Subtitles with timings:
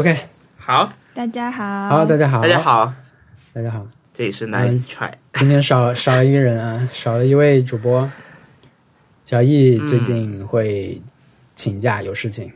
[0.00, 0.16] OK，
[0.56, 2.92] 好，大家好，好，大家好，大家，好，
[3.52, 3.84] 大家好。
[4.14, 5.10] 这里是 Nice Try。
[5.34, 8.08] 今天少 少了一个人啊，少了一位主播。
[9.26, 11.02] 小易最近会
[11.56, 12.52] 请假有事情，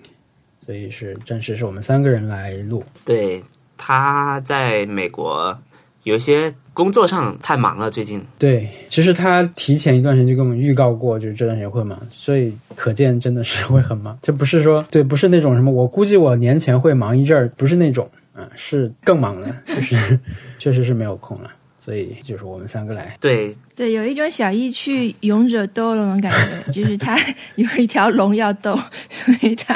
[0.64, 2.84] 所以是暂时是我们三个人来录。
[3.04, 3.42] 对，
[3.76, 5.60] 他在美国
[6.04, 8.20] 有一些工作上太忙了，最近。
[8.38, 14.18] 对，其实他提前一段时间就跟我们预告过，就是这段时间会忙，所以可见真的是会很忙。
[14.22, 20.18] 这不是说对，不是那种什么，我估计我年前会忙一阵儿，不是那种啊，是更忙了，就是
[20.58, 21.50] 确实是没有空了。
[21.84, 26.32] 所以就是我们三个来，对，对，有一种小易去勇者斗龙的感
[26.70, 27.18] 觉，就是他
[27.56, 28.78] 有一条龙要斗，
[29.10, 29.74] 所以他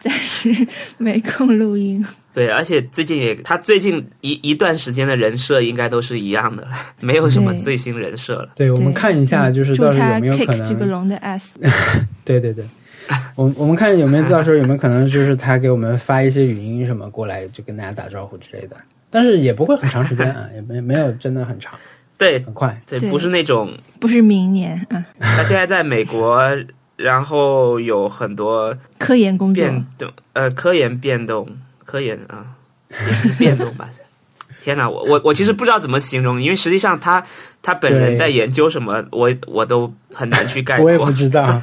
[0.00, 0.66] 暂时
[0.98, 2.04] 没空录音。
[2.34, 8.48] 对，而且最近也，他最近一一段时间的人设应该都是一样的了， 没有什么最新人设了。
[8.56, 11.54] 对我们看一下，就是他到时候有没有可 kick 这个，龙的 ass。
[12.24, 12.64] 对对对。
[13.34, 18.76] 我我们看有没有到时候有没有可能，就是他给我们发一些语音什么过来，就跟大家打招呼之类的，
[19.12, 21.74] 但是也不会很长时间 啊，也没没有真的很长，
[22.16, 22.80] 对很快。
[22.86, 26.42] 对，不是那种不是明年啊，他现在在美国，
[26.96, 29.62] 然后有很多科研工作。
[29.62, 31.46] 变动，呃，科研变动，
[31.84, 32.46] 科研啊，
[33.38, 33.86] 变动吧。
[34.62, 37.22] 天哪，我我我其实不知道怎么形容，因为实际上他
[37.60, 41.10] 他本人在研究什么，我我都很难去概括我也不。
[41.10, 41.60] 知道，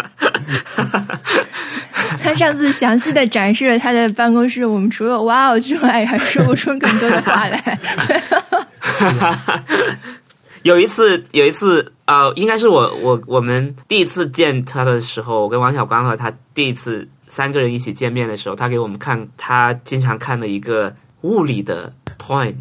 [2.24, 7.80] 他上次详细的展示了他的办公室，我们除了哇哦之外，还说不出更多的话来。
[10.64, 22.56] 有一次，有一次，呃，应该是我我我们第一次见他的时候，我跟王小光和他第一次三个人一起见面的时候，他给我们看他经常看的一个物理的 point，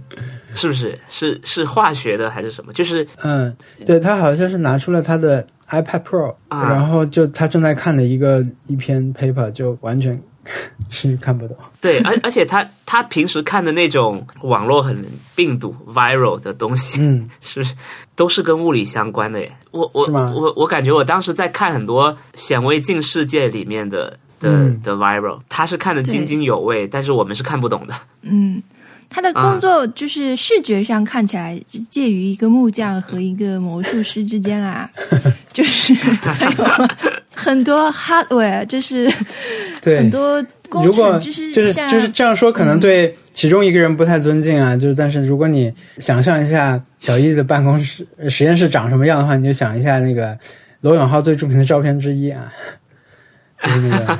[0.54, 0.96] 是不是？
[1.08, 2.72] 是是化学的还是什么？
[2.72, 10.20] 就是嗯，对他好像是拿出了他的 iPad Pro，、啊然后就他正在看的一个一篇 paper，就完全
[10.88, 11.56] 是看不懂。
[11.80, 15.04] 对，而而且他他平时看的那种网络很
[15.36, 17.74] 病毒 viral 的东西，嗯， 是不是
[18.16, 19.52] 都是跟物理相关的耶？
[19.70, 27.94] 我我我我感觉我当时在看很多显微镜世界里面的的、嗯的 viral，他是看得津津有味，但是我们是看不懂的。
[28.22, 28.62] 嗯，
[29.10, 31.58] 他的工作就是视觉上看起来
[31.90, 34.88] 介于一个木匠和一个魔术师之间啦，
[35.52, 36.88] 就是还有
[37.34, 39.10] 很多 hardware，就是
[39.80, 44.76] 对，很多工如果程，就是就是像就是这样说，可能对其中一个人不太尊敬啊。
[44.76, 50.36] 就是，但是如果你想象一下小易的办公室呃实验室长什么样的话，你就想一下那个
[50.82, 52.52] 罗永浩最著名的照片之一啊，
[53.62, 54.18] 就是那个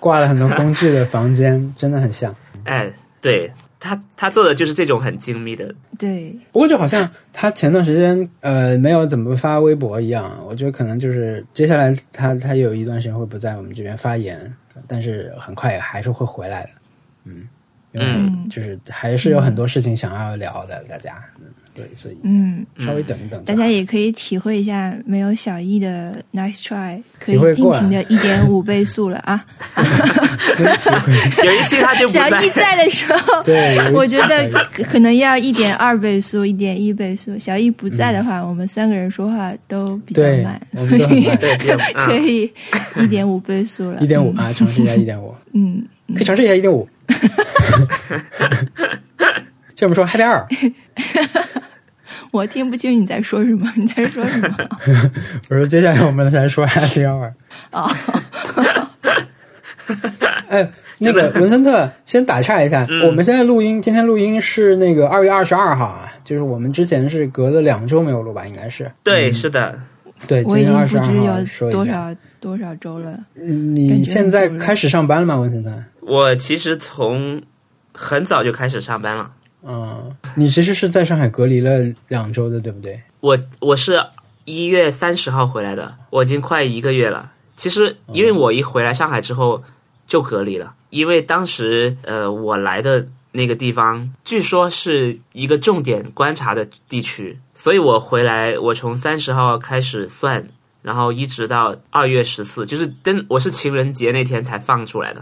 [0.00, 2.34] 挂了很多工具的房间，真的很像。
[2.64, 3.52] 哎，对
[3.86, 6.36] 他他做的就是这种很精密的，对。
[6.52, 14.52] 不过就好像他前段时间呃没有怎么发微博一样，我觉得可能就是接下来他他有一段时间会不在我们这边发言，
[14.86, 16.70] 但是很快还是会回来的，
[17.24, 17.48] 嗯，
[17.92, 18.48] 因为嗯。
[18.50, 21.46] 就是还是有很多事情想要聊的，大家，嗯，
[21.76, 22.64] 对，所以嗯。
[22.80, 29.44] 稍微等一等，大家也可以体会一下没有小易的 nice try，可以尽情的一点五倍速了啊！
[31.44, 37.38] 有一期他就不在小易，在的时候， 对，我觉得可可能要一点二倍速、一点一倍速。
[37.38, 42.50] 小易不在的话，我们三个人说话都比较对慢，所以 可嗯，以
[42.96, 44.00] 一点五倍速了。
[44.00, 46.88] 一点五啊，尝试一下一点五，嗯，可以尝试一下一点五。
[49.74, 50.46] 这么说 Happy 二，
[52.30, 54.56] 我听不清你在说什么，你在说什么？
[55.48, 57.32] 我说接下来我们来说 Happy 二。
[57.72, 57.90] 哦，
[60.48, 68.90] 哎，那个文森特，先打岔一下，嗯我们现在录音，今天录音是那个二月二十二号啊，就是我们之前是隔了两周没有录吧，应该是。
[69.02, 69.78] 对，是的，
[70.26, 71.94] 对，今我已经天二十二不知号说有多一下。
[71.94, 73.18] 少多少周了。
[73.34, 75.72] 嗯你现在开始上班了吗，文森特？
[76.00, 77.42] 我其实从
[77.92, 79.30] 很早就开始上班了。
[79.68, 83.00] 嗯，你其实是在上海隔离了两周的，对不对？
[83.20, 84.00] 我我是
[84.44, 87.32] 一月三十号回来的，我已经快一个月了。
[87.56, 89.62] 其实因为我一回来上海之后
[90.06, 100.48] 就隔离了，因为当时呃我来的那个地方据说是一个重点观察的地区，所以我回来我从三十号开始算。
[100.86, 105.20] 然后一直到二月十四，就是真我是情人节那天才放出来的，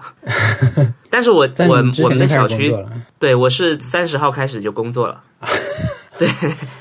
[1.08, 2.70] 但是我在我我们的小区。
[3.18, 5.24] 对，我是三十号开始就工作了。
[6.18, 6.28] 对，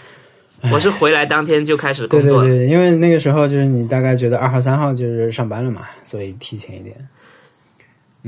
[0.69, 2.43] 我是回来当天就开始工作了。
[2.43, 6.93] 对对对，因为那个时候就是你大概觉得二号、三号就是上班了嘛，所以提前一点。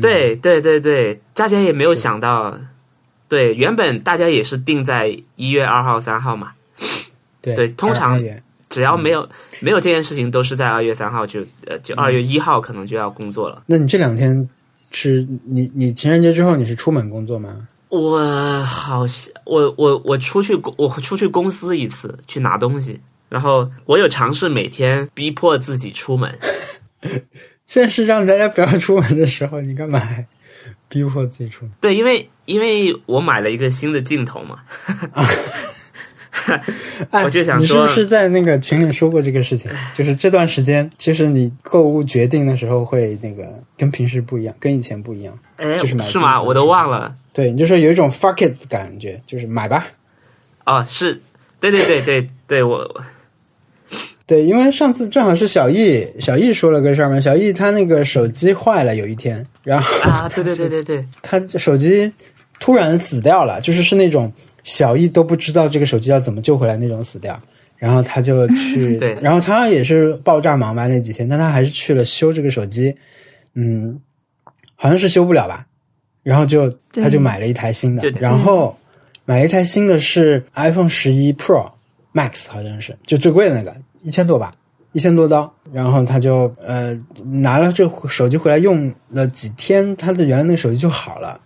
[0.01, 2.57] 对对对对，大家也没有想到，
[3.27, 6.53] 对，原本大家也是定在一月二号、三号嘛，
[7.41, 8.17] 对对通常
[8.69, 9.27] 只要没有、
[9.59, 13.63] 没有这件事情，都是在二月三号就呃就二月一号可能就要工作了。
[13.65, 14.47] 那你这两天
[14.91, 17.67] 是你你情人节之后你是出门工作吗？
[17.89, 26.37] 我好像我我我出去我出去公司一次去拿东西，然后我有尝试每天逼迫自己出门。
[27.67, 30.25] 现在是让大家不要出门的时候，你干嘛还
[30.89, 31.73] 逼迫自己出门？
[31.79, 34.59] 对，因为因为我买了一个新的镜头嘛，
[35.13, 35.23] 哎
[37.23, 39.69] 我就想说你是不是在那个群里说过这个事情？
[39.93, 45.37] 就是这段时间，其实你购物决定的时候会那个跟平时不一样，跟以前不一样。
[45.57, 46.41] 哎就是买是吗？
[46.41, 47.15] 我都忘了。
[47.33, 49.87] 对，你就说有一种 fuck it 的感觉，就是买吧。
[50.65, 51.21] 哦，是，
[51.59, 52.89] 对对对对对，我
[54.25, 57.19] 对，因为上次正好是小易，小易说了个事儿嘛。
[57.19, 62.11] 小易他那个手机坏了，有一天，然后啊，对对对对对， 他手机
[62.59, 64.31] 突然死掉了，就是是那种
[64.65, 67.41] 小易都不知道这个手机要怎么救回来那种死掉。
[67.77, 72.95] 然后他就去， 对然后他也是爆炸忙吧那几天，但他还是去了修这个手机，
[73.53, 73.99] 嗯，
[74.75, 75.67] 好像是修不了吧，
[76.23, 78.75] 然后就他就买了一台新的，然后
[79.25, 81.69] 买了一台新的是 iPhone 十一 Pro
[82.13, 84.55] Max 好像是就最贵的那个，一千多吧，
[84.93, 85.53] 一千多刀。
[85.73, 91.39] 然后他就呃拿了这手机回来用了几天，他的原来那个手机就好了。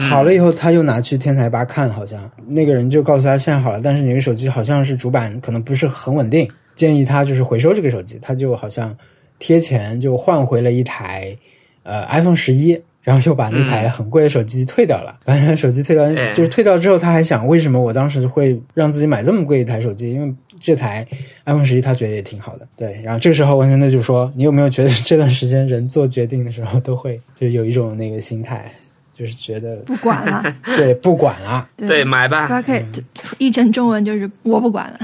[0.00, 8.18] 好了以后，他又拿去天才吧看，好像那个人就告诉他现在好了，但是你这个手机好像是主板可能不是很稳定，建议他就是回收这个手机。
[8.20, 8.96] 他就好像
[9.38, 11.36] 贴钱就换回了一台
[11.82, 20.12] 呃 iPhone 十一，然后又把那台很贵的手机退掉了，把那台手机退掉，哎就是退掉之后，他还想为什么我当时会让自己买这么贵一台手机？
[20.12, 21.06] 因为这台
[21.44, 23.00] iPhone 十一他觉得也挺好的，对。
[23.02, 28.72] 然后这个时候文森特就说：“你有没有觉得这段时间人做决定的时候都会就有一种那个心态，
[29.18, 30.44] 就是觉得不管了。
[30.76, 32.48] 对不管了，对，买吧。
[32.48, 33.02] fuck it，
[33.38, 34.98] 译成中文就是我不管了。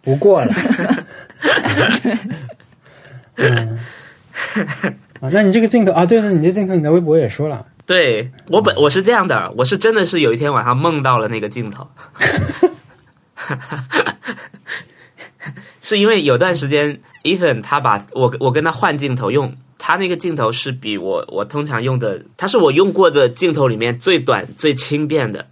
[0.00, 0.50] 不过了。
[3.36, 3.78] 嗯，
[5.20, 11.86] 啊，那你这个镜头啊，对了，你这镜头你在微博也说了，对我本我是这样的，我是真的是有一天晚上梦到了那个镜头，
[15.80, 25.46] 是因为有段时间，Ethan 他把我我跟他换镜头用，他那个镜头是比我我通常用的，它是我用过的镜头里面最短最轻便的，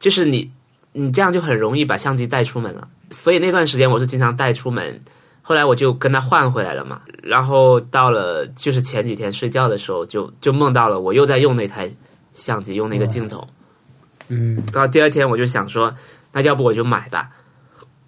[0.00, 0.50] 就是你
[0.92, 5.00] 你这样就很容易把相机带出门了，所以那段时间我是经常带出门。
[5.42, 11.88] 后来我就跟他换回来了嘛，然后到了就是前几天睡觉的时候就就梦到了我又在用那台
[12.32, 13.46] 相机，用那个镜头，
[14.26, 14.60] 嗯。
[14.72, 15.94] 然后第二天我就想说，
[16.32, 17.30] 那要不我就买吧，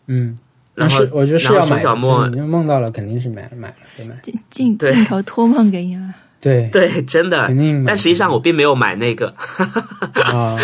[0.09, 0.48] 嗯，那
[0.79, 4.15] 然后我觉得是要买，熊小莫就是你就梦到了，肯定是买了买了，对吗？
[4.51, 6.69] 镜镜头托梦给你了，对。
[6.73, 7.49] 对，真的。
[7.49, 9.35] 肯定，但实际上我并没有买那个，
[10.33, 10.57] 啊，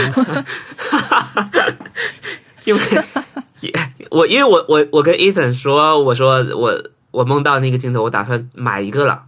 [2.64, 2.80] 因为
[3.60, 3.72] 也
[4.10, 9.22] 我因为我我我跟 Ethan 说，我说我我梦到那个镜头，我打算买一个了，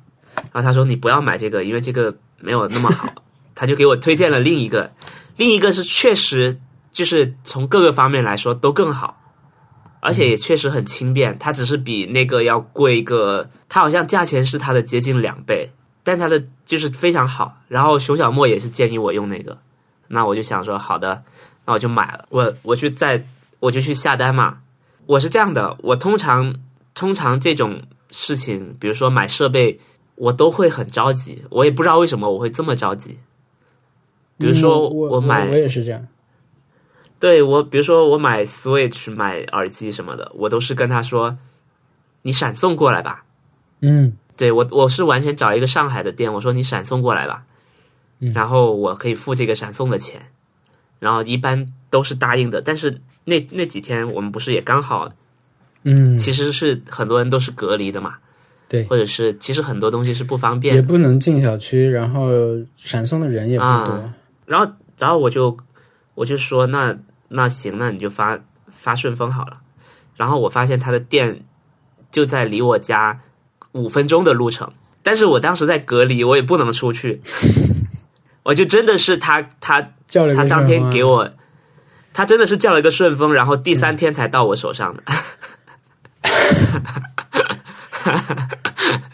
[0.52, 3.12] 然后他说你不要买这个，因为这个没有那么好，
[3.56, 4.92] 他就给我推荐了另一个，
[5.36, 6.58] 另一个是确实
[6.92, 9.20] 就是从各个方面来说都更好。
[10.06, 15.68] 而且也确实很轻便，它只是比那个要贵个，它好像价钱是它的接近两倍，
[16.04, 17.56] 但它的就是非常好。
[17.66, 19.58] 然后熊小莫也是建议我用那个，
[20.06, 21.24] 那我就想说好的，
[21.64, 22.24] 那我就买了。
[22.28, 23.26] 我我去在
[23.58, 24.58] 我就去下单嘛。
[25.06, 26.54] 我是这样的，我通常
[26.94, 27.82] 通常这种
[28.12, 29.80] 事情，比如说买设备，
[30.14, 31.42] 我都会很着急。
[31.50, 33.18] 我也不知道为什么我会这么着急。
[34.38, 36.06] 比如说嗯我买我也是这样，
[37.18, 41.38] 对我，比如说我买 Switch、买耳机什么的，我都是跟他说
[42.22, 43.24] ：“你闪送过来吧。
[43.80, 47.44] 嗯”对我，我是完全找一个上海的店，我说你闪送过来吧，
[48.20, 50.20] 嗯然后我可以付这个闪送的钱，
[50.98, 52.60] 然后一般都是答应的。
[52.60, 55.10] 但是那那几天我们不是也刚好，
[55.84, 58.16] 嗯，其实是很多人都是隔离的嘛，
[58.68, 60.82] 对，或者是其实很多东西是不方便也。
[60.82, 62.28] 不能进小区，然后
[62.76, 65.56] 闪送的人也不多，啊然后然后我就
[66.16, 68.36] 我就说那那行，那你就发
[68.68, 69.58] 发顺丰好了。
[70.16, 71.44] 然后我发现他的店
[72.10, 73.20] 就在离我家
[73.72, 77.20] 五分钟的路程，但是我当时在隔离，我也不能出去，
[78.44, 81.30] 我就真的是他他叫了他当天给我，
[82.14, 85.02] 他真的是叫了一个顺丰，然后第三天才到我手上的。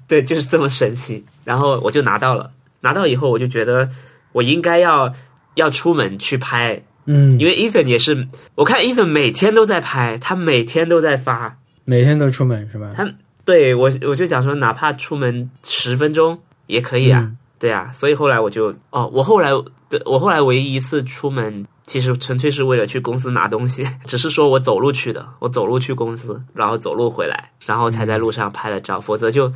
[0.07, 1.25] 对，就是这么神奇。
[1.45, 3.89] 然后我就拿到了，拿到以后我就觉得
[4.33, 5.13] 我应该要
[5.55, 11.59] 要出门去拍，嗯，因为 Ethan 也是，我看 Ethan 每天都在拍，他每天都在发。
[11.85, 12.93] 每天都出门是吧？
[12.97, 13.09] 他
[13.45, 17.21] 对我我就想说，哪怕出门十分钟也可以啊。
[17.23, 19.51] 嗯对啊，所以后来我就哦，我后来
[19.89, 29.53] 对我后来唯一一次出门，其实纯粹是为了去公司拿东西， 只是说我走路去的，我走路去公司，然后走路回来，然后才在路上拍了照，否则就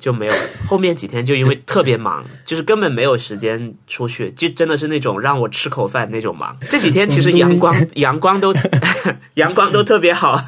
[0.00, 0.40] 就没有了。
[0.66, 6.56] 后面几天就因为特别忙，就是根本没有时间出去，就真的是那种让我吃口饭那种忙。
[6.68, 8.52] 这几天其实阳光阳光都
[9.34, 10.42] 阳光都特别好。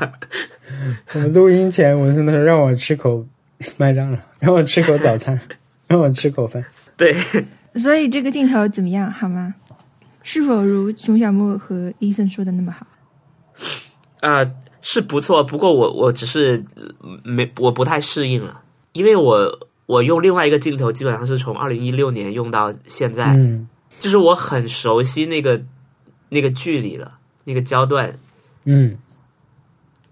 [1.14, 3.24] 我们录音前，我真的让我吃口
[3.76, 5.38] 麦当劳，让我吃口早餐，
[5.86, 6.64] 让我吃口饭。
[6.96, 7.14] 对，
[7.74, 9.08] 所以这个镜头怎么样？
[9.12, 9.54] 好吗？
[10.24, 12.86] 是否如熊小莫和医生说的那么好？
[14.20, 14.48] 呃，
[14.80, 16.64] 是不错，不过我我只是
[17.24, 18.61] 没我不太适应了，
[18.92, 23.68] 因为我我用另外一个镜头，基本上是从二零一六年用到现在，嗯
[23.98, 25.60] 就是我很熟悉那个
[26.28, 28.18] 那个距离了，那个焦段。
[28.64, 28.96] 嗯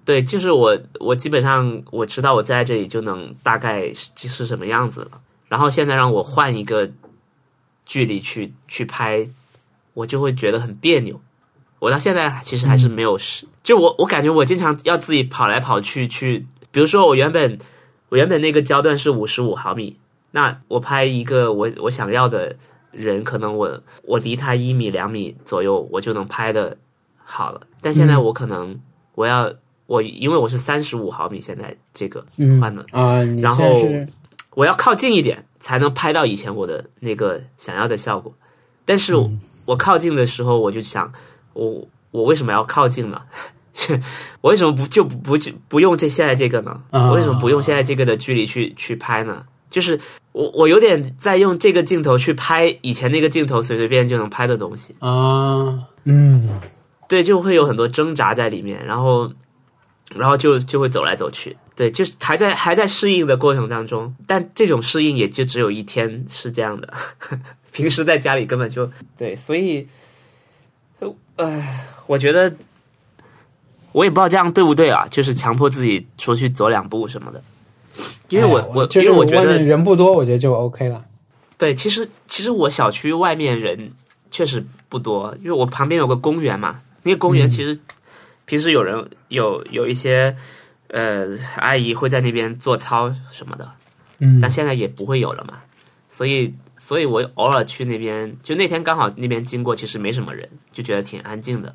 [0.04, 6.90] 对，就是我我基本上我知道我在这里就能大概是是什么样子了，然后现在让我换一个
[7.86, 9.28] 距离去去拍，
[9.94, 11.20] 我就会觉得很别扭。
[11.78, 17.58] 我到现在其实还是没有试，就我我感觉我经常要自己跑来跑去去，比如说我原本
[18.10, 19.96] 我原本那个焦段是五十五毫米，
[20.32, 22.54] 那我拍一个我我想要的
[22.92, 26.76] 人，可能我我离他一米两米左右，我就能拍的
[27.24, 27.62] 好了。
[27.80, 28.78] 但现在我可能
[29.14, 29.52] 我要
[29.86, 33.64] 我因为我是三十五毫米，现在这个嗯换了，啊，你然后
[34.54, 38.34] 我要靠近一点才能拍到以前我的那个想要的效果。
[38.84, 39.14] 但是,、
[39.66, 41.12] 我靠近的时候，我就想，
[41.52, 43.22] 我我为什么要靠近呢？
[44.40, 45.36] 我为什么不就不不
[45.68, 46.80] 不用这现在这个呢？
[46.90, 47.08] 啊。
[47.08, 49.44] 我为什么不用现在这个的距离去去拍呢？
[49.70, 49.98] 就是
[50.32, 56.48] 我我有点在用这个镜头去拍以前那个镜头随随便就能拍的东西，啊，嗯。
[57.08, 59.32] 对，就会有很多挣扎在里面，然后
[60.14, 66.92] 然后就就会走来走去，对，就是还在还在适应的过程当中，但这种适应也就只有一天是这样的，
[67.72, 69.88] 平时在家里根本就对，所以，
[71.34, 71.64] 呃，
[72.06, 72.54] 我觉得
[73.92, 77.42] 我也不知道这样对不对啊，就是强迫自己出去走两步什么的，
[78.28, 81.04] 因为我、哎我就是我觉得人不多，我觉得就 OK 了。
[81.58, 83.92] 对，其实其实我小区外面人
[84.30, 87.78] 确实不多，因为我旁边有个公园嘛，那个公园其实
[88.46, 90.34] 平时有人有有一些
[90.88, 93.70] 呃阿姨会在那边做操什么的，
[94.20, 95.58] 嗯但现在也不会有了嘛，
[96.08, 101.74] 所以所以我偶尔去那边，就那天刚好那边经过，其实没什么人，就觉得挺安静的。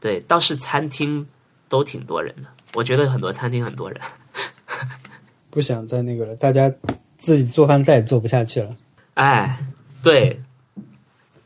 [0.00, 1.26] 对，倒是餐厅
[1.68, 4.00] 都挺多人的，我觉得很多餐厅很多人。
[5.50, 6.70] 不想再那个了，大家
[7.16, 8.76] 自己做饭再也做不下去了。
[9.14, 9.58] 哎，
[10.02, 10.38] 对，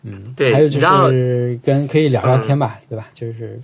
[0.03, 3.09] 嗯，对还有就然后是跟可以聊聊天吧，对吧？
[3.15, 3.61] 就是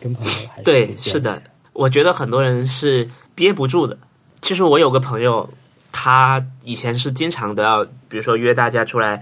[0.00, 3.98] 跟朋友还是对，是的，我觉得很多人是憋不住的。
[4.40, 5.52] 其实我有个朋友，
[5.90, 9.20] 他以前是经常都要，比如说约大家出来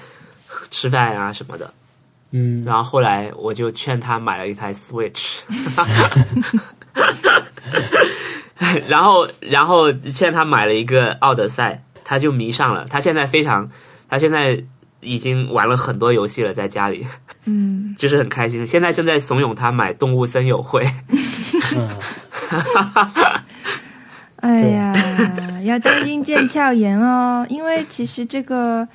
[0.71, 1.73] 吃饭啊什么的，
[2.33, 5.39] 嗯，然后后来我就劝他买了一台 Switch，
[8.87, 12.87] 然后然后劝他买了一个奥德赛，他就迷上了。
[12.89, 13.69] 他现在非常，
[14.09, 14.63] 他现在
[15.01, 17.07] 已经玩了很多游戏了，在家里
[17.47, 18.67] 嗯，就是很开心。
[18.67, 20.85] 现在正在怂恿他买《动物森友会》。
[21.75, 21.89] 嗯
[24.41, 24.95] 哎呀，
[25.65, 28.89] 要当心腱鞘炎哦，因为其实这个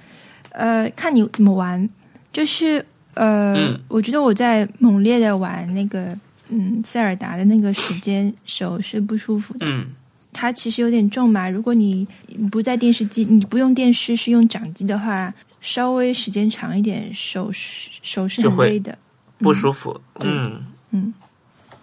[0.49, 1.87] 呃，看你怎么玩，
[2.33, 2.83] 就是
[3.15, 6.15] 呃，嗯我觉得我在猛烈的玩那个
[6.49, 9.65] 嗯塞尔达的那个时间手是不舒服的。
[9.69, 9.87] 嗯，
[10.31, 12.07] 它其实有点重嘛，如果你
[12.51, 18.97] 不在电视机，你不用电视是用掌机的话，稍微时间长一点，手是手是很累的。
[19.39, 19.99] 不舒服。
[20.19, 20.57] 嗯
[20.91, 21.13] 嗯，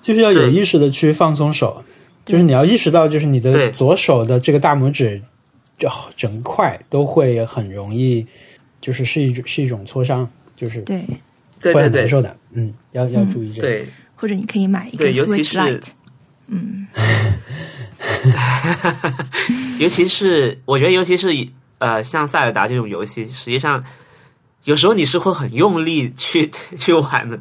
[0.01, 1.83] 就是要有意识的去放松手，
[2.25, 5.21] 就是你要意识到，就是你的左手的这个大拇指，
[5.79, 8.27] 就整块都会很容易，
[8.81, 10.29] 就是是一种是一种挫伤，
[10.63, 11.05] 就是对，
[11.61, 12.37] 对对对难受的。
[12.53, 13.67] 嗯，要要注意这个。
[13.67, 15.89] 对，或者你可以买一个尤其 Switch 是 Lite。
[16.47, 16.87] 嗯，
[19.81, 21.29] 尤其是我觉得，尤其是
[21.79, 23.83] 呃，像塞尔达这种游戏，实际上
[24.63, 27.41] 有时候你是会很用力去去玩的。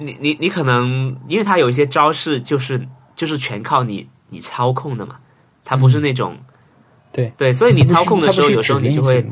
[0.00, 5.16] 你你你可能因为它有一些招式，就是就是全靠你你操控的嘛，
[5.64, 6.36] 它不是那种、
[7.12, 9.24] 对对，所以你操控的时候，有时候你就会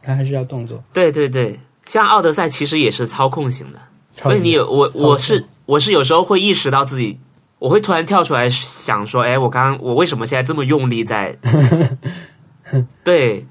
[0.00, 0.82] 它还是要动作。
[0.94, 3.80] 对对对，像奥德赛其实也是操控型的，
[4.20, 7.18] 所以你有我我是我是有时候会意识到自己，
[7.58, 11.34] 我会突然跳出来想说，哎，我刚刚我为什么现在这么用力在？
[13.02, 13.46] 对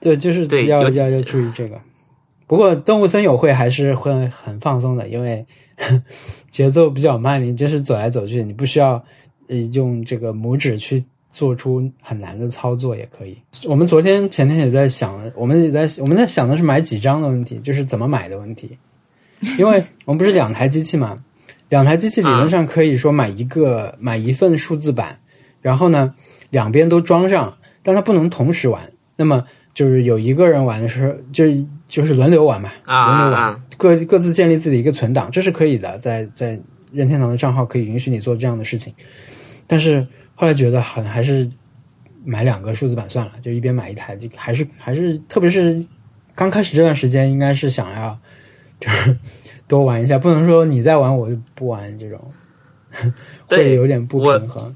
[0.00, 1.78] 对，就是对有要要要注意这个。
[2.46, 5.46] 不过动物森友会还是会很放松的，因为
[6.48, 9.04] 节奏比较慢，你就是走来走去，你不需要
[9.48, 13.36] 呃用这个拇指去做出很难的操作也可以。
[13.64, 18.78] 我们昨天前天也在想，我们也在我们在想的是买几张的问题，就是怎么买的问题。
[19.58, 21.16] 因为我们不是两台机器嘛，
[21.70, 25.18] 两台机器理论上可以说买一个、买一份数字版，
[25.60, 26.14] 然后呢
[26.50, 28.92] 两边都装上，但它不能同时玩。
[29.16, 31.46] 那么就是有一个人玩的时候，就
[31.88, 36.60] 就是轮流玩嘛，啊轮流玩，啊各各自建立自己的一个存档，这是可以的，在在
[36.92, 38.92] 任天堂的账号可以允许你做这样的事情。
[39.66, 41.48] 但是后来觉得好像还是
[42.24, 45.84] 买两个数字版算了，就一边买一台，就还是还是，特别是
[46.34, 48.18] 刚开始这段时间，应该是想要
[48.80, 49.16] 就是
[49.68, 52.32] 多玩一下，不能说你在玩我就不玩这种，
[52.92, 53.12] 会
[53.48, 54.74] 对有点不平衡。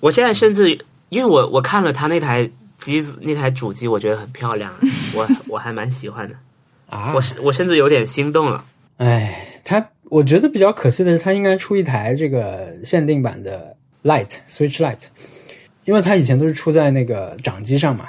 [0.00, 0.78] 我现在甚至
[1.08, 4.72] 因为我我看了他那台机子那台主机，我觉得很漂亮，
[5.14, 6.34] 我我还蛮喜欢的，
[6.88, 8.64] 啊我，是我甚至有点心动了。
[8.98, 13.75] 哎，他我觉得比较可惜的是，他应该出一台这个限定版的
[14.06, 15.00] Lite Switch Light，
[15.84, 18.08] 因为它以前都是出在那个掌机上嘛，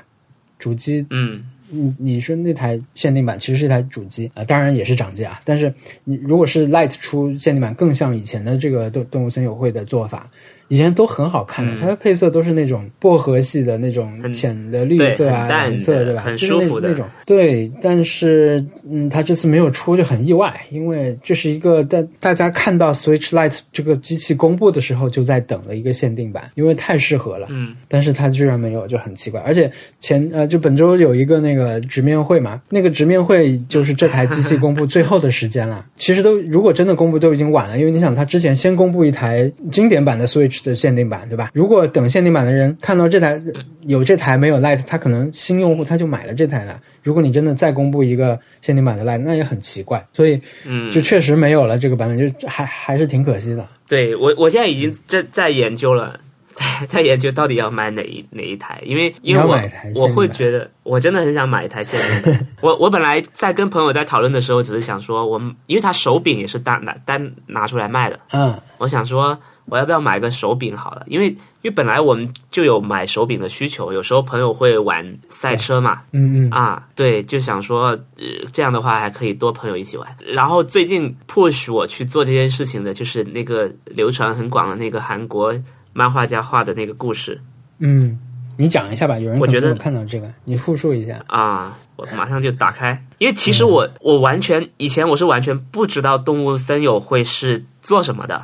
[0.60, 1.04] 主机。
[1.10, 5.42] 嗯，你你说那台限定版其实是一台主机啊、当然也是掌机啊。
[5.44, 5.74] 但是
[6.04, 10.30] 你如果是 Light 出限定版，更像以前的这个动动物森友会的做法，
[10.70, 16.22] 以前都很好看的，嗯它的配色都是那种薄荷系的那种浅的绿色啊、淡蓝色，对吧？
[16.22, 17.06] 很舒服的那种。
[17.26, 27.48] 对，但是嗯，它这次没有出就很意外，因为这是一个大大家看到 Switch Lite 这个机器公布的时候就在等的一个限定版，因为太适合了。
[27.50, 29.42] 嗯，但是它居然没有，就很奇怪。
[29.42, 35.86] 而且前呃，就本周有一个那个直面会嘛，那个直面会就是这台机器公布最后的时间了。
[35.98, 41.52] 其实都如果真的公布都已经晚了，因为你想，它之前先公布一台经典版的 Switch 的限定版，对吧？
[41.54, 43.42] 如果等限定版的人看到这台
[43.82, 46.80] 有这台没有 Lite，他可能新用户他就买了这台了。
[47.04, 50.06] 如果你真的再公布一个限定版的 Lite，那也很奇怪。
[50.14, 53.66] 所以嗯，就确实没有了这个版本，就还还是挺可惜的。
[53.88, 56.20] 对我我现在已经在在研究了，
[56.54, 59.58] 在在研究到底要买哪一哪一台，因为因为我
[59.96, 62.48] 我会觉得我真的很想买一台限定版。
[62.60, 80.08] 我我本来在跟朋友在讨论的时候，只是想说，我们因为它手柄也是单拿单拿出来卖的，嗯我想说我要不要买个手柄好了，因为因为本来我们就有买手柄的需求，有时候朋友会玩赛车嘛，嗯嗯啊，对，就想说，呃，这样的话还可以多朋友一起玩。
[80.26, 85.54] 然后最近 push 我去做这件事情的，就是那个流传很广的那个韩国
[85.94, 87.40] 漫画家画的那个故事
[87.80, 88.18] 嗯，
[88.58, 91.22] 你讲一下吧，有人我觉得看到这个，你复述一下。
[91.28, 98.44] 啊，我马上就打开，因为其实我、我完全以前我是完全不知道动物森友会是做什么的，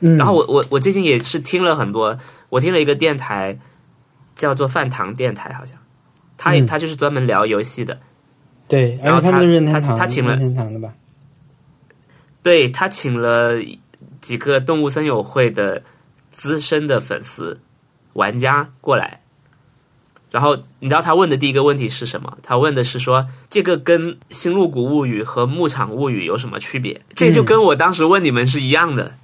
[0.00, 3.58] 嗯，然后我我我最近也是听了很多，我听了一个电台
[4.34, 5.78] 叫做饭堂电台，好像，
[6.36, 6.66] 他也、嗯。
[6.66, 7.98] 他就是专门聊游戏的，
[8.68, 10.94] 对，然后他他他他请了任天堂的吧？
[12.42, 13.54] 对他请了
[14.20, 15.82] 几个动物森友会的
[16.30, 17.60] 资深的粉丝
[18.12, 19.20] 玩家过来，
[20.36, 22.36] 然后你知道他问的第一个问题是什么？
[22.42, 27.00] 他问的是说这个跟《星露谷物语》和《牧场物语》有什么区别？
[27.14, 29.14] 这就跟我当时问你们是一样的，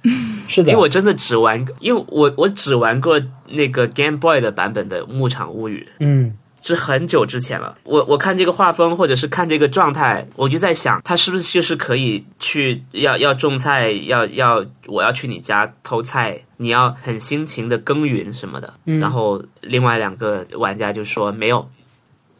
[0.47, 5.87] 是的，因为我真的只玩，因为我我只玩过那个 Game Boy 的版本的《牧场物语》。
[5.99, 6.33] 嗯
[6.65, 7.77] 是很久之前了。
[7.83, 18.73] 我我看这个画风，或者是看这个状态，我就在想，他是不是就是可以去要要种菜，要要我要去你家偷菜，你要很辛勤的耕耘什么的。
[18.85, 21.69] 嗯然后另外两个玩家就说没有，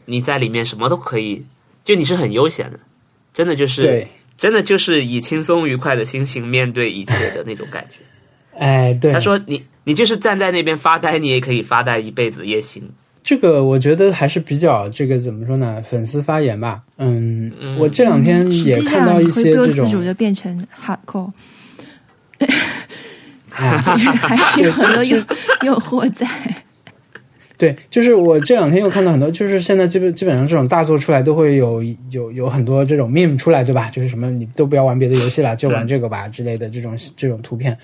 [0.06, 1.46] 你在里面什么都可以，
[1.84, 2.80] 就你是很悠闲的，
[3.34, 4.08] 真的就是，
[4.38, 8.00] 真的就是以轻松愉快的心情面对一切的那种感觉。
[8.58, 12.84] 哎，对，他说你你就是站在那边发呆，你也可以发呆一辈子也行。
[13.24, 15.82] 这个我觉得还是比较这个怎么说呢？
[15.90, 16.82] 粉丝发言吧。
[16.98, 21.32] 嗯，嗯我这两天也看到一些这种自主的变成 hardcore，
[23.56, 23.78] 啊，
[24.18, 25.18] 还是有很多诱
[25.64, 26.28] 诱惑在。
[27.56, 33.90] 对，就是我这两天又看到很多，就是现在基本基本上这种大作出来都会有有有很多这种 meme 出来，对吧？
[33.92, 37.78] 就是什么你都不要玩别的游戏了，就玩这个吧、之类的这种这种图片。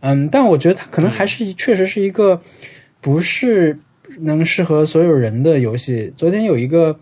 [0.00, 2.40] 嗯，但我觉得它可能还是确实是一个
[3.00, 3.76] 不是
[4.20, 6.10] 能适合所有人的游戏。
[6.16, 6.98] 昨天有一个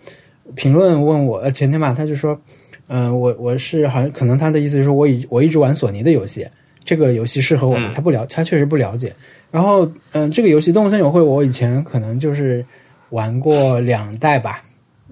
[0.56, 2.40] 评论问我，呃，前天吧，他就说，
[2.88, 6.44] 嗯、我我是好像可能他的意思是说我一我一直玩索尼的游戏，
[6.84, 7.88] 这个游戏适合我吗？
[7.90, 9.12] 嗯他不了，他确实不了解。
[9.50, 12.64] 然后，嗯、这个游戏《动物森友会》，我以前可能就是
[13.10, 14.62] 玩过两代吧，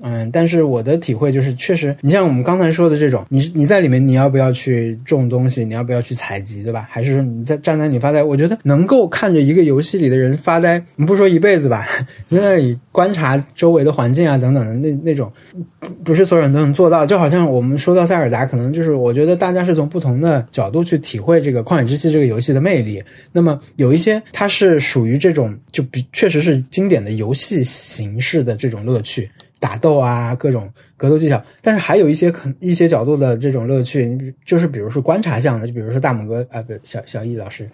[0.03, 5.65] 嗯，但是我的体会就是，确实，你像我们刚才说的这种，你你在里面，你要不要去种东西？
[5.65, 6.87] 你要不要去采集，对吧？
[6.91, 8.23] 还是说你在站在那里发呆？
[8.23, 11.87] 我觉得能够看着一个游戏里的人发呆，你不说一辈子吧，
[12.29, 15.33] 你在那里观察周围的环境啊等等的那那种，
[15.79, 17.07] 不不是所有人都能做到。
[17.07, 23.01] 就好像我们说到塞尔达，可能就是我觉得大家是从不同的角度去体会这个《旷野之息》这个游戏的魅力。
[23.31, 29.31] 那么有一些它是属于这种就比确实是经典的游戏形式的这种乐趣，
[29.63, 37.71] 打斗啊各种格斗技巧，但是还有一些可一些角度的这种乐趣，你比就是比如说观察向的，就比如说大拇哥啊，不小小易老师，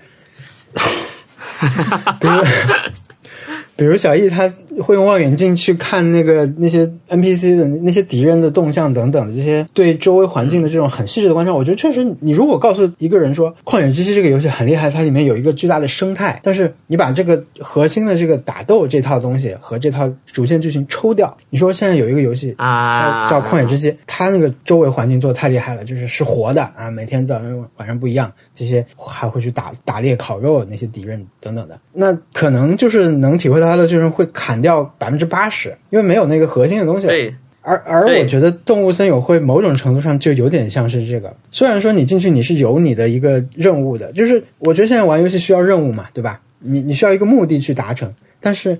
[2.20, 2.44] 比如
[3.74, 34.67] 比如小易他会用望远镜去看那个那些 NPC 的那些敌人的动向等等的这些对周围环境的这种很细致的观察，我觉得确实，你如果告诉一个人说《旷野之息》这个游戏很厉害，它里面有一个巨大的生态，但是你把这个核心的这个打斗这套东西和这套主线剧情抽掉，你说现在有一个游戏啊，叫叫《旷野之息》，它那个周围环境做的太厉害了，就是是活的啊，每天早上晚上不一样，这些还会去打打猎、烤肉那些敌人等等的，那可能就是能体会到它的就是会砍掉
[34.98, 37.06] 百分之八十，因为没有那个核心的东西。
[37.06, 46.40] 对，而而我觉得《动物森友会》某种程度上就有点像是这个，虽然说你进去你是有你的一个任务的，就是我觉得现在玩游戏需要任务嘛，对吧？
[46.60, 48.78] 你你需要一个目的去达成，但是。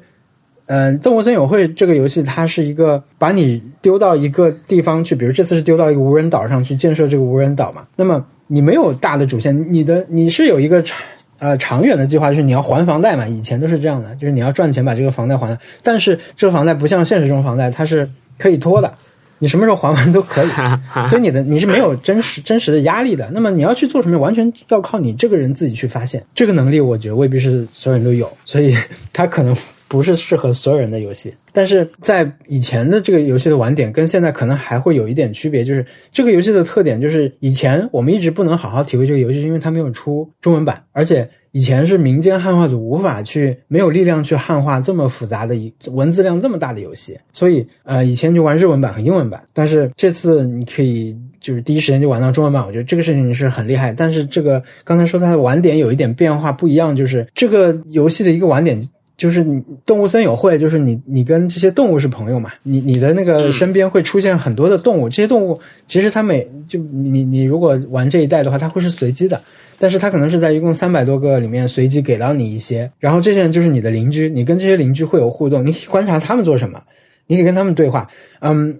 [0.71, 7.87] 嗯，《动物森友会》这个游戏，它是一个把你丢到一个地方去，比如这次是丢到一个无人岛上去建设这个无人岛嘛。
[7.97, 10.99] 那么你没有大的主线，你的你是有一个长
[11.39, 13.27] 呃长远的计划，就是你要还房贷嘛。
[13.27, 15.59] 以前都是这样的，就是你要赚钱把这个房贷还了。
[15.83, 18.93] 但是这个房贷不像现实中房贷，它是可以拖的，
[19.39, 20.49] 你什么时候还完都可以。
[21.09, 23.31] 所以你的你是没有真实真实的压力的。
[23.33, 26.23] 那么你要去做什么，完全要靠你这个人自己去发现。
[26.35, 28.77] 这个能力，我觉得未必是所有人都有，所以
[29.13, 29.57] 他可能。
[29.89, 53.93] 不是适合所有人的游戏，但是在以前的这个游戏的玩点跟现在可能还会有一点区别，就是这个游戏的特点就是以前我们一直不能好好体会这个游戏，是因为它没有出中文版，而且以前是民间汉化组无法去没有力量去汉化这么复杂的一文字量这么大的游戏，所以呃以前就玩日文版和英文版，但是这次你可以就是第一时间就玩到中文版，我觉得这个事情是很厉害。
[53.93, 58.87] 但是这个刚才说它的玩点有一点变化不一样，就是这个游戏的一个玩点。
[59.19, 62.53] 就是你动物森友会，就是你你跟这些动物是朋友嘛？
[62.63, 69.43] 你你的那个身边会出现很多的动物，这些动物其实它每就你你如果玩这一代的话，它会是随机的，
[69.77, 76.81] 但是它可能是在一共三百多个里面随机给到你一些，然后这些人就是你的邻居，你跟这些邻居会有互动，你可以观察他们做什么，
[77.27, 78.09] 你可以跟他们对话，
[78.41, 78.79] 嗯，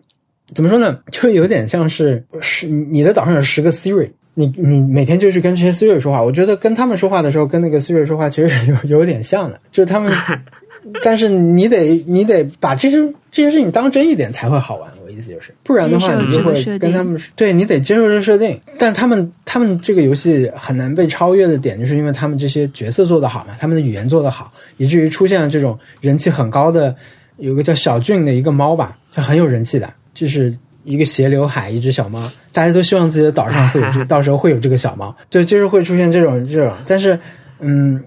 [0.55, 1.01] 怎么说呢？
[1.11, 4.09] 就有点像是是你的岛上有十个 Siri。
[4.39, 10.13] 你你每天就是跟这些 Siri 说话，我觉得跟他们说话的时候，跟那个 Siri 说话其实有有点像的，就是他们，
[11.03, 12.99] 但是你得你得把这些
[13.33, 14.89] 这些事情当真一点才会好玩。
[15.05, 18.57] 我意思就是，不然的话你就会跟他们对你得接受这个设定。
[18.79, 26.95] 但他们他们这个游戏很难被超越的点，就是因为他们这些角色做得好嘛，他们的语言做得好，以至于出现了这种人气很高的，
[27.39, 30.57] 有个叫小俊的一个猫吧，它很有人气的，就是。
[30.89, 36.73] 一个斜刘海，一只小猫，大家都希望自己的岛上会有这， 到时候会有这个小猫，对，就是会出现这种这种。
[36.87, 37.19] 但是，
[37.61, 38.03] 嗯，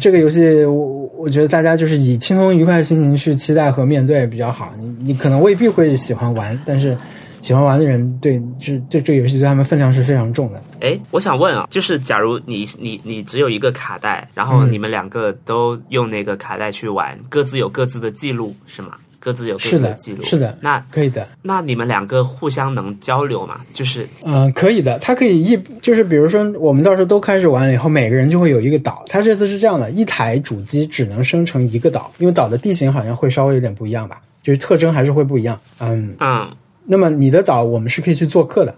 [0.00, 4.72] 这个游戏我我觉得大家就是以轻松愉快的心情去期待和面对比较好。
[4.78, 6.96] 你你可能未必会喜欢玩，但是
[7.42, 10.62] 喜欢玩的人对这这这个游戏对他们分量是非常重的。
[10.80, 18.92] 哎，我想问啊，就是假如你你你只有一个卡带，然后你们两个都用那个卡带去玩，各自有各自的记录，是吗？
[19.24, 21.26] 各自有各自的记录，是的，那可以的。
[21.40, 23.62] 那你们两个互相能交流吗？
[23.72, 24.98] 就是，嗯，可以的。
[24.98, 29.02] 他可以一，就是比如说，我们到时候都开始玩了以后，每个人就会有一个岛。
[29.08, 35.58] 他这次是这样的，一台主机只能生成一个岛，因为岛的地形好像会稍微有点不一样吧，就是特征还是会不一样。
[35.80, 36.50] 嗯嗯。
[36.84, 38.74] 那么你的岛，我们是可以去做客的。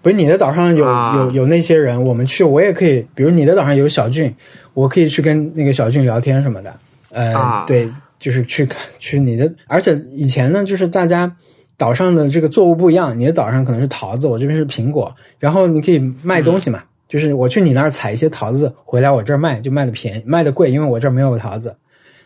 [0.00, 3.04] 不是你的岛上有有有那些人，我们去，我也可以。
[3.14, 4.32] 比如你的岛上有小俊，
[4.74, 6.78] 我可以去跟那个小俊聊天什么的。
[7.10, 7.88] 呃，对。
[8.24, 11.30] 就是去看去你的，而且以前呢，就是大家
[11.76, 21.76] 岛上的这个作物不一样，你的岛上可能是桃子，我这边是苹果，然后你可以卖东西嘛，就是我去你那儿采一些桃子回来，我这儿卖就卖的便宜，卖的贵，因为我这儿没有桃子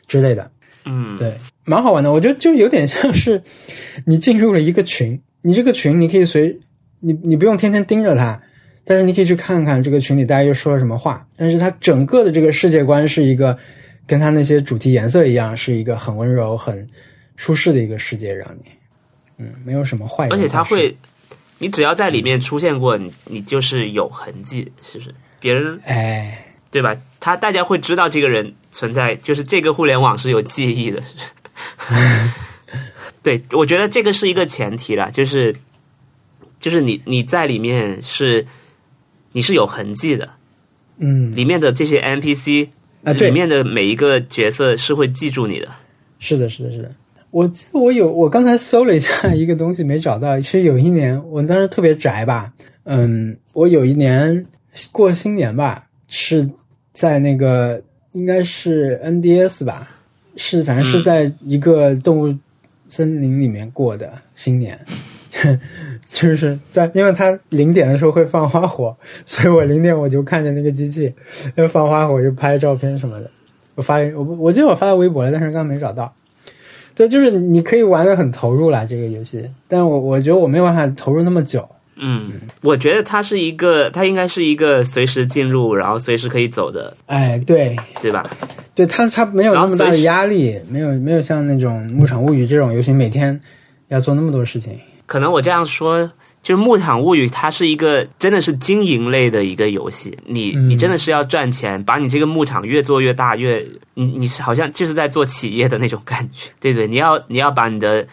[0.06, 0.48] 之类的。
[0.84, 3.42] 嗯，对，蛮好玩的，我觉得就有点像是
[4.04, 6.56] 你进入了一个群，你这个群你可以随
[7.00, 8.40] 你你不用天天盯着它，
[8.84, 13.58] 但是你可以去看看这个群里大家又说了什么话，但是它整个的这个世界观是一个。
[14.08, 16.88] 跟它那些主题颜色一样，是一个很温柔、很
[17.36, 18.70] 舒适的一个世界，让你，
[19.36, 20.26] 嗯，没有什么坏。
[20.30, 20.96] 而且它会，
[21.58, 25.14] 你只要在里面出现过，你你就是有痕迹，是不是？
[25.38, 26.96] 别人哎，对吧？
[27.20, 31.02] 他大家会知道这个人存在，就是这个互联网是有记忆的。
[33.22, 35.54] 对，我觉得这个是一个前提了，就是
[36.58, 38.46] 就是你你在里面是
[39.32, 40.30] 你是有痕迹的，
[40.96, 42.68] 嗯，里面的这些 NPC。
[43.04, 45.68] 啊，对，里面的每一个角色是会记住你的。
[46.18, 46.90] 是的，是的，是的。
[47.30, 50.40] 我记得我有，我刚才搜了一下一个东西，没找到。
[50.40, 52.52] 其实有一年，我当时特别宅吧，
[52.84, 54.46] 嗯，我有一年
[54.90, 56.48] 过新年吧，是
[56.92, 57.80] 在那个
[58.12, 59.90] 应该是 NDS 吧，
[60.36, 62.34] 是反正是在一个动物
[62.88, 64.78] 森林里面过的新年。
[66.20, 71.12] 就是在，因为它零点的时候会放花火，所以我零点我就看着那个机器，
[71.54, 73.30] 要放花火就拍照片什么的。
[73.76, 76.12] 我发我我记得我发到微博了，但是刚刚没找到。
[76.96, 81.68] 对，就是你可以玩的很投入啦，这个游戏，但我我觉得我没有办法投入那么久。
[81.94, 88.24] 嗯，我觉得它是一个，它应该是一个随时进入，然后随时可以走的，哎，对，对吧？
[88.74, 93.40] 对它它没有那么大的压力，没有没有像那种《牧场物语》这种游戏每天
[93.88, 94.76] 要做那么多事情。
[95.08, 100.16] 可能我这样说，就是《牧场物语》，它是一个真的是经营类的一个游戏。
[100.26, 106.86] 你嗯你真的是要赚钱，把你这个牧场越做越大，越你你是好像就是在做企业的那种感觉，对不对？
[106.86, 108.06] 你要你要把你的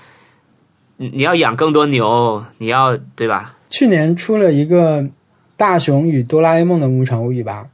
[0.97, 3.57] 你你要养更多牛，你要对吧？
[3.69, 5.01] 去年出了一个
[5.57, 7.67] 《大雄与哆啦 A 梦的牧场物语》吧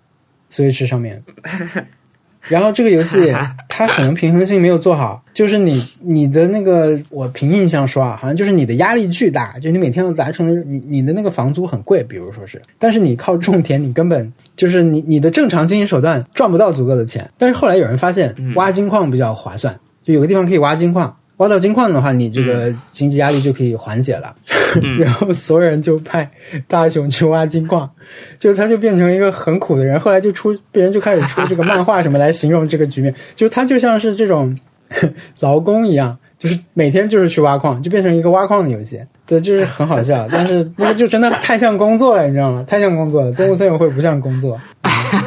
[0.52, 1.22] ，Switch 上面。
[2.48, 3.32] 然后这个游戏
[3.70, 17.30] 它可能平衡性没有做好，就是你你的那个，我凭印象说啊，好像就是你的压力巨大，就你每天要达成的，你你的那个房租很贵，比如说是，但是你靠种田，你根本就是你你的正常经营手段赚不到足够的钱。
[17.38, 24.34] 但是后来有人发现挖金矿比较划算，就有个地方可以挖金矿，挖到金矿的话，你这个经济压力就可以缓解了。
[25.00, 26.30] 然后所有人就派
[26.68, 27.90] 大雄去挖金矿，
[28.38, 30.00] 就他就变成一个很苦的人。
[30.00, 34.56] 后来就出别人就开始出这个漫画什么来形容这个局面，就他就像是这种
[35.42, 39.02] 劳工一样，就是每天就是去挖矿，就变成一个挖矿的游戏。
[39.26, 42.64] 对，就是很好笑， 但是那个就真的太像工作了，你知道吗？
[42.68, 43.32] 太像工作了。
[43.32, 44.60] 动物森友会不像工作，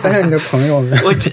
[0.00, 0.98] 太像你的朋友们。
[1.04, 1.30] 我觉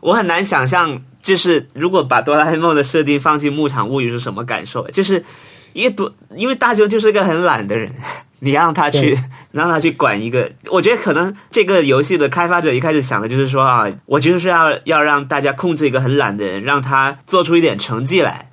[0.00, 4.86] 我很难想象，就是如果把哆啦 A 梦的设定放进《牧场物语》是什么感受？
[4.88, 5.24] 就是
[5.72, 7.92] 因为多，因为大雄就是一个很懒的人，
[8.40, 9.18] 你让他去
[9.50, 18.48] 让他去管一个，我觉得可能这个游戏的开发者一开始想的就是说啊，我就是要要让大家控制一个很懒的人，让他做出一点成绩来。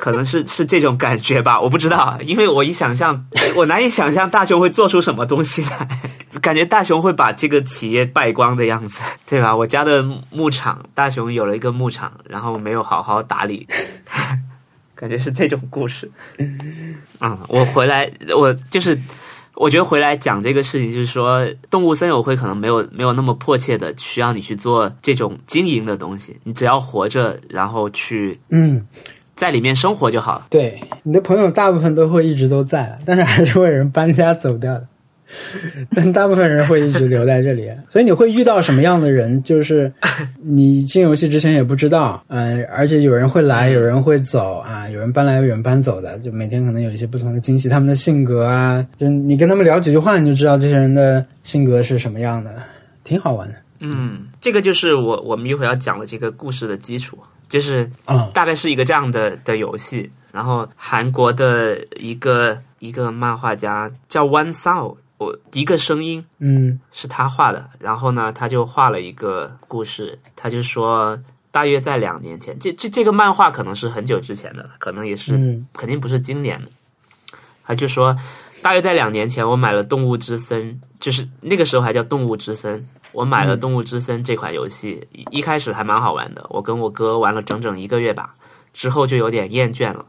[0.00, 5.86] 可能是是这种感觉吧，我不知道，因为我一想象，我难以想象大雄会做出什么东西来，
[6.40, 9.54] 感觉大雄会把这个企业败光的样子，对吧？
[9.54, 13.68] 我家的牧场，大雄有了一个牧场，然后没有好好打理，
[15.00, 16.10] 感觉是这种故事。
[16.36, 18.98] 嗯，我回来，我就是。
[19.56, 28.86] 我觉得回来讲这个事情，就是说，动物森友会可能没有没有那么迫切的需要你去做这种经营的东西，你只要活着，然后去嗯，
[29.34, 30.46] 在里面生活就好了。
[30.48, 34.86] 对，你的朋友大部分都会一直都在，但是还是会有人搬家走掉的。
[35.94, 39.42] 但大部分人会一直留在这里，所以你会遇到什么样的人？
[39.42, 39.92] 就是
[40.42, 47.68] 你进游戏之前也不知道，嗯、而且有人会来，有人会走啊，有人搬来，有人搬走的，就每天可能有一些不同的惊喜。
[47.68, 52.54] 他们的性格啊，就你跟他们聊几句话，你就知道这些人的性格是什么样的，
[53.04, 53.54] 挺好玩的。
[53.80, 60.10] 嗯，这个就是我我们一会儿要讲的这个故事的基础，就是啊、大概是一个这样的的游戏。
[60.32, 67.68] 然后韩国的一个一个漫画家叫 One Sound，我一个声音嗯是他画的。
[67.78, 71.18] 然后呢，他就画了一个故事，他就说，
[71.50, 76.70] 大约在两年前，这这这个漫画可能是很久之前的了，可能也是、嗯肯定不是今年的。
[77.62, 78.16] 他就说，
[78.62, 82.80] 大约在两年前，我买了《动物之森》，就是那个时候还叫《动物之森》。
[83.12, 88.34] 我买了《动物之森》这款游戏，一一开始还蛮好玩的，我跟我哥玩了整整一个月吧，
[88.72, 90.06] 之后就有点厌倦了。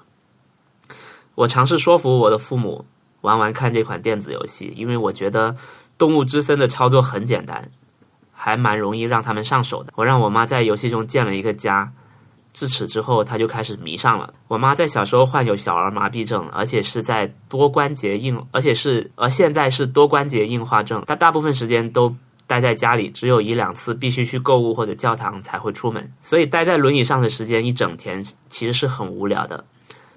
[1.35, 2.85] 我尝试说服我的父母
[3.21, 5.53] 玩玩看这款电子游戏，因为我觉得
[5.97, 7.69] 《动物之森》的操作很简单，
[8.33, 9.93] 还蛮容易让他们上手的。
[9.95, 11.91] 我让我妈在游戏中建了一个家，
[12.51, 14.33] 自此之后，她就开始迷上了。
[14.47, 21.03] 我妈在小时候患有小儿麻痹症，而且是在多关节硬，而且是而现在是多关节硬化症。
[21.05, 22.13] 她大部分时间都
[22.47, 29.63] 待在家里，只有一两次必须去购物或者教堂才会出门，所以待在轮椅上的时间一整天其实是很无聊的。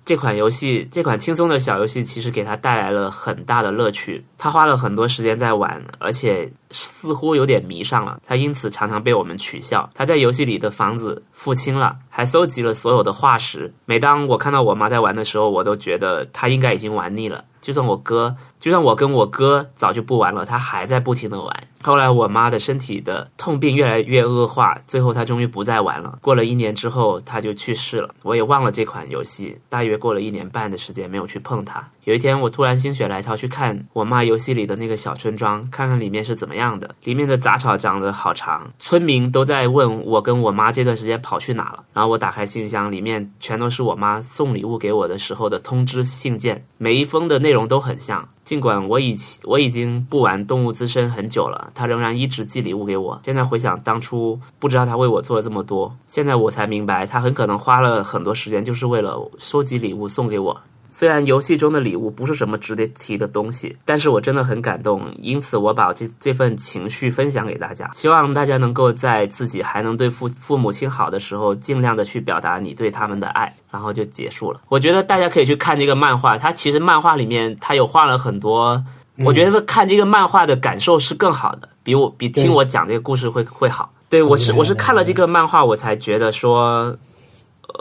[0.04, 4.22] 这款游戏，这款轻松的小游戏，其实给他带来了很大的乐趣。
[4.36, 8.20] 他花了很多时间在玩，而且似乎有点迷上了。
[8.26, 9.88] 他因此常常被我们取笑。
[9.94, 13.72] 他在游戏里的房子付清了，还搜集了所有的化石。
[13.86, 17.42] 每当我看到我妈在玩的时候，我都觉得她应该已经玩腻了。
[17.62, 21.66] 就算我哥，就算我跟我哥早就不玩了，他还在不停的玩。
[21.82, 26.18] 后来我妈的身体的痛病越来越恶化，最后她终于不再玩了。
[26.22, 28.14] 过了一年之后，她就去世了。
[28.22, 31.86] 我也忘了这款游戏，大约过了一年半的时间没有去碰它。
[32.04, 36.94] 有一天，我突然心血来潮去看我妈游戏里的那个小村庄，看看里面是怎么样的。
[37.04, 41.84] 里面的杂草长得好长，村民都在问我跟我妈这段时间跑去哪了。
[41.92, 48.26] 然后我打开信箱，里面全都是我妈送礼物给我的时候的通知信件，每一封的内容都很像。
[48.44, 53.18] 尽管我已我已经不玩动物资深很久了，他仍然一直寄礼物给我。
[53.24, 60.60] 现在回想当初，不知道他为我做了这么多，现在我才明白，他很可能花了很多时间，就是为了收集礼物送给我。
[60.96, 74.60] 虽然游戏中的礼物不是什么值得提的东西，但是我真的很感动，因此我把这这份情绪分享给大家，希望大家能够在自己还能对父父母亲好的时候，尽量的去表达你对他们的爱，然后就结束了。
[74.68, 78.80] 我觉得大家可以去看这个漫画，它其实漫画里面它有画了很多，
[79.24, 83.92] 我觉得看这个漫画的感受是更好的，比我比听我讲这个故事会会好。
[84.08, 86.96] 对我是我是看了这个漫画，我才觉得说。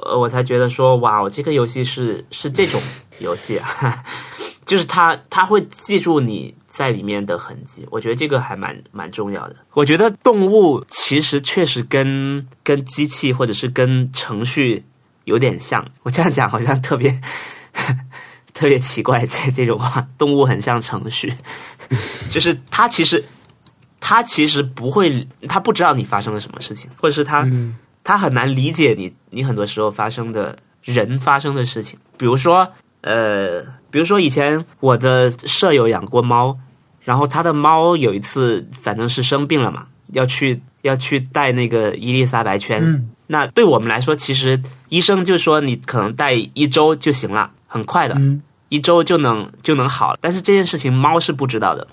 [0.01, 2.81] 呃，我才觉得说，哇，这个游戏是是这种
[3.19, 4.03] 游戏啊，
[4.65, 9.55] 就是他他会记住你在里面的痕迹，我觉得这个还蛮蛮重要的。
[9.73, 14.83] 我觉得动物其实确实跟跟机器或者是跟程序
[15.25, 17.21] 有点像，我这样讲好像特别
[18.53, 21.31] 特别奇怪，这这种话，动物很像程序，
[22.31, 23.23] 就是它其实
[23.99, 27.47] 它其实不会，它不知道你发生了什么事情，或者是它。
[28.03, 32.69] 他很难理解你，你很多时候发生的人发生的事情，比如说，
[33.01, 36.57] 呃，比如说以前我的舍友养过猫，
[37.01, 42.81] 然后他的猫有一次反正是生病了嘛，要去要去带那个伊丽莎白圈，
[43.27, 48.15] 那对我们来说，其实医生就说你可能带一周就行了，很快的，
[48.67, 51.87] 一周就能就能好，但是这件事情猫是不知道的，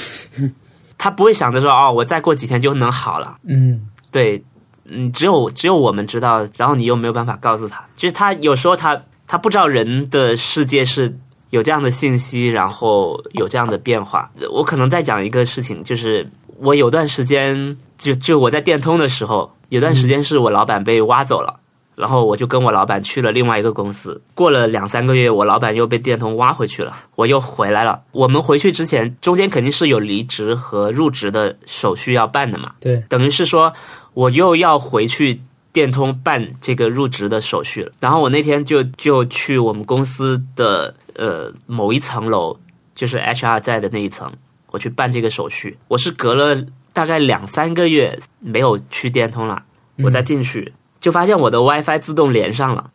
[0.96, 4.42] 他不会想着说哦，我再过几天就能好了，嗯，对。
[4.88, 11.18] 嗯，只有只有我们知道，然后你又没有办法告诉他，就是他有时候他他不知道人的世界是
[11.50, 14.30] 有这样的信息，然后有这样的变化。
[14.52, 21.58] 我可能再讲一个事情，就是我有段时间就就我在电通的时候，有段时间是我老板被挖走了，
[21.96, 24.22] 然后我就跟我老板去了另外一个公司。
[24.34, 28.00] 过了两三个月，我老板又被电通挖回去了，我又回来了。
[28.12, 32.72] 我们回去之前，中间肯定是有离职和入职的手续要办的嘛？
[32.78, 33.72] 对，等于是说。
[34.16, 35.42] 我又要回去
[35.74, 42.58] 电通办这个入职的手续了，然后我那天就就去我们公司的呃某一层楼，
[42.94, 44.32] 就是 HR 在的那一层，
[44.70, 45.76] 我去办这个手续。
[45.88, 49.62] 我是隔了大概两三个月没有去电通了，
[49.98, 52.90] 我再进去就发现我的 WiFi 自动连上了。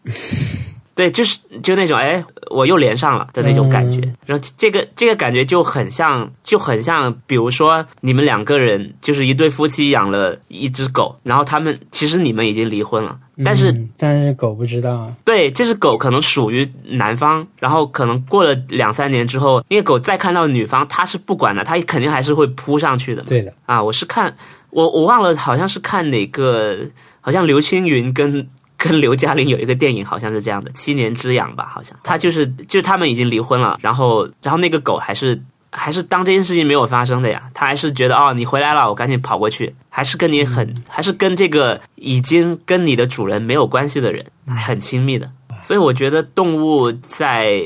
[1.02, 23.52] 对，就是就那种哎，我又连上了的那种感觉，然后这个这个感觉就很像，就很像，比如说你们两个人就是一对夫妻养了一只狗，然后他们其实你们已经离婚了，但是但是狗不知道，对，这只狗可能属于男方，然后可能过了两三年之后，那个狗再看到女方，它是不管的，它肯定还是会扑上去的，对的。
[23.66, 24.36] 啊，我是看
[24.70, 26.78] 我我忘了，好像是看哪个，
[27.22, 28.48] 好像刘青云跟。
[28.84, 31.96] 跟刘嘉玲有一个电影，好像是这样的，《七年之痒》吧，好像。
[32.02, 35.40] 他就是就是他们已经离婚了，然后然后那个狗还是
[35.72, 44.26] 还是当这件事情没有发生的呀，他还是觉得哦你回来了，我赶紧跑过去，还是跟你很还是跟这个已经跟你的主人没有关系的人
[44.66, 45.30] 很亲密的，
[45.62, 47.62] 所以我觉得动物在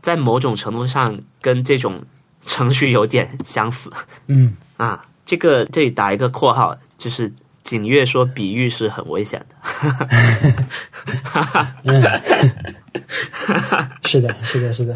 [0.00, 2.02] 在某种程度上跟这种
[2.46, 3.92] 程序有点相似，
[4.28, 4.56] 嗯。
[4.78, 7.30] 啊，这个这里打一个括号，就是。
[7.64, 9.56] 景月说：“比喻是很危险的。
[14.04, 14.94] ”是的，是的，是的。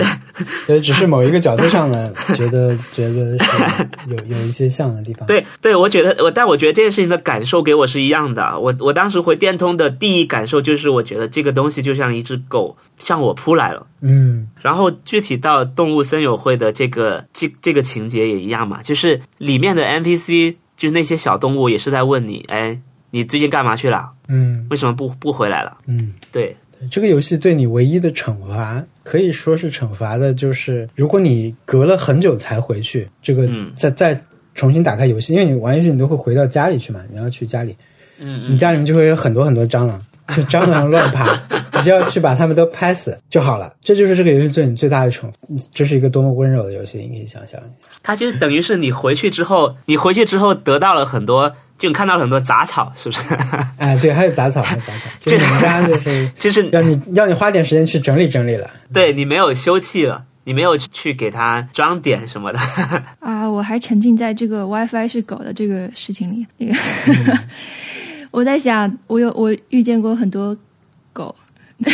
[0.66, 5.26] 所以只是某一个角度上呢，觉得 觉得是有有一些像的地方。
[5.26, 8.58] 对，对我觉得我，但我觉得这件事情的感受给我是一样的。
[8.60, 13.86] 我我当时回电通的第一感受就是，我觉得这个东西就像一只狗向我扑来了。
[14.02, 14.48] 嗯。
[14.60, 20.56] 然后具体到动物森友会的这个这这个情节也一样嘛，就是里面的 NPC。
[20.78, 24.12] 就是那些小动物也是在问你，哎，你最近干嘛去了？
[24.28, 25.76] 嗯，为什么不不回来了？
[25.86, 26.56] 嗯，对，
[26.88, 34.22] 这个游戏对你唯一的惩罚可以说是惩罚的，就是如果你隔了很久才回去，这个再再
[34.54, 37.76] 重新打开游戏，因为你玩游戏你都会回到家里去嘛，你要去家里，
[38.20, 40.00] 嗯，你家里面就会有很多很多蟑螂，
[40.34, 41.26] 就蟑螂乱爬，
[41.78, 43.72] 你就要去把它们都拍死就好了。
[43.80, 45.32] 这就是这个游戏对你最大的惩罚。
[45.72, 47.88] 这是一个多么温柔的游戏，你可以想象一下。
[48.02, 53.20] 它就等于是你回去之后，你回去之后得到了很多，就你看到了很多杂草，是不是？
[53.78, 55.10] 哎，对，还有杂草，还有杂草。
[55.20, 58.70] 这你们家就是就是 让你让你花点时间去整理整理了。
[58.92, 62.58] 对你没有休憩了，你没有去给它装点什么的。
[63.20, 66.46] 啊，我还沉浸在这个 WiFi 是狗的这个事情里。
[66.56, 66.66] 那
[67.24, 67.38] 个，
[68.38, 70.56] 我在想，我有我遇见过很多
[71.12, 71.34] 狗。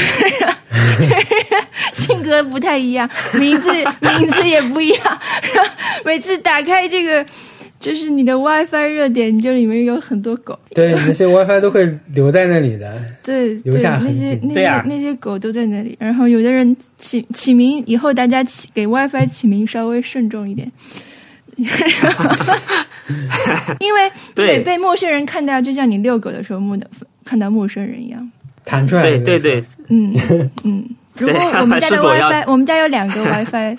[1.95, 3.09] 性格不太一样，
[3.41, 3.71] 名字
[4.19, 5.19] 名字也不一样。
[6.05, 7.25] 每次打开这个，
[7.81, 10.59] 就是你的 WiFi 热点，就里面有很多狗。
[10.75, 13.03] 对，那些 WiFi 都会留在那里的。
[13.25, 15.97] 对，留下那些那些那些狗都在那里。
[15.99, 20.71] 然后有的人起起名以后，大家起给 WiFi 起名稍微慎重一点，
[23.81, 26.77] 因为对被陌生人看到，就像你遛狗的时候，陌
[27.25, 28.31] 看到陌生人一样。
[28.65, 29.03] 弹出来。
[29.03, 30.15] 对对对，嗯
[30.65, 30.89] 嗯。
[31.17, 33.77] 如果我们家的 WiFi，我们家有两个 WiFi，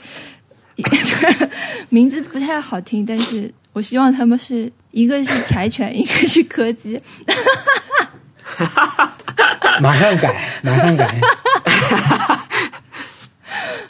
[1.89, 7.01] 名字不太好听，但是我希望他们是一个是柴犬， 一个是柯基。
[9.81, 11.13] 马上改，马上改。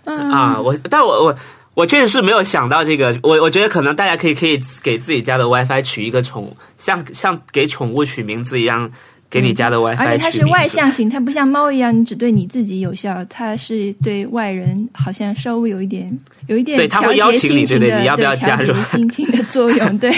[0.06, 1.38] 啊，我，但我我
[1.76, 3.16] 我确实是没有想到这个。
[3.22, 8.92] 我我觉得可能大家可以可以给自己家的 WiFi 取一个宠，像像给宠物取名字一样。
[9.28, 16.18] 给你家的 WiFi，而且它是外向型，它不像猫一样，你只对你自己有效，它是对外人好像稍微有一点，
[16.48, 19.98] 有一点调节心情的，对调节心情的作用。
[20.00, 20.10] 对，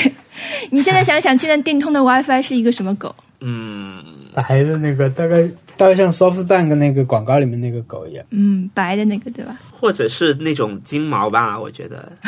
[0.69, 3.15] 你现在想想，现在电通的 WiFi 是一个什么狗？
[3.39, 4.03] 嗯，
[4.35, 8.25] 白的那个，大概大概像 SoftBank 那个广告里面那个狗一样。
[8.32, 9.55] 嗯，白的那个对吧？
[9.71, 11.57] 或者是那种金毛吧？
[11.59, 12.11] 我觉得。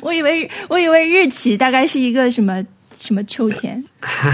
[0.00, 2.64] 我以为我以为日企大概是一个什么？
[2.94, 3.82] 什么秋天？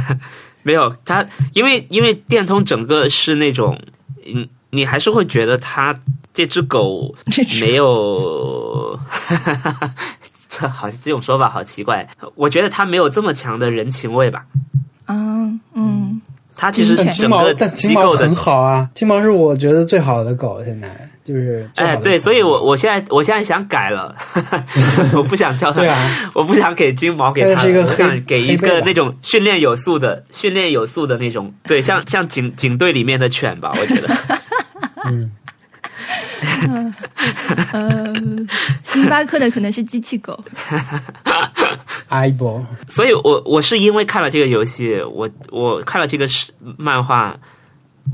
[0.64, 1.24] 没有它，
[1.54, 3.80] 因为因为电通整个是那种，
[4.26, 5.94] 嗯，你还是会觉得它
[6.34, 7.14] 这只狗
[7.60, 8.98] 没有，
[10.48, 12.06] 这好这种说法好奇怪。
[12.34, 14.44] 我觉得它没有这么强的人情味吧。
[15.06, 16.20] 嗯嗯，
[16.58, 21.08] 它其实整个机构很好啊，金毛是我觉得最好的狗，现在。
[21.24, 24.16] 就是哎，对，所以我我现在我现在想改了，
[25.14, 25.82] 我不想叫它，
[26.32, 34.08] 我不想给金毛给它，我想给一个那种训练有素的、训练有素的那种，对，像像警警队里面的犬吧，我觉得。
[35.04, 35.30] 嗯。
[37.72, 38.14] 呃，
[38.84, 40.38] 星巴克的可能是机器狗。
[42.08, 46.26] i b o 所以我我是因为看了这个游戏，我我看了这个
[46.76, 47.36] 漫画。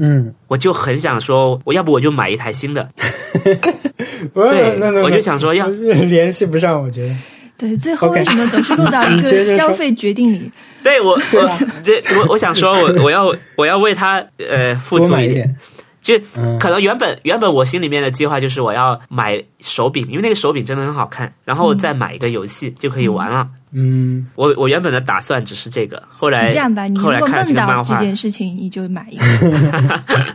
[0.00, 2.90] 嗯，我就很想说，我要不我就买一台新的。
[4.34, 7.14] 对，我就想说要联系不上，我觉得。
[7.56, 10.50] 对，最后为什么总是落到一个消费决定里？
[10.82, 15.56] 对我，我 这我我想说，我我要我要为他呃付出一点。
[16.04, 16.14] 就
[16.60, 23.48] 可能原本原本我心里面的计划就是我要买手柄，因为那个手柄真的很好看，然后再买一个游戏就可以玩了。
[23.72, 27.42] 嗯，我我原本的打算只是这个，后来这样吧，你如果梦到
[27.82, 29.24] 这件事情，你就买一个。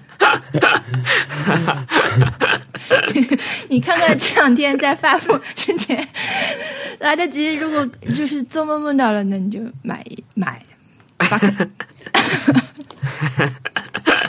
[3.70, 6.07] 你看看这两天在发布之前
[6.97, 10.03] 来得及，如果就是做梦梦到了，那你就买
[10.34, 10.65] 买。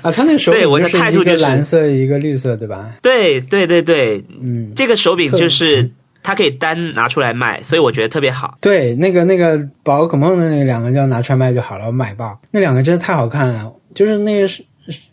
[0.02, 2.96] 啊，他那手柄我的态度就是蓝色一个绿色，对吧？
[3.02, 5.90] 对对对对，嗯，这个手柄就是
[6.22, 8.58] 它可以单拿出来卖，所以我觉得特别好。
[8.60, 12.38] 对，那个那个宝可梦的那两个就拿出来卖就好了，我买爆。
[12.50, 14.62] 那两个真的太好看了，就是那个是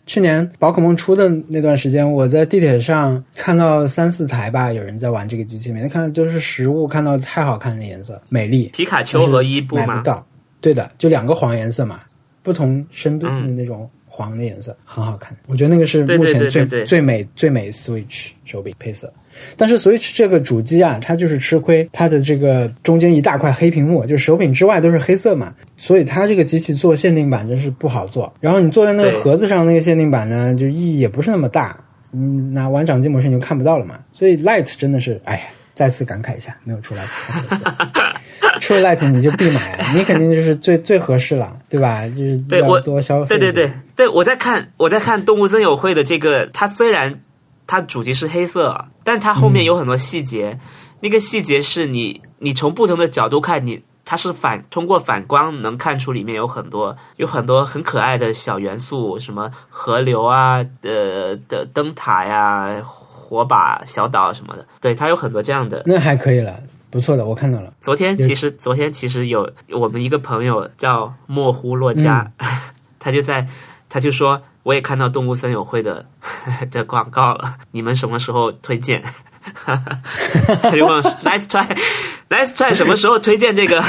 [0.06, 8.70] 去年宝可梦出的那段时间，我在地铁上看到三四台吧，有人在玩这个机器，每天看都是实物，看到太好看的颜色，美丽。
[8.72, 10.26] 皮卡丘和伊布买不到，
[10.60, 12.00] 对的，就两个黄颜色嘛，
[12.42, 13.88] 不同深度的那种。
[14.18, 19.12] 黄的颜色很好看，我觉得那个是目前最最美最美 Switch 手柄配色。
[19.56, 28.32] 但是 Switch 这个主机啊，它就是吃亏，它的这个中间一大块黑屏幕，就是手柄之外都是黑色嘛，所以它这个机器做限定版真是不好做。
[28.40, 31.78] 然后你坐在那个盒子上那个限定版呢，就意义也不是那么大，
[32.12, 34.00] 嗯，拿玩掌机模式你就看不到了嘛。
[34.12, 35.42] 所以 Light 真的是，哎呀，
[35.76, 37.04] 再次感慨一下，没有出来。
[38.58, 42.06] 出了 Light 你就必买， 你肯定就是最最合适了，对吧？
[42.08, 43.28] 就是对我多消费。
[43.28, 47.20] 对对对对，我在看我在看动物森友会的这个，它虽然
[47.66, 50.58] 它主题是黑色，但它后面有很多细节，
[51.00, 65.82] 那个细节是你你从不同的角度看，你它是反通过反光能看出里面有很多有很多很可爱的小元素，什么河流啊，呃的灯塔呀，火把小岛什么的，对，它有很多这样的。
[65.84, 66.58] 那还可以了。
[66.90, 67.72] 不错的，我看到了。
[67.80, 72.30] 昨天其实昨天其实有我们一个朋友叫莫呼洛加，
[72.98, 73.46] 他就在
[73.88, 76.06] 他就说我也看到动物森友会的
[76.70, 79.02] 的广告了，你们什么时候推荐？
[79.64, 83.82] 他就问 Nice try，Nice try 什么时候推荐这个？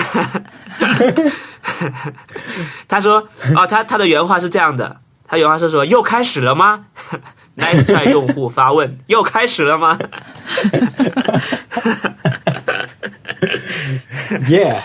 [2.88, 6.86] 他说哦，他他的原话是这样的，他原话是说又开始了吗
[7.58, 10.00] ？Nice try 用户发问：又开始了吗？
[14.50, 14.76] 耶，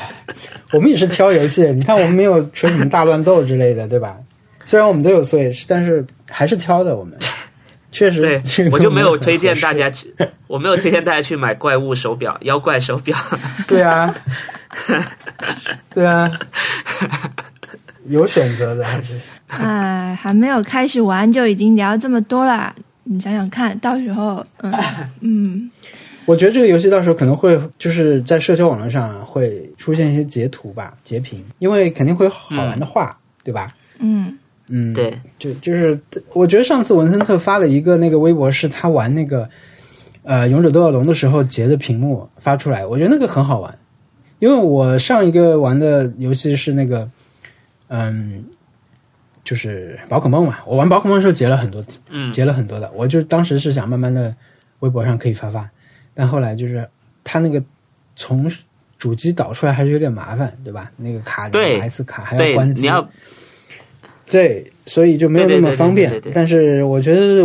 [0.72, 1.62] 我们也是挑游戏。
[1.72, 4.16] 你看，我们没有吹什么大乱斗之类的，对吧？
[4.64, 6.96] 虽然我们都有 Switch，但是还是挑的。
[6.96, 7.14] 我们
[7.92, 10.12] 确实，对，我就没有推荐大家去，
[10.46, 13.16] 我没有推荐大家去买怪物手表、妖怪手表。
[13.68, 14.14] 对啊，
[15.92, 16.30] 对啊，
[18.06, 19.20] 有选择的还是。
[19.48, 22.74] 哎，还没有开始玩就已经聊这么多了，
[23.04, 24.72] 你想想看到时候，嗯
[25.20, 25.70] 嗯，
[26.26, 33.74] 我觉得这个游戏到时候可能会就是在社交网络上会出现一些截图吧，截屏，因为肯定会有好玩的话，对吧？
[33.98, 34.38] 嗯，
[34.70, 35.98] 嗯，，对，就就是
[36.32, 39.48] 我觉得上次文森特发了一个那个微博，是他玩那个
[40.22, 43.78] 呃勇者斗恶龙的时候截的屏幕发出来，我觉得那个很好玩，
[44.38, 47.10] 因为我上一个玩的游戏是那个
[47.88, 48.44] 嗯。
[49.44, 52.90] 就是宝可梦嘛，我玩宝可梦的时候截了很多，嗯，截了很多的。
[52.94, 54.34] 我就当时是想慢慢的
[54.78, 55.68] 微博上可以发发，
[56.14, 56.88] 但后来就是
[57.22, 57.62] 它那个
[58.16, 58.50] 从
[58.98, 60.90] 主机导出来还是有点麻烦，对吧？
[60.96, 63.06] 那个卡对拿一次卡还要，关机，你要
[64.30, 66.18] 对，所以就没有那么方便。
[66.32, 67.42] 但是我觉得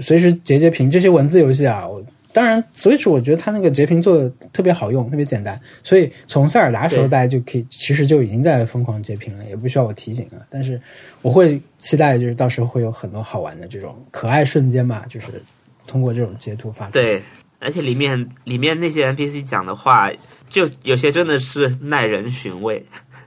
[0.00, 2.00] 随时截截屏这些文字游戏啊，我
[2.32, 10.46] 当然 Switch 我觉得它那个截屏做的特别好用，特别简单，所以从塞尔达时候大家就可以，其实就已经在疯狂截屏了，也不需要我提醒了。
[10.48, 10.80] 但是
[11.22, 15.42] 我会期待，就是到时候会有很多好玩的这种可爱瞬间嘛，就是
[15.88, 17.02] 通过这种截图发出来。
[17.02, 17.22] 对，
[17.60, 20.10] 而且里面里面那些 NPC 讲的话，
[20.48, 22.84] 就有些真的是耐人寻味，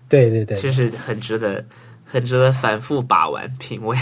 [0.10, 1.64] 对对对，就是很值得
[2.04, 3.96] 很值得反复把玩品味。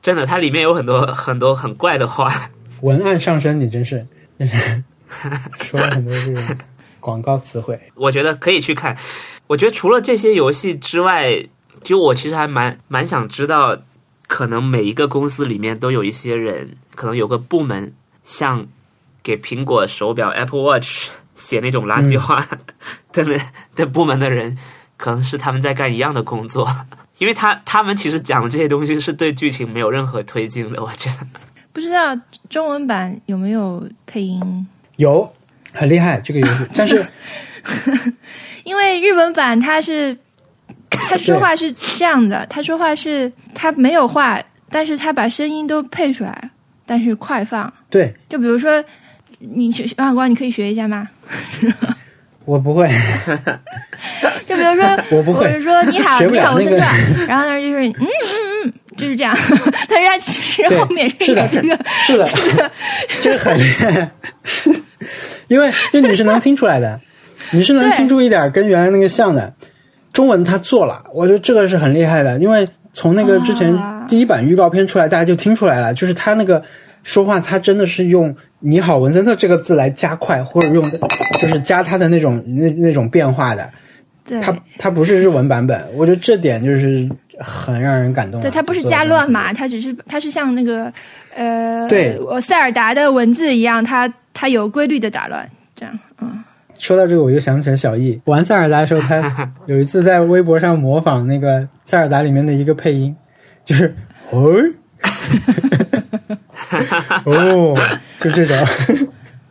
[0.00, 2.50] 真的，它里面有很多很多很怪的话。
[2.80, 4.06] 文案上升，你真是
[5.60, 6.42] 说了很多这种
[6.98, 7.78] 广告词汇。
[7.94, 8.96] 我觉得可以去看。
[9.46, 11.46] 我觉得除了这些游戏之外，
[11.82, 13.76] 就我其实还蛮蛮想知道，
[14.30, 18.64] 可能每一个公司里面都有一些人，可能有个部门像
[19.24, 22.46] 给苹果手表 Apple Watch 写那种垃圾话
[23.12, 23.36] 的那、
[23.74, 24.56] 的部门的人，
[24.96, 26.68] 可能是他们在干一样的工作，
[27.18, 30.80] 因为他他们其实讲的这些东西是对剧情没有任何推进的。
[30.80, 31.26] 我觉得
[31.72, 32.16] 不知道
[32.48, 34.68] 中文版有没有配音？
[34.94, 35.28] 有
[35.72, 37.04] 很厉害这个游戏，但是
[38.62, 40.16] 因为日文版它是
[40.90, 46.50] 他说话是这样的，他说话是他没有话，但是他把声音都配出来，
[46.84, 47.72] 但是快放。
[47.88, 48.82] 对就比如说，
[49.38, 51.08] 你学王小光，你可以学一下吗？
[52.46, 52.88] 我不会，
[54.48, 59.36] 就比如说，我不会我是说你好，你好，了那个文森特，然后呢就是嗯嗯嗯，就是这样。
[59.88, 62.72] 但是他其实后面是这个，是的，
[63.20, 64.10] 这个很厉害，
[65.46, 66.98] 因为这你是能听出来的，
[67.52, 69.52] 你是能听出一点跟原来那个像的。
[70.12, 73.98] 中文他做了，我觉得这个是很厉害的，因为从那个之前啊。
[74.08, 76.60] 第一版预告片出来，大家就听出来了，就是他那个
[77.04, 80.82] 说话，他真的是用“你好，文森特”这个字来加快，或者用
[81.38, 83.70] 就是加他的那种那那种变化的，
[84.24, 84.40] 对。
[84.40, 87.08] 他他不是日文版本，我觉得这点就是
[87.38, 88.42] 很让人感动啊。
[88.42, 90.92] 对，他不是加乱码，他只是他是像那个
[91.32, 92.18] 呃，对。
[92.18, 96.42] 我塞尔达的文字一样，他他有规律的打乱，这样，嗯，
[96.80, 103.14] 说到这个，我又想起了小易玩塞尔达的时候，他 有一次在微博上模仿那个塞尔达里面的一个配音，
[103.64, 103.94] 就是
[104.30, 104.54] 哦
[107.24, 107.76] 哦，
[108.18, 108.56] 就这种。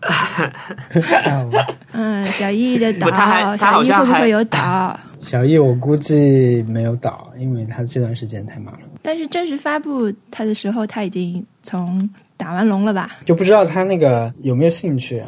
[1.91, 3.11] 嗯，小易的岛
[3.57, 4.97] 小易会不会有岛？
[5.19, 13.17] 小易我估计没有倒，因为他这段时间太忙了，但是正式发布他的时候，他已经从打完龙了吧？
[13.25, 15.27] 就不知道他那个有没有兴趣、啊。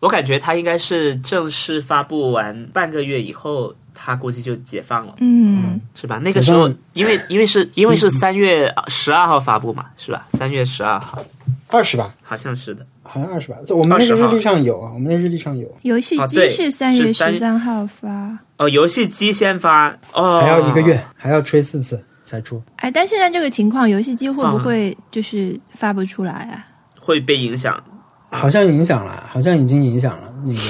[0.00, 5.14] 我感觉他应该是正式发布完半个月以后，他估计就解放了。
[5.18, 6.18] 嗯，是吧？
[6.18, 10.28] 那个时候，因为因为是因为是三月十二号发布嘛，是吧？
[10.34, 11.24] 三月十二号，
[11.66, 12.86] 二十吧，好像是的。
[13.02, 18.38] 好像二十吧，这我们那个日历上有啊，我们那日历上有，游戏机是三月十三号发。
[18.58, 22.62] 哦，游戏机先发哦，还要一个月，还要吹四次才出。
[22.76, 26.66] 哎，但现在这个情况，游戏机会啊不会就是发不出来啊？
[27.00, 27.82] 会被影响。
[28.30, 30.60] 好像影响了，好像已经影响了那个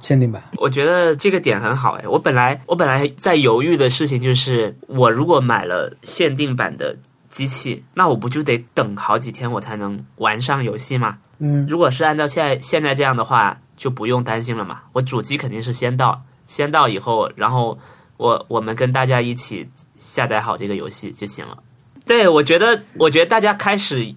[0.00, 0.42] 限定版。
[0.58, 6.96] 我觉得这个点很好哎，我本来我本来在犹豫的事情就是，我如果买了限定版的
[7.30, 11.18] 机器，那我不就得等好几天我才能玩上游戏吗？
[11.38, 14.82] 嗯，如果是按照现在现在这样的话，就不用担心了嘛。
[14.92, 17.78] 我主机肯定是先到，先到以后，然后
[18.16, 21.56] 我我们跟大家一起下载好这个游戏就行了。
[22.04, 24.14] 对，我觉得我觉得大家开始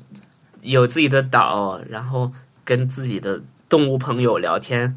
[0.62, 2.32] 有自己的岛，然后
[2.66, 3.40] 跟自己的
[3.70, 4.94] 动物朋友聊天，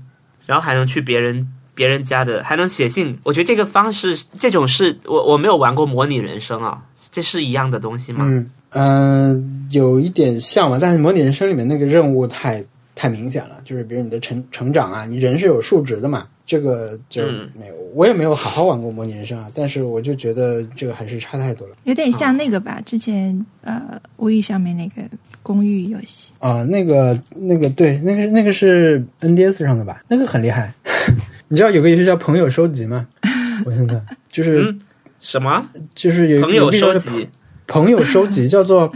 [0.47, 3.17] 然后还能去别人别人家的，还能写信。
[3.23, 8.25] 我觉得这个方式，这种是我我没有玩过模拟人生啊，这是一样的东西吗？
[8.27, 12.65] 嗯嗯、呃有一点像吧，但是模拟人生里面那个任务太
[12.95, 22.81] 太明显了，就是比如你的成成长啊，你人是有数值的嘛，这个就嗯没有，我也没有好好玩过模拟人生啊，但是我就觉得这个还是差太多了有点像那个吧？
[22.85, 25.03] 之前呃，无意上面那个
[25.49, 30.75] 公寓游戏，啊、那个那个对，那个那个是 NDS 上的吧，那个很厉害。
[31.49, 33.07] 你知道有个游戏叫朋友收集吗？
[33.65, 33.99] 我现在
[34.31, 34.79] 就是、嗯
[35.21, 37.29] 什么就是有朋友收集？
[37.67, 38.93] 朋友收集，叫做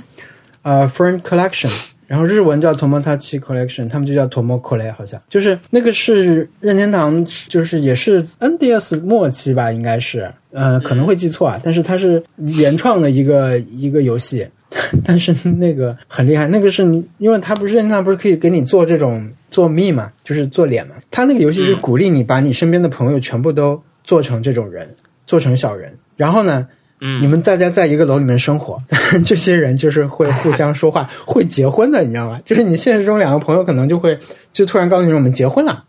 [0.60, 1.70] 呃 Friend Collection。
[2.06, 14.46] 然后日文叫 Tomodachi Collection，他们就叫 Tomokole，好像就是那个是任天堂，就是也是 NDS 末期吧，应该是，呃，可能会记错啊，但是它是原创的一个一个游戏，
[15.04, 24.88] 但是那个很厉害，那个是你，因为它不是任天堂不是可以给你做这种做密嘛，就是做脸嘛，它那个游戏是鼓励你把你身边的朋友全部都做成这种人，
[25.26, 26.66] 做成小人，然后呢。
[27.04, 28.80] 嗯，你们大家在一个楼里面生活，
[29.26, 32.40] 这些人就是会互相说话， 会结婚的，你知道吗？
[32.44, 34.16] 就是你现实中两个朋友可能就会
[34.52, 35.82] 就突然告诉你我们结婚了，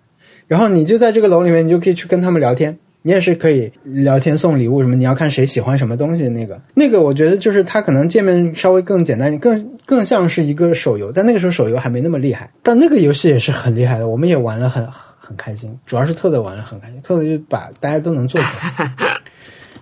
[0.48, 6.28] 然后你就在这个楼里面，你就可以去跟他们聊天，你也是可以聊天送礼物什么，你要看谁喜欢什么东西。
[6.30, 14.88] 那个那个，我觉得就是它可能界面稍微更简单，更更像是一个手游，但那个时候手游还没那么厉害，但那个游戏也是很厉害的，我们也玩了很
[15.20, 18.48] 很开心，主要是特特玩了很开心，特特就把大家都能做出
[18.80, 18.98] 来。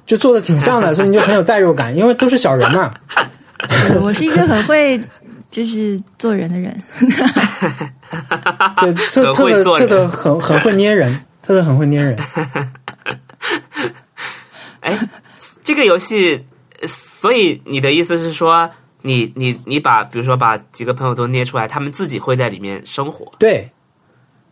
[0.04, 2.92] 就做的挺像的，所以你就很有代入感，因为都是小人嘛。
[4.02, 5.00] 我是一个很会
[5.50, 6.76] 就是做人的人。
[8.82, 12.18] 对，特特的特的很很会捏人，特特很会捏人。
[14.82, 14.98] 哎，
[15.64, 16.44] 这个游戏，
[16.88, 18.70] 所以你的意思是说，
[19.02, 23.32] 你你你把比如说把几个朋友都捏出来，他们自己会在里面生活？
[23.40, 23.70] 对。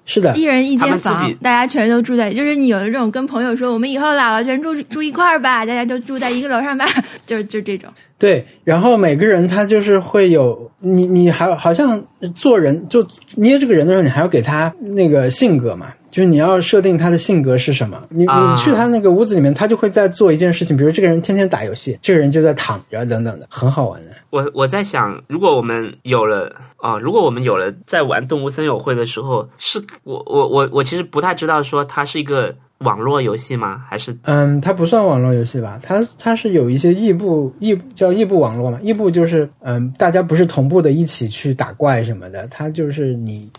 [0.05, 6.83] 是的，一人一间房，大家全都住在，就是你有这种跟朋友说，我们以后老了全住住一块儿吧，大家就住在一个楼上吧，
[7.27, 7.87] 就就这种。
[8.17, 15.93] 对，然后每个人他就是会有你，你还好像做人就捏这个人的时候，你还要给他那个性格嘛。
[16.09, 24.09] 就是你要设定他的性格是什么，你你去他那个屋子里面，他就会在做一件事情，比如这个人天天打游戏，这个人就在躺着等等的，很好玩的。
[24.31, 33.83] 我我在想，如果我们有了啊，如果我们有了在玩动物森友会的时候，是我我我我其实不太知道说它是一个网络游戏吗？
[33.87, 35.79] 还是嗯，它不算网络游戏吧？
[35.81, 38.79] 它它是有一些异步异叫异步网络嘛？
[38.81, 43.49] 异步就是嗯，大家不是同步的一起去打怪什么的，它就是你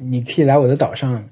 [0.00, 1.22] 你可以来我的岛上。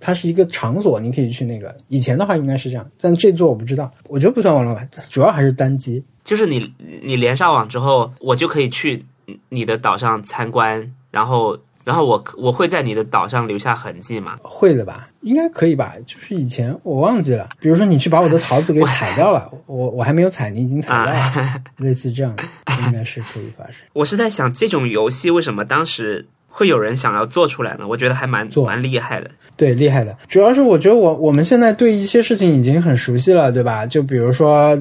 [0.00, 1.74] 它是一个场所，你可以去那个。
[1.88, 3.90] 以前的话应该是这样，但这座我不知道。
[4.04, 6.02] 我觉得不算网络吧，主要还是单机。
[6.24, 6.72] 就是你
[7.02, 9.04] 你连上网之后，我就可以去
[9.48, 14.38] 你的岛上参观，然后然后我我会在你的岛上留下痕迹吗？
[14.42, 15.94] 会的吧，应该可以吧。
[16.06, 22.42] 就是以前我忘记了，比如说你去把我的桃子给踩掉了， 我我还没有踩，你已经采掉了， 类似这样的，
[22.86, 23.76] 应该是可以发生。
[23.94, 26.28] 我是在想，这种游戏为什么当时？
[26.50, 27.86] 会有人想要做出来呢？
[27.86, 29.30] 我觉得还蛮蛮厉害的。
[29.58, 30.16] 对，厉害的。
[30.28, 33.84] 主要是我觉得我我们现在对一些事情已经很熟悉了，对吧？
[33.84, 34.80] 就比如说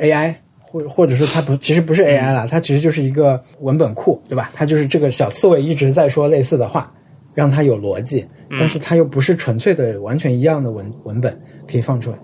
[0.00, 4.50] AI，或或者说它不，其实不是 AI 了，它其实就是一个文本库，对吧？
[4.54, 6.90] 它就是这个小刺猬一直在说类似的话，
[7.34, 8.26] 让它有逻辑，
[8.58, 11.38] 但是它又不是纯粹的完全一样的文文本
[11.70, 12.18] 可以放出来，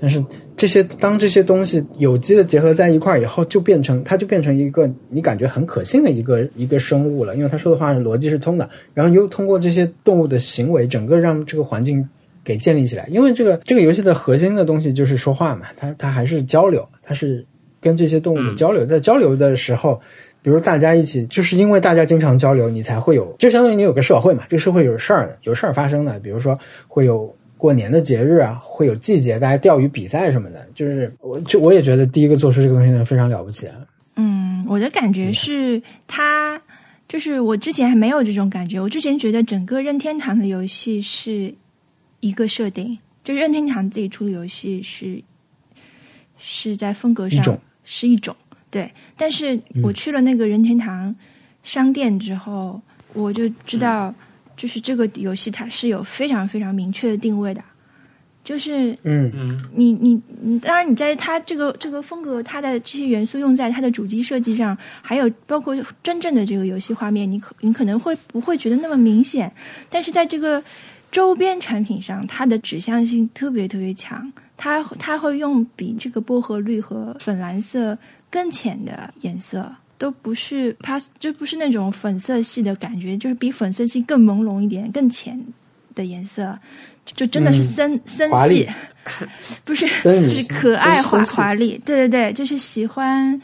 [0.00, 0.24] 但是。
[0.56, 12.04] 这些当这些东西有机的结合在一块儿以后，就变成它就变成一个你感觉很可信的一个一个生物了，因为他说的话逻辑是通的，然后又通过这些动物的行为，整个让这个环境
[12.42, 13.06] 给建立起来。
[13.08, 17.46] 因为这个这个游戏的核心的东西就是说话嘛，它它还是交流，它是
[17.80, 20.00] 跟这些动物的交流，在交流的时候，
[20.42, 27.32] 比如大家一起，就是因为大家经常交流，你才会有，就相当于你有个社会嘛，这个社会有事儿的，有事儿发生的，比如说会有。
[27.58, 33.68] 过年的节日啊，会有季节，大家钓鱼比赛什么的，就是我就我也觉得第一个做出这个东西的非常了不起。
[34.14, 36.60] 嗯，我的感觉是，他
[37.08, 38.80] 就是我之前还没有这种感觉。
[38.80, 41.52] 我之前觉得整个任天堂的游戏是
[42.20, 45.20] 一个设定，就是任天堂自己出的游戏是
[46.38, 48.34] 是在风格上是一种
[48.70, 48.88] 对。
[49.16, 51.14] 但是我去了那个任天堂
[51.64, 52.80] 商店之后，
[53.14, 54.14] 我就知道。
[54.58, 57.62] 就是这个游戏，它是有非常非常明确的定位的，
[58.42, 69.50] 就是嗯嗯，你你你，当然你在它这个这个风格，它的这些元素用在它的主机设计上，还有包括真正的这个游戏画面，你可你可能会不会觉得那么明显？
[69.88, 70.62] 但是在这个
[71.12, 77.96] 周边产品上，它的指向性特别特别强，它它会用比这个薄荷绿和粉蓝色
[78.28, 79.72] 更浅的颜色。
[79.98, 85.38] 都不是 pass，就不是那种粉色系的感觉，就是比粉色系更朦胧一点、更浅
[85.94, 86.56] 的颜色，
[87.04, 88.68] 就真的是森森系，
[89.64, 91.80] 不是就是可爱华华丽。
[91.84, 93.38] 对对对，就是喜欢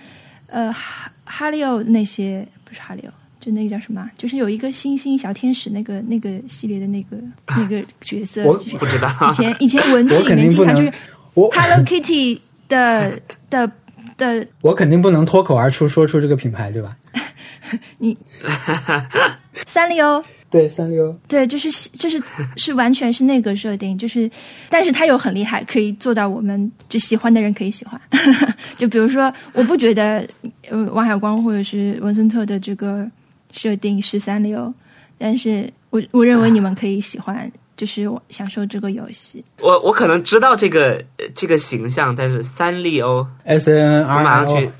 [0.47, 4.09] 呃哈哈利欧那些，不是哈利欧，就那个叫什么？
[4.17, 7.17] 就是有一个星星小天使那个那个系列的那个
[7.49, 9.11] 那个角色， 我不知道。
[9.29, 10.93] 以前以前文 字里面经常就是
[11.35, 12.39] Hello Kitty
[12.69, 13.69] 的的。
[14.17, 16.97] 的，我肯定不能脱口而出说出这个品牌，对吧？
[17.99, 18.17] 你
[19.67, 22.23] 三丽鸥，对三丽鸥，对，就是就是
[22.57, 24.31] 是完全是那个设定，就是，
[24.69, 28.01] 但是它又很厉害，可以做到我们就喜欢的人可以喜欢。
[28.77, 30.27] 就比如说，我不觉得
[30.69, 33.11] 呃王海光或者是文森特的这个
[33.53, 34.73] 设定是三丽鸥，
[35.19, 39.45] 但是我我认为你们可以喜欢，就是我享受这个游戏。
[39.61, 44.71] 我我可能知道这个呃这个形象，但是三丽鸥，S N 我 R 马上去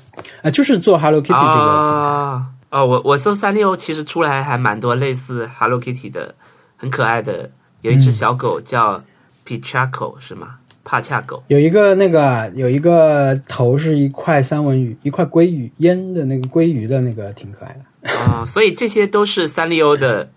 [0.41, 1.63] 啊，就是做 Hello Kitty 这个。
[1.63, 6.35] 哦哦，我我搜三丽鸥，其实出来还蛮多类似 Hello Kitty 的，
[6.75, 7.49] 很可爱的，
[7.81, 9.01] 有一只小狗叫
[9.47, 10.57] Pichaco 是吗？
[10.83, 11.41] 帕恰狗。
[11.47, 18.09] 有一个那个有一个头是一块三文鱼，一块鲑鱼腌的那个鲑鱼的那个挺可爱的。
[18.09, 20.29] 啊、所以这些都是三丽鸥的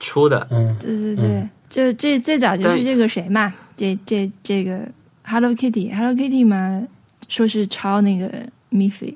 [0.00, 0.46] 出的。
[0.50, 4.80] 嗯，对对对，就这最早就是这个谁嘛，这这这个
[5.24, 6.86] Hello Kitty，Hello Kitty 嘛，
[7.28, 8.30] 说是抄那个
[8.70, 9.14] Miffy，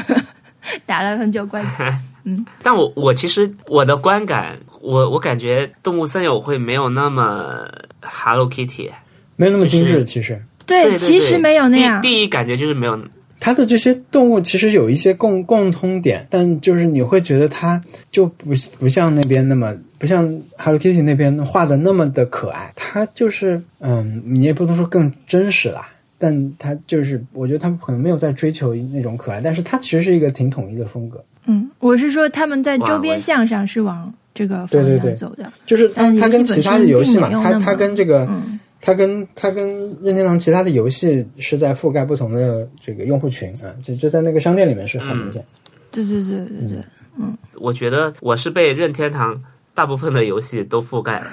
[0.86, 1.84] 打了很久官司。
[2.62, 7.68] 但我我其实我的观感，我我感觉动物森友会没有那么
[8.00, 8.90] Hello Kitty。
[9.36, 10.02] 没有那么精致。
[10.02, 12.00] 其实对对其实没有那样。
[12.00, 12.98] 第第一感觉就是没有，
[13.38, 17.78] 它的这些动物其实有一些共共通点，但就是你会觉得它
[18.10, 20.26] 就不不像那边那么不像
[20.56, 25.88] Hello Kitty 那边画的那么的可爱，它就是嗯，你也不能说更真实啦。
[26.18, 31.22] 但它就是，我觉得他们可能没有在追求那种可爱，但是它其实是一个挺统一的风格。
[31.44, 35.52] 嗯，我是说他们在周边我项上是往这个方对对对向走的。
[35.66, 45.44] 就是它跟其他的游戏嘛，它它跟这个嗯它跟它跟任天堂其他的游戏是在覆盖不同的这个用户群啊，就就在那个商店里面是很明显。
[45.90, 46.78] 对对对对对，
[47.18, 49.38] 嗯我觉得我是被任天堂
[49.76, 51.26] 大部分的游戏都覆盖了。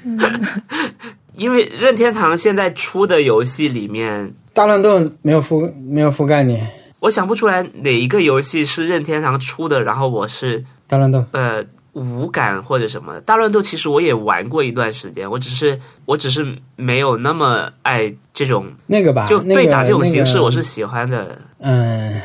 [1.34, 6.60] 因为任天堂现在出的游戏里面，大乱斗没有覆没有覆盖你，
[6.98, 13.20] 我想不出来哪一个游戏是任天堂出的，然后我是大乱斗呃无感或者什么的。
[13.22, 21.38] 大乱斗其实我也玩过一段时间，我只是我只是没有那么爱这种，那个吧，就对打这种形式我是喜欢的。
[21.58, 22.20] 嗯，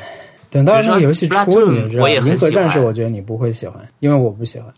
[0.56, 2.00] 等到那个游戏出，比如说你就知道。
[2.00, 4.74] Splatoon 我也很银河战士，我觉得你不会喜欢，因为我不喜欢。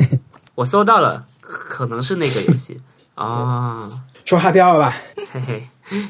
[0.54, 2.78] 我搜到了，可能是那个游戏
[3.14, 4.04] 啊。
[4.26, 4.94] 说 Happy Hour 吧，
[5.32, 5.40] 嘿
[5.88, 6.08] 嘿，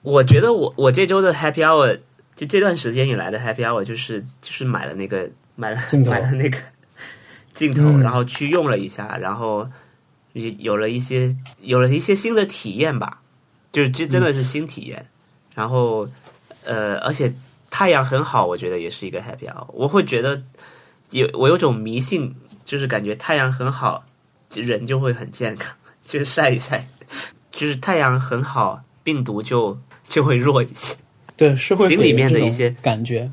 [0.00, 2.00] 我觉得我我这周的 Happy Hour
[2.34, 6.58] 就这段时间以来的 Happy Hour 就是就是买了那个买了镜头买了那个
[7.52, 9.68] 镜头，嗯然后去用了一下，然后
[10.32, 13.20] 有有了一些有了一些新的体验吧，
[13.70, 15.06] 就是这真的是新体验。
[15.54, 16.08] 然后
[16.64, 17.32] 呃，而且
[17.78, 19.66] 太阳很好，我觉得也是一个 Happy Hour。
[19.74, 20.42] 我会觉得
[21.10, 24.06] 有我有种迷信，就是感觉太阳很好，
[24.54, 26.86] 人就会很健康， 就是晒一晒。
[27.50, 30.96] 就是太阳很好，病毒就就会弱一些。
[31.36, 33.30] 对，是会心里面的一些感觉。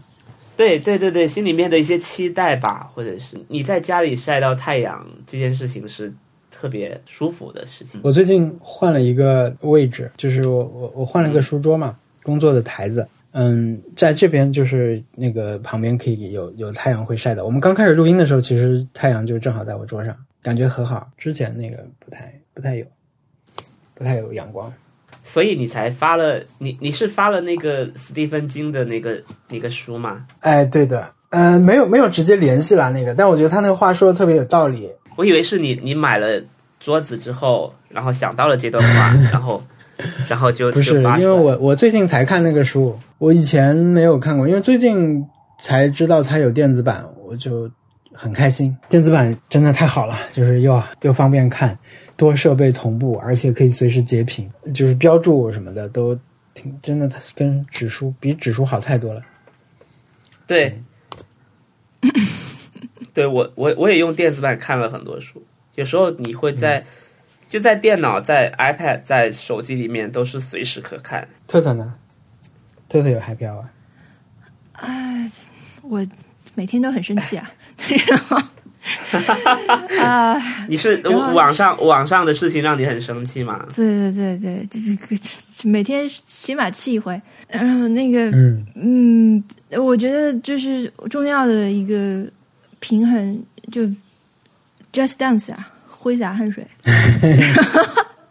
[0.58, 6.14] 对对对对，心里面的一些期待吧，或者是你在家里晒到太阳这件事情是
[6.52, 8.02] 特别舒服的事情。
[8.04, 13.08] 我最近换了一个位置，就是我我我换了一个书桌嘛，工作的台子。
[13.34, 17.44] 嗯，在这边就是那个旁边可以有有太阳会晒到。
[17.44, 21.10] 我们刚开始录音的时候，其实太阳就正好在我桌上，感觉很好。
[21.18, 22.86] 之前那个不太不太有，
[23.96, 24.72] 不太有阳光。
[25.24, 29.20] 所以你才发了，你你是发了那个斯蒂芬金的那个
[29.50, 30.26] 那个书吗？
[30.42, 34.90] 哎，对的，呃，没有没有直接联系啦那个，但我觉得他那个话说的特别有道理。
[35.16, 36.40] 我以为是你你买了
[36.80, 39.64] 桌子之后，然后想到了这段话， 然后
[40.28, 45.24] 然后就不是，因为我我最近才看那个书，我以前没有看过，因为最近
[45.62, 47.70] 才知道它有电子版，我就
[48.12, 48.76] 很开心。
[48.90, 51.78] 电子版真的太好了，就是又又方便看，
[52.18, 56.18] 多设备同步，而且可以随时截屏，就是标注什么的都
[56.56, 59.22] 挺真的，它跟纸书比纸书好太多了。
[60.48, 60.82] 对，
[63.14, 65.42] 对我我 我也用电子版看了很多书，
[65.76, 66.86] 有时候你会在、嗯
[67.54, 71.28] 就在电脑、在 iPad、在手机里面都是随时可看。
[71.48, 71.94] 特特呢？
[72.90, 73.66] 特特有 Happy Hour，
[75.84, 76.04] 我
[76.56, 77.48] 每天都很生气啊，
[78.08, 78.38] 然后
[80.04, 83.64] 啊，你是网上网上的事情让你很生气吗？
[83.76, 85.16] 对对对对，就是个
[85.70, 89.44] 每天起码气一回，然后那个嗯，嗯，
[89.80, 92.26] 我觉得就是重要的一个
[92.80, 93.84] 平衡，就
[94.92, 95.72] just dance 啊，
[96.04, 96.68] 挥洒汗水。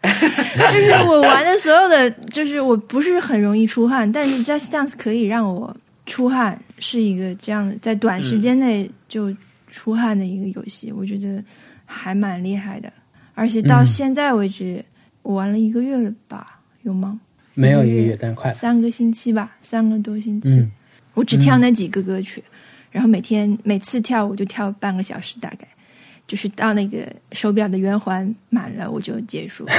[0.03, 9.35] 就是我玩的所有的，就是我不是很容易出汗，但是 just dance 可以让我出汗，是一个这样的，在短时间内就
[9.71, 11.43] 出汗的一个游戏，我觉得
[11.85, 12.93] 还蛮厉害的。
[13.33, 14.85] 而且到嗯现在为止，
[15.23, 16.45] 我玩了一个月了吧？
[16.83, 17.19] 有吗？
[17.55, 18.53] 没有一个月，但快。
[18.53, 20.51] 三个星期吧，三个多星期。
[20.51, 20.71] 嗯，
[21.15, 22.43] 我只跳那几个歌曲，
[22.91, 25.67] 然后每天每次跳我就跳半个小时，大概
[26.33, 29.63] 就是到那个手表的圆环满了我就结束。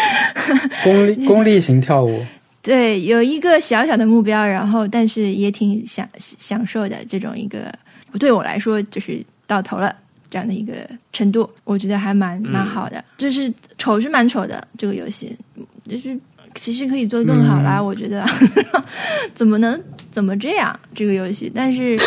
[0.82, 2.24] 功利功利型跳舞，
[2.62, 7.70] 对，有一个小小的目标，然后但是也挺享享受的这种一个，
[8.18, 9.94] 对我来说就是到头了
[10.30, 10.72] 这样的一个
[11.12, 13.04] 程度，我觉得还蛮蛮好的。
[13.18, 15.36] 就是丑是蛮丑的这个游戏，
[15.86, 16.18] 就是
[16.54, 18.24] 其实可以做的更好啦，我觉得。
[19.34, 19.78] 怎么能
[20.10, 21.98] 怎么这样这个游戏，但是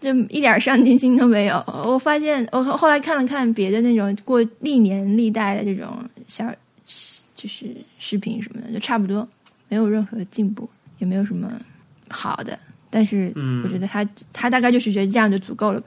[0.00, 1.62] 就一点上进心都没有。
[1.84, 5.88] 我发现我后来看了看别的那种过历年历代的这种
[6.26, 6.44] 小。
[7.32, 9.26] 就是视频什么的，就差不多，
[9.70, 11.50] 没有任何进步，也没有什么
[12.10, 12.58] 好的。
[12.90, 13.32] 但是，
[13.64, 15.86] 我觉得他他大概就是觉得这样就足够了吧？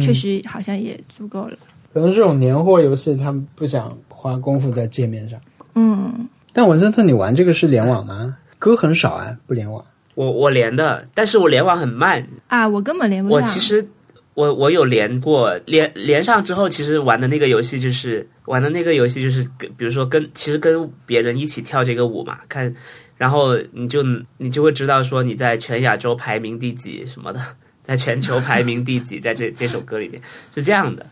[0.00, 1.58] 确实，好像也足够了。
[1.92, 5.38] 可能这种年货游戏，他们不想花功夫在界面上。
[5.74, 6.26] 嗯。
[6.54, 8.38] 但文森特，你玩这个是联网吗？
[8.58, 9.84] 歌很少啊，不联网。
[10.14, 13.40] 我我连的，但是我连网很慢啊，我根本连不上。
[13.40, 13.86] 我其实。
[14.34, 22.74] 我我有连过，连连上之后，其实玩的那个游戏就是玩的那个游戏就是跟，比如说跟其实跟别人一起跳这个舞嘛，看，
[23.16, 24.02] 然后你就
[24.38, 27.40] 你就会知道说你在全亚洲排名第几什么的，
[27.84, 30.20] 在全球排名第几，在这这首歌里面
[30.52, 31.06] 是这样的。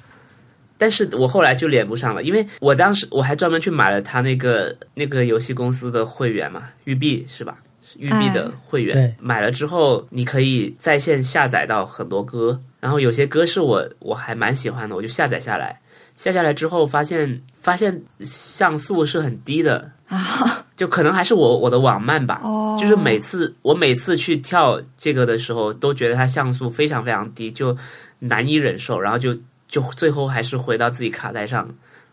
[0.77, 7.57] 但是我后来就连不上了，因为我当时我还专门去买了他那个那个游戏公司的会员嘛，育碧是吧？
[7.97, 12.59] 育碧的会员买了之后，你可以在线下载到很多歌。
[12.81, 15.79] 然后有些歌是我我还蛮喜欢的，我就下载下来。
[16.17, 22.41] 下下来之后发现发现像素是很低的啊，就可能还是我我的网慢吧。
[22.45, 27.77] 哦，就是每次我每次去跳这个的时候，都觉得它像素非常非常低，就
[28.19, 29.01] 难以忍受。
[29.01, 29.35] 然后就
[29.67, 31.67] 就最后还是回到自己卡带上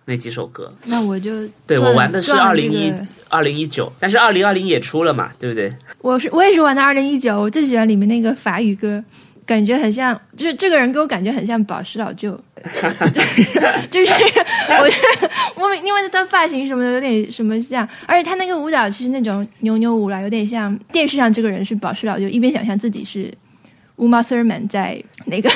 [0.09, 0.73] 那几首歌。
[0.83, 2.91] 那我就对我玩的是二零一
[3.29, 5.71] 二零一九，但是二零二零也出了嘛，对不对？
[6.01, 9.03] 我是我也是玩的二零一九，我最喜欢里面那个法语歌。
[9.45, 12.39] 感觉很像，就是这个人给我感觉很像宝石老舅，
[13.89, 14.13] 就是
[14.67, 23.33] 我我因为他发型什么的有点什么像，而且他那个舞蹈其实那种扭扭舞啦，有点像电视上这个人是宝石老舅，一边想象自己是
[23.97, 25.49] Uma Thurman 在那个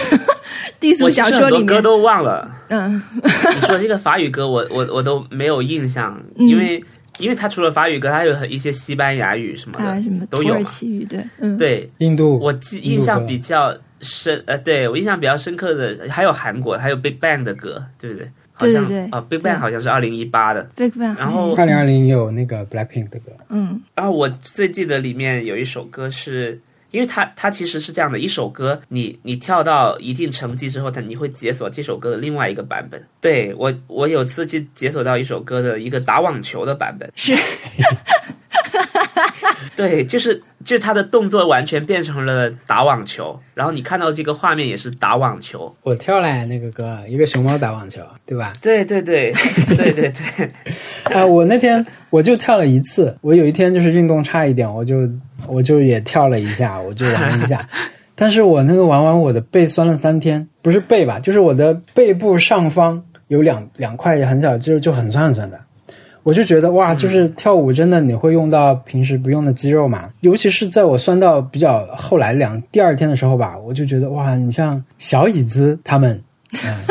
[0.80, 2.50] 低俗小说里面，歌都忘了。
[2.70, 6.84] 嗯， 你说这个法语歌，我我我都没有印象，因为。
[7.20, 10.50] 因为他除了法语歌，还有一些西班牙语什么的，什么都有。
[10.50, 12.40] 土耳其语对，嗯，对，印度。
[12.40, 18.32] 我记印象比较深，呃，对我印象比较深刻的还有韩国，还有 Big Bang 的歌，对不对？
[18.58, 19.08] 对对对。
[19.12, 20.64] 啊，Big Bang 好像是二零一八的。
[20.76, 21.16] Big Bang。
[21.16, 23.32] 然后二零二零有那个 Blackpink 的歌。
[23.50, 23.80] 嗯。
[23.94, 26.60] 然后我最记得里面有一首歌是。
[26.94, 33.04] 因为它它其实是这样的一首歌，你你跳到一定成绩之后，它你会解锁这首歌的另外一个版本。
[33.20, 37.36] 对我我有次去解锁到一首歌的一个打网球的版本，是，
[39.76, 45.76] 对，就是就是他的动作完全变成了打网球，然后你看到这个画面也是打网球。
[45.82, 48.54] 我跳了那个歌，一个熊猫打网球，对吧？
[48.62, 49.34] 对对对
[49.76, 50.52] 对对对。
[51.06, 55.10] 啊， 我那天我就跳了一次，我有一天就是运动差一点，我就。
[55.48, 57.68] 我就也跳了一下，我就玩了一下，
[58.16, 65.60] 但是我那个玩完，我的背酸了三天，不是背吧，就是我的背部上方有两两块很小的肌肉就很酸很酸的，
[66.24, 76.22] 我就觉得哇，就是跳舞真的你会用到平时不用的肌肉嘛，尤其是在我酸到比较后来两第二天的时候吧，我就觉得哇，你像小椅子他们，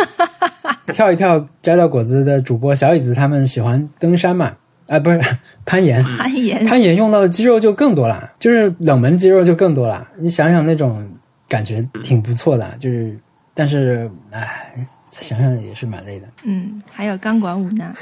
[0.92, 4.53] 跳一跳摘到果子的主播小椅子他们喜欢登山嘛。
[4.87, 5.20] 啊，不是
[5.64, 10.07] 攀岩，攀岩，攀岩用到的肌肉就更多了，就是冷门肌肉就更多了。
[10.16, 11.09] 你想想那种
[11.49, 13.16] 感觉挺不错的，就是，
[13.55, 14.74] 但是，哎，
[15.11, 16.26] 想想也是蛮累的。
[16.43, 17.95] 嗯，还有钢管舞呢。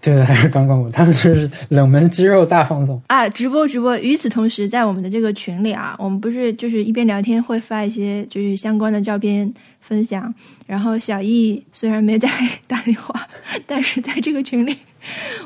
[0.00, 3.28] 对，还是钢管舞，他们就是冷门肌肉大放送啊！
[3.28, 3.96] 直播直播。
[3.98, 9.52] 与此同时，在我们的这个群里啊，我们不是就是一边聊天会发一些就是相关的照片。
[9.86, 10.34] 分享，
[10.66, 12.26] 然后小易虽然没在
[12.66, 13.14] 打电话，
[13.66, 14.74] 但是在这个群里，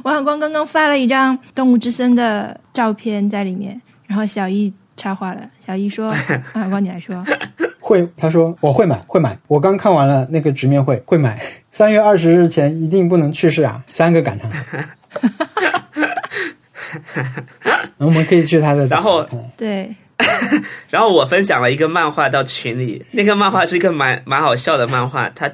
[0.02, 6.12] 王小光刚刚发了一张《动物之森》的照片在里面，然后小易插话了，小易说
[6.54, 7.24] ：“王小光，你来说。”
[7.80, 9.38] 会，他说我会买，会买。
[9.46, 11.40] 我刚看完了那个直面会，会买。
[11.70, 13.82] 三月二十日前一定不能去世啊！
[13.88, 14.50] 三个感叹。
[17.96, 19.94] 我们可以去他的，然后对。
[20.90, 25.50] 然后我分享了一个漫画到群里，那个漫画是一个蛮蛮好笑的漫画，它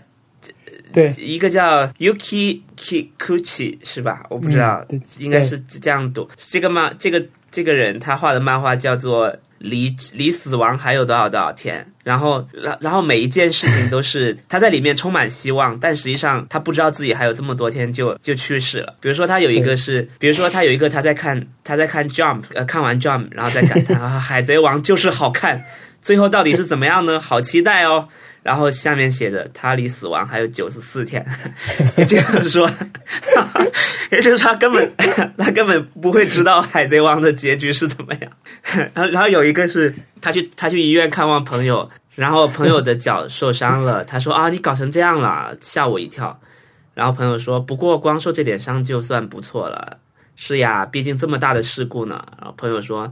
[0.95, 4.25] 对一个叫 Yuki Kikuchi 是吧？
[4.31, 4.83] 我不知道，
[5.19, 6.27] 应该是这样读。
[6.37, 9.37] 这个漫这个这个人他画的漫画叫做。
[9.61, 11.87] 离离死亡还有多少多少天？
[12.03, 18.95] 然后，然然后每一件事情都是他在里面充满希望，但实际上他不知道自己还有这么多天就就去世了。
[19.01, 25.65] 比如说他有一个是，比如说他有一个他在看他在看 Jump，呃，看完 Jump，然后再感叹 啊，海贼王就是好看，
[26.05, 27.19] 最后到底是怎么样呢？
[27.19, 28.07] 好期待哦。
[28.45, 31.25] 然后下面写着他离死亡还有九十四天，
[31.97, 32.71] 也就是说，
[34.13, 34.95] 也就是说他根本
[35.39, 38.31] 他根本不会知道海贼王的结局是怎么样。
[38.93, 46.39] 然后然后有一个是他去他去医院看望朋友，然后朋友的脚受伤了，他说啊你搞成这样了，吓我一跳。
[46.93, 49.97] 然后朋友说不过光受这点伤就算不错了。
[50.37, 52.23] 是呀，毕竟这么大的事故呢。
[52.39, 53.11] 然后朋友说，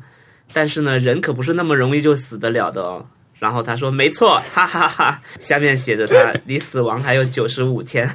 [0.52, 3.06] 但是呢，人可不是那么容易就死得了的哦。
[3.38, 5.20] 然后他说，没错， 哈哈哈。
[5.40, 8.08] 下面写着他 离死亡还有九十五天，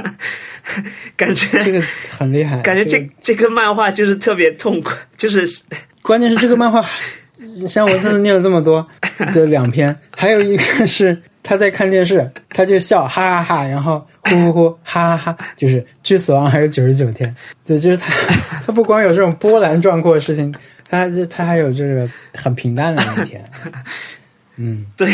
[1.16, 1.80] 感觉这个
[2.18, 5.48] 很厉害，感觉这个这个漫画就是特别痛苦，就是
[6.02, 6.84] 关键是这个漫画，
[7.66, 8.86] 像我这次念了这么多，
[9.32, 17.34] 这两篇，还有一个是他在看电视，他就笑哈哈哈，然后呼呼呼哈哈哈，就是距死亡还有九十九天，
[17.64, 18.12] 对，就是他
[18.66, 20.54] 他不光有这种波澜壮阔的事情，
[20.88, 23.44] 他就他还有这个很平淡的那一天，
[24.56, 25.08] 嗯，对，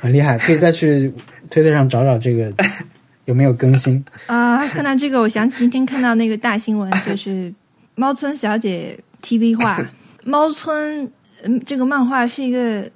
[0.00, 1.12] 很厉害，可以再去
[1.50, 2.52] 推特上找找这个
[3.26, 4.04] 有没有更新。
[4.26, 7.52] 啊、看到这个，我想起今天看到那个大新闻，就是
[7.94, 9.84] 猫村小姐 TV 化。
[10.24, 11.10] 猫村，
[11.42, 12.90] 嗯，这个漫画是一个，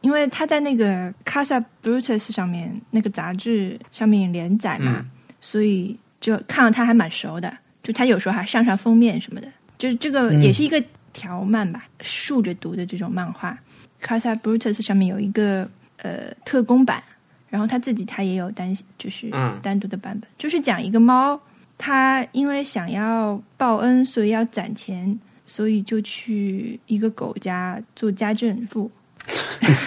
[0.00, 7.52] 因为他在那个 Casa Brutus 上面那个杂志上面连载嘛，嗯所以就看到他还蛮熟的。
[7.82, 10.82] 就他有时候还上上封面什么的，就是这个嗯也是一个
[11.12, 13.56] 条漫吧，竖着读的这种漫画。
[14.00, 15.68] Casa Brutus 上面有一个
[16.02, 17.02] 呃特工版，
[17.48, 21.40] 然后他自己他也有单就是嗯单独的版本，就是讲一个猫，
[21.76, 28.90] 它因为想要报恩，所以要攒钱，所以就去一个狗家做家政妇。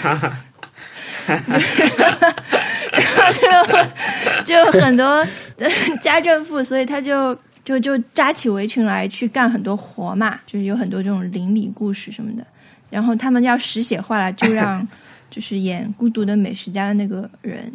[0.06, 0.30] 然 后
[4.44, 4.44] 就
[4.74, 5.26] 就很多
[6.02, 12.46] 家政妇，所以他就就就扎起围裙来去干很多活嘛，就是有很多这种邻里故事什么的。
[12.90, 14.86] 然后他们要实写化了，就 让
[15.30, 17.72] 就是演《孤独的美食家》的那个人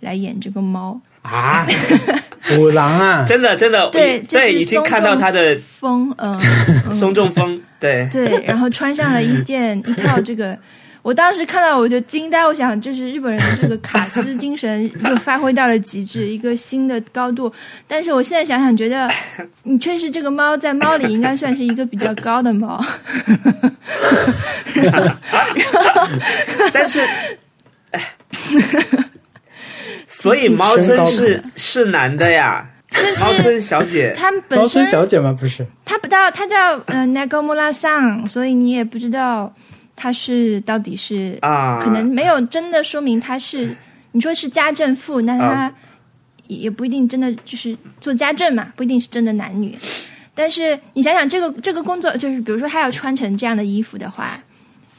[0.00, 1.00] 来演这个猫。
[1.22, 1.66] 啊，
[2.58, 6.38] 五郎啊，真的真的，对就是对，已经看到他的风，嗯，
[6.86, 10.58] 嗯松中风，对，对，然后穿上了一件一套这个，
[11.02, 17.50] 我当时看到我就惊呆，我想这是日本人的这个卡斯精神又发挥到了极致，一个新的高度。
[17.88, 19.10] 但是我现在想想，觉得
[19.64, 22.82] 你确实这个猫在猫里应该算是一个比较高的猫。
[26.72, 27.00] 但是，
[27.92, 28.14] 哎，
[30.06, 32.68] 所以猫村是是男的呀，
[33.20, 35.34] 猫就是村小姐，它高本身村小姐吗？
[35.38, 39.52] 不是，他不叫他叫呃 Nagamura 桑，所以你也不知道
[40.02, 43.76] 它是到底是啊，可能没有真的说明他是，
[44.12, 45.72] 你说是家政妇，那他啊
[46.46, 49.78] 也也不一定真的就是做家政嘛，不一定是真的男女。
[50.34, 54.42] 但是你想想，这个这个工作，就是比如说他要穿成这样的衣服的话，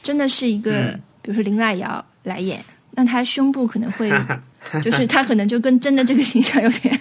[0.04, 4.08] 真的是一个，嗯比如说林濑瑶来演，那他胸部可能会，
[4.84, 7.00] 就是他可能就跟真的这个形象有点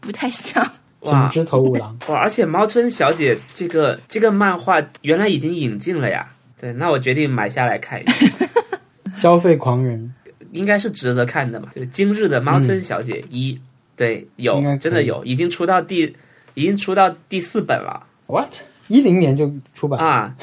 [0.00, 0.60] 不太像。
[1.02, 2.16] 锦哇之头五郎，哇！
[2.16, 6.26] 而且猫村小姐这个这个漫画原来已经引进了呀，
[6.60, 8.26] 对，那我决定买下来看一下，
[9.14, 10.14] 消费狂人，
[10.52, 11.68] 应该是值得看的嘛。
[11.74, 13.58] 就今日的猫村小姐一，
[13.94, 16.14] 对，有应该真的有，已经出到第
[16.54, 18.06] 已经出到第四本了。
[18.26, 18.48] what？
[18.88, 20.36] 一零年就出版，啊，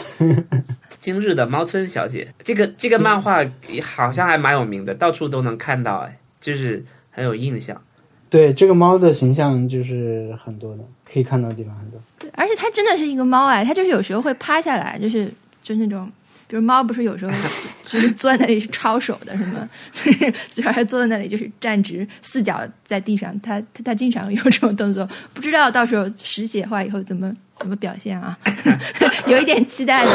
[1.00, 3.44] 今日的猫村小姐，这个这个漫画
[3.82, 7.82] 好像还蛮有名的，到处都能看到，哎，就是很有印象。
[8.30, 12.00] 对这个猫的形象就是很多的，可以看到的地方很多。
[12.20, 15.32] 对而且它真的是一个猫哎，它就是有时候会趴下来，就是
[15.64, 16.12] 就那种，
[16.48, 17.32] 比如猫不是有时候
[17.88, 19.68] 就是坐在那里抄手的，什么，
[20.52, 28.38] 就是还坐在那里就是站直，四脚在地上，它它它经常有这种动作，不知道到时候实写化以后怎么怎么表现啊，
[29.28, 30.12] 有一点期待的，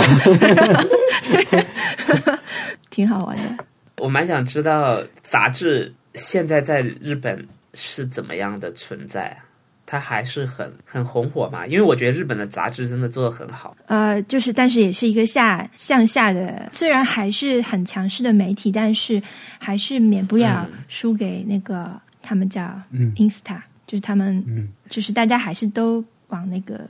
[2.91, 3.65] 挺好玩的。
[3.97, 9.48] 我蛮想知道杂志现在在日本是怎么样的存在啊？
[9.91, 11.67] 它还是很很红火嘛？
[11.67, 13.75] 因为我觉得日本的杂志真的做的很好。
[13.87, 19.23] 呃，就是，但是也是一个下向下的，虽然还是很强势的媒体，但是
[19.59, 23.15] 还是免不了输给那个、他们叫嗯。
[23.17, 26.87] Insta，就是他们嗯，就是大家还是都往那个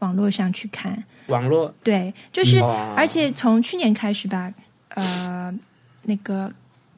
[0.00, 1.72] 网络上去看，网络？
[1.82, 4.52] 对，就是、哦而且从去年开始吧，
[4.90, 5.50] 呃，
[6.02, 6.52] 那个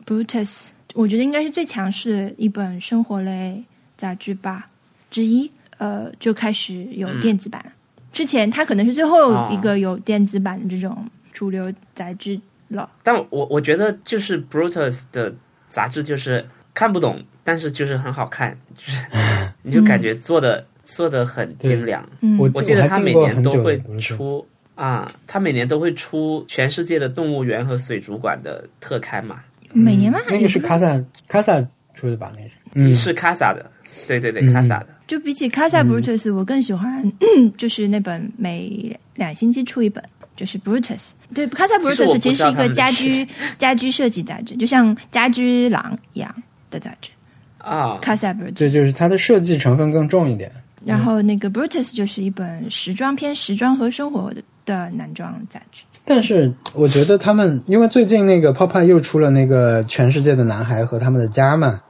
[0.05, 3.62] Brutus，我觉得应该是最强势的一本生活类
[3.97, 4.66] 杂志吧
[5.11, 7.64] 之一，呃，就开始有嗯电子版。
[8.12, 12.90] 之前它可能是最后一个有电子版的这种主流杂志了。
[13.02, 15.32] 但我我觉得就是 Brutus 的
[15.68, 16.44] 杂志就是
[16.74, 19.04] 看不懂，但是就是很好看，就是
[19.62, 22.06] 你就感觉做的、做的很精良。
[22.20, 24.44] 嗯，我我记得他每年都会出
[24.74, 29.40] 啊，他每年都会出全世界的动物园和水族馆的特刊嘛。
[29.72, 30.18] 每年吗？
[30.30, 30.98] 那个是卡萨
[31.28, 31.61] 卡萨
[31.94, 32.32] 出的吧？
[32.34, 33.70] 那是，嗯，是卡萨的，
[34.06, 34.88] 对对对，嗯卡萨的。
[35.09, 37.02] 就比起《卡萨 Brutus》，我更喜欢
[37.56, 40.04] 就是那本每两星期出一本，
[40.36, 40.98] 就是《Brutus》。
[41.34, 43.26] 对，《卡萨其实我 Brutus 其实是一个家居
[43.59, 46.32] 家居设计杂志，就像家居郎一样
[46.70, 47.11] 的杂志。
[47.56, 50.52] 啊，《卡萨 Brutus》这就是它的设计成分更重一点。
[50.84, 55.82] 然后那个《Brutus》就是一本时装偏时装和生活的的男装杂志。
[56.04, 61.80] 但是我觉得他们，因为最近那个 Pop Eye 又出了那个全世界的男孩和他们的家嘛，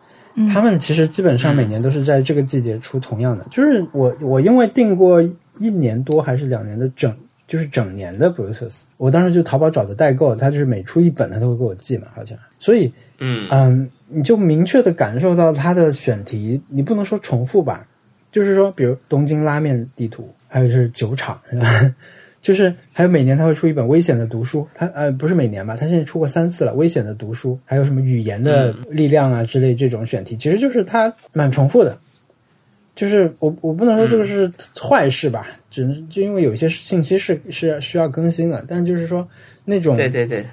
[0.46, 3.46] 他们其实基本上每年都是在这个季节出同样的。
[3.50, 5.20] 就是我我因为订过
[5.58, 7.14] 一年多还是两年的整，
[7.46, 12.36] 就是整年的 Brutus，我当时就淘宝找的代购，他就是每出一本他都会给我寄嘛，好像。
[12.58, 17.86] 所以嗯嗯，你就明确的感受到他的选题，你不能说重复吧，
[18.30, 21.94] 就是说，比如东京拉面地图，还有就是酒厂，是吧？
[22.40, 26.72] 就是还有每年他会出一本危险的读书，他呃不是每年吧，他现在出过三次了。
[26.74, 31.98] 危险的读书，还有什么语言的力量啊之类这种选题，其实就是它蛮重复的。
[32.94, 39.28] 就是我我不能说这个是坏事吧，只能就因为有一些信息是是需要更新的，但就是说
[39.64, 40.44] 那种对对对，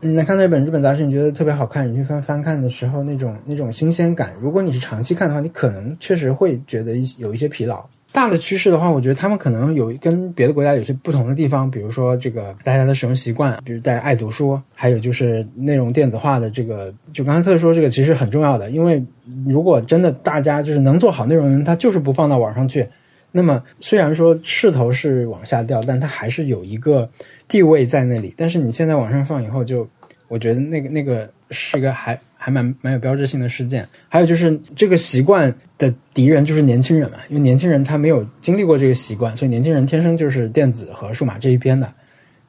[0.00, 7.82] 你来看那本日本杂志，你觉得特别好看，你去翻翻看的时候，那种那种新鲜感，如果你是长期看的话，你可能确实会觉得一有一些疲劳。
[8.16, 19.04] 大的趋势的话，我觉得他们可能有跟别的国家有些不同的地方，比如说这个大家的使用习惯，比如大家爱读书，还有就是内容电子化的这个，就刚才特说这个其实很重要的，因为
[19.46, 22.88] 如果真的大家就是能做好内容，他就是不放到网上去，
[23.32, 27.06] 那么虽然说势头是往下掉，但它还是有一个
[27.46, 28.32] 地位在那里。
[28.34, 29.86] 但是你现在往上放以后就，
[30.28, 33.86] 我觉得那个那个是一个还还蛮蛮有标志性的事件。
[34.08, 41.92] 还有就是这个习惯的敌人就是年轻人嘛，因为年轻人他没有经历过这个习惯，所以年轻人天生就是电子和数码这一边的。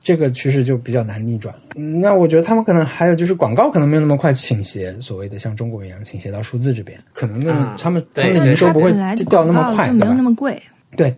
[0.04, 1.54] 这个趋势就比较难逆转。
[1.76, 7.42] 嗯那我觉得他们可能还有就是广告可能没有那么快倾斜，所谓的像中国一样倾斜到数字这边，可能
[7.78, 10.06] 他们、对他们的营收不会本来掉那么快，没？
[10.06, 10.62] 有那么贵。
[10.96, 11.14] 对，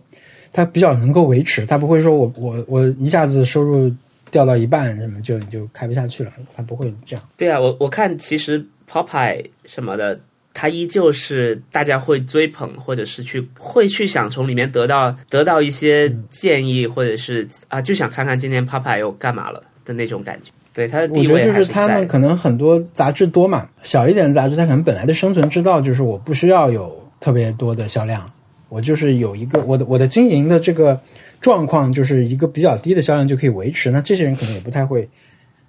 [0.52, 3.92] 它比较能够维持，它不会说我我我一下子收入
[4.32, 7.24] 掉到一半，什么就就开不下去了，它不会这样。
[7.36, 10.18] 对啊，我我看其实 Popeye 什么的，
[10.60, 20.50] 它依旧是大家会追捧，或者是去会去想从里面得到得到一些建议，或者是啊就想看看今天 Popeye 又干嘛了的那种感觉。
[20.74, 28.30] 对他的我觉得就地位还是他们可能很多杂志多嘛，小一点的杂志它可能本来的生存之道就是我不需要有特别多的销量，
[28.68, 31.00] 我就是有一个我的我的经营的这个
[31.40, 35.08] 状况就是一个比较低的销量就可以维持，那这些人可能也不太会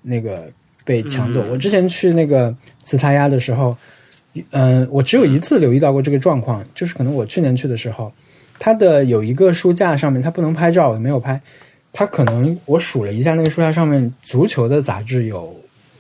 [0.01, 0.51] 那个
[0.83, 1.41] 被抢走。
[1.45, 3.75] 嗯我之前去那个茨塔亚的时候，
[4.51, 8.11] 嗯、我只有一次留意到过这个状况，就是可能我去年去的时候，
[8.59, 11.39] 它的有一个书架上面它不能拍照，我没有拍。
[11.93, 15.53] 它可能我数了一下，那个书架上面足球的杂志有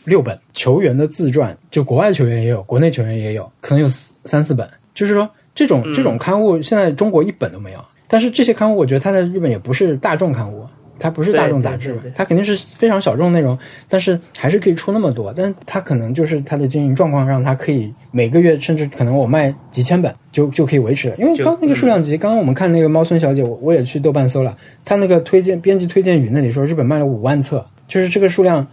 [0.05, 3.89] 六本，球员的自传，就国外球员也有，国内球员也有，可能有
[4.23, 4.65] 三四本。
[4.95, 7.85] 就是说，这种这种刊物现在中国一本都没有。
[8.07, 10.65] 但是这些刊物，我觉得它在日本也不是大众刊物，
[11.01, 13.57] 它不是大众杂志对对对，它肯定是非常小众内容，
[13.89, 15.33] 但是还是可以出那么多。
[15.35, 21.15] 但它可能就是它的经营状况让它可以每个月甚至可能我卖几千本就就可以维持了。
[21.17, 28.65] 因为刚那个数量级，刚刚我们看那个猫村小姐，我我也去豆瓣搜了，它那个推荐编辑推荐语那里说日本卖了五万册，就是这个数量，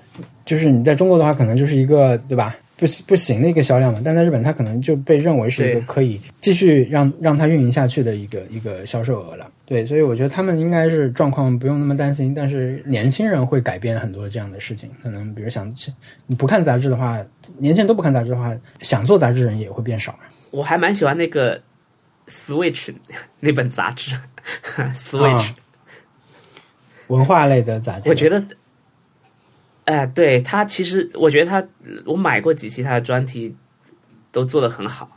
[0.44, 2.54] 就是你在中国的话可能就是一个对吧？
[2.76, 9.48] 不不行的一个销量嘛，但在日本它可能就被认为是一个可以继续让让它运营下去的一个一个销售额了。
[9.68, 14.90] 对，所以我觉得他们应该是状况不用那么担心，但是年轻人会改变很多这样的事情。
[15.02, 15.70] 可能比如想
[16.26, 17.22] 你不看杂志的话，
[17.58, 20.18] 年轻人都不看杂志的话，想做杂志人也会变少。
[20.52, 21.60] 我还蛮喜欢那个
[22.28, 22.94] Switch
[23.40, 24.16] 那本杂志，
[24.96, 25.56] Switch，、啊
[27.08, 28.42] 文化类的杂志，我觉得，
[29.84, 31.66] 哎、对他其实我觉得他，
[32.04, 33.54] 我买过几期他的专题，
[34.30, 35.08] 都做的很好。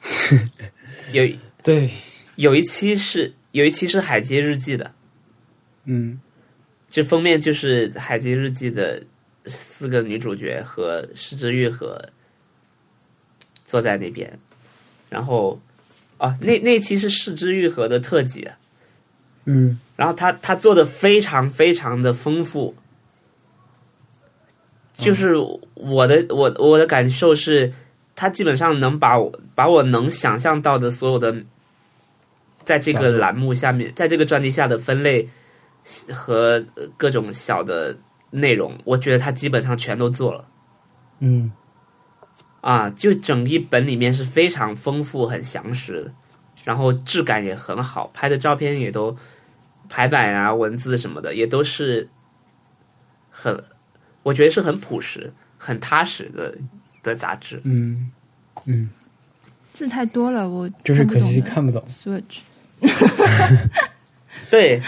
[1.12, 1.22] 有
[1.62, 1.90] 对，
[2.36, 4.92] 有一期是有一期是《海街日记》的，
[5.84, 6.20] 嗯。
[6.90, 9.02] 这封面就是《海街日记》的
[9.46, 11.98] 四个女主角和石之玉和
[13.64, 14.38] 坐在那边，
[15.08, 15.58] 然后
[16.18, 18.46] 啊，那那期是石之玉和的特辑，
[19.46, 19.78] 嗯。
[19.96, 22.74] 然后他他做的非常非常的丰富，
[24.98, 25.34] 就是
[25.72, 27.72] 我的我我的感受是，
[28.14, 31.34] 他基本上能把我把我能想象到的所有的，
[32.64, 35.28] 在这个栏目下面，在这个专题下的分类
[36.12, 37.96] 和呃各种小的
[38.30, 40.44] 内容，我觉得他基本上全都做了
[41.20, 41.52] 嗯
[42.60, 46.12] 啊，就整一本里面是非常丰富、很详实的，
[46.64, 49.16] 然后质感也很好，拍的照片也都
[49.88, 52.08] 排版啊、文字什么的也都是
[53.30, 53.64] 很，
[54.22, 56.56] 我觉得是很朴实、很踏实的
[57.02, 57.60] 的杂志。
[57.64, 58.10] 嗯
[58.66, 58.88] 嗯，
[59.72, 61.84] 字太多了，我就是可惜看看不懂。
[61.88, 62.38] Switch。
[64.50, 64.80] 对，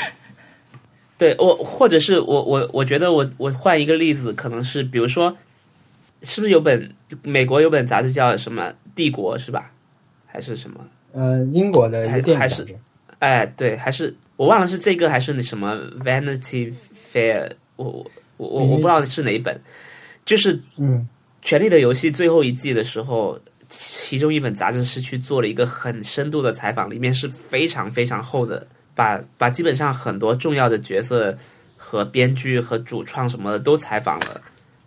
[1.16, 5.36] 对我或者是我我我觉得我我换一个例子，可能是比如说，
[6.22, 8.64] 是不是有本美国有本杂志叫什么
[8.94, 9.70] 《帝国》是吧？
[10.26, 10.80] 还是什么？
[11.12, 12.66] 呃，英国的一个电影还是
[13.20, 16.74] 哎，对，还是我忘了是这个还是那什么《Vanity
[17.12, 19.58] Fair》，我我我我我不知道是哪一本，
[20.24, 21.08] 就是《嗯
[21.40, 23.38] 权力的游戏》最后一季的时候，
[23.68, 31.36] 其中一本杂志是去做了一个很深度的采访，里面是非常非常厚的，把把基本上很多重要的角色
[31.76, 34.40] 和编剧和主创什么的都采访了，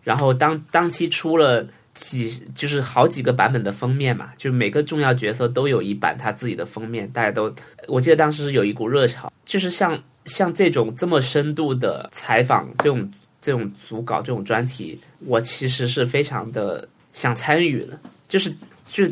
[0.03, 1.65] 然后当当期出了。
[1.99, 7.51] 几就是好几个版本的封面嘛，就每个重要角色都有一版他自己的封面，大家都
[7.87, 18.53] 我记得当时是有一股热潮，就是像像这种这么深度的采访，这种这种组稿这种专题，我其实是非常的想参与的，就是
[18.91, 19.03] 就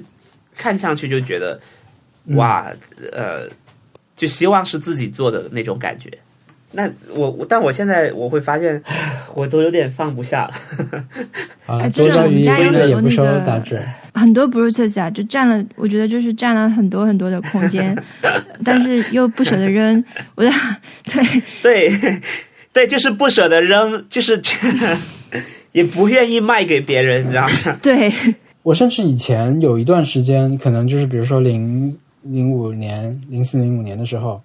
[0.55, 1.59] 看上去就觉得
[2.35, 2.71] 哇，
[3.11, 3.47] 呃，
[4.15, 6.09] 就希望是自己做的那种感觉。
[6.71, 8.81] 那我我但我现在我会发现，
[9.33, 10.53] 我都有点放不下了。
[11.65, 13.83] 啊，哎真的周章鱼我们家有很多那个。
[14.15, 17.93] 很多 Brutus 啊，就占了，我觉得就是占了很多很多的空间，
[18.63, 20.01] 但是又不舍得扔。
[20.35, 20.49] 我的
[21.03, 22.21] 对，对，
[22.71, 24.41] 对，就是不舍得扔，就是
[25.73, 27.77] 也不愿意卖给别人，你知道吗？
[27.81, 28.09] 对，
[28.65, 34.41] 我甚至以前有一段时间，可能就是比如说零零五年、零四零五年的时候，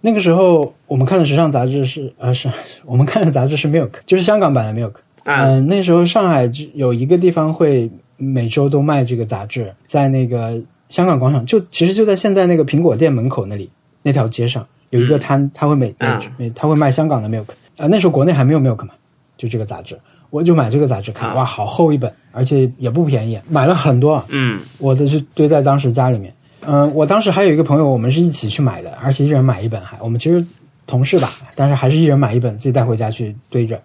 [0.00, 2.50] 那个时候我们看的时尚杂志是呃是
[2.84, 4.94] 我们看的杂志是 Milk，就是香港版的 Milk。
[5.22, 13.70] 啊、嗯、那时候上海就有一个地方会每周都卖这个杂志，在那个香港广场，就其实就在现在那个苹果店门口那里
[14.02, 17.46] 那条街上有一个摊，他会每啊每他会卖香港的 Milk。
[17.76, 18.94] 呃，那时候国内还没有 Milk 嘛，
[19.36, 19.96] 就这个杂志，
[20.34, 26.34] 我就买这个杂志看，啊哇，好厚一本，而且也不便宜，买了很多，嗯我的是堆在当时家里面。
[26.66, 30.44] 嗯、我当时还有一个朋友，我们是一起去买的，而且一人买一本，还我们其实
[30.88, 33.80] 同事吧，但是还是一人买一本，自己带回家去堆着。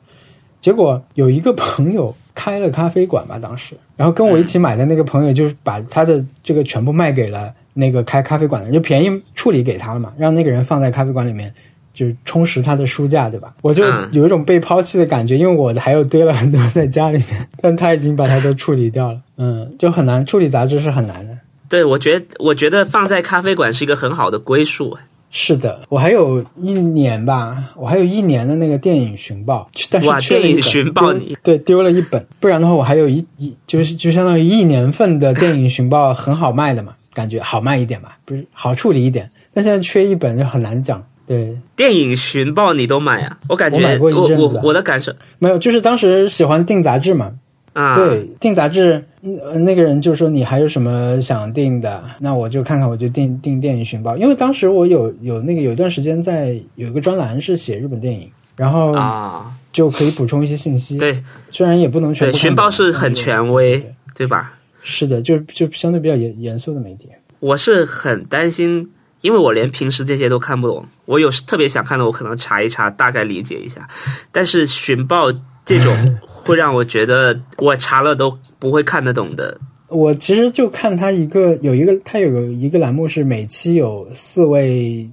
[0.59, 11.53] 结果有一个朋友开了咖啡馆吧，当时，然后跟我一起买的那个朋友就是把他的这个全部卖给了那个开咖啡馆的人，就便宜处理给他了嘛，让那个人放在咖啡馆里面，
[11.93, 13.53] 就是充实他的书架，对吧？
[13.61, 21.37] 我就嗯有一种被抛弃的感觉，因为我的还有堆了很多在家里面， 但他已经把它都处理掉了，嗯，就很难处理杂志是很难的。
[21.67, 24.97] 对，我觉得我觉得放在咖啡馆是一个很好的归宿。
[25.31, 41.03] 是的，我还有一年吧，我还有一年的那个电影寻报，但是哇缺电影寻报你对丢了一本，不然的话我还有一一就是就相当于一年份的电影寻报很好卖的嘛，感觉好卖一点吧，不是好处理一点，但现在缺一本就很难讲。
[41.29, 43.37] 对，电影寻报你都买啊？
[43.47, 47.31] 我感觉我我我我的感受没有，就是当时喜欢订杂志嘛，
[47.73, 60.97] 啊，对，订杂志，嗯呃那个人就说你还有什么想订的，那我就看看，我就订订电影寻报，因为当时我有有那个有一段时间在有一个专栏是写日本电影，然后啊，就可以补充一些信息。
[60.97, 61.15] 对
[61.51, 62.33] 虽然也不能全。
[62.33, 64.55] 寻报是很权威对，对吧？
[64.81, 67.07] 是的，就就相对比较严严肃的媒体。
[67.39, 68.89] 我是很担心，
[69.21, 70.85] 因为我连平时这些都看不懂。
[71.05, 73.87] 我有时特别想看的，我可能查一查，大概理解一下。
[74.31, 75.31] 但是寻报
[75.65, 75.93] 这种
[76.25, 79.59] 会让我觉得我查了都不会看得懂的。
[79.87, 85.09] 我其实就看他一个有一个他有一个栏目是每期有四位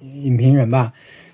[0.00, 0.92] 影评人吧，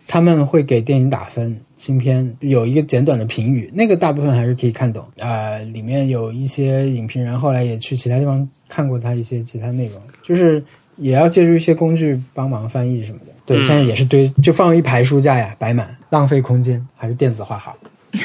[0.08, 5.06] 他们会给电影打分，新片有一个简短的评语，那个大部分还是可以看懂。
[5.18, 10.60] 呃，里面有一些影评人后来也去其他地方看过他一些其他内容，就是
[11.00, 13.26] 也要借助一些工具帮忙翻译什么的。
[13.44, 17.76] 对，嗯现在也是堆就放一排书架呀，摆满，浪费空间，还是电子化好。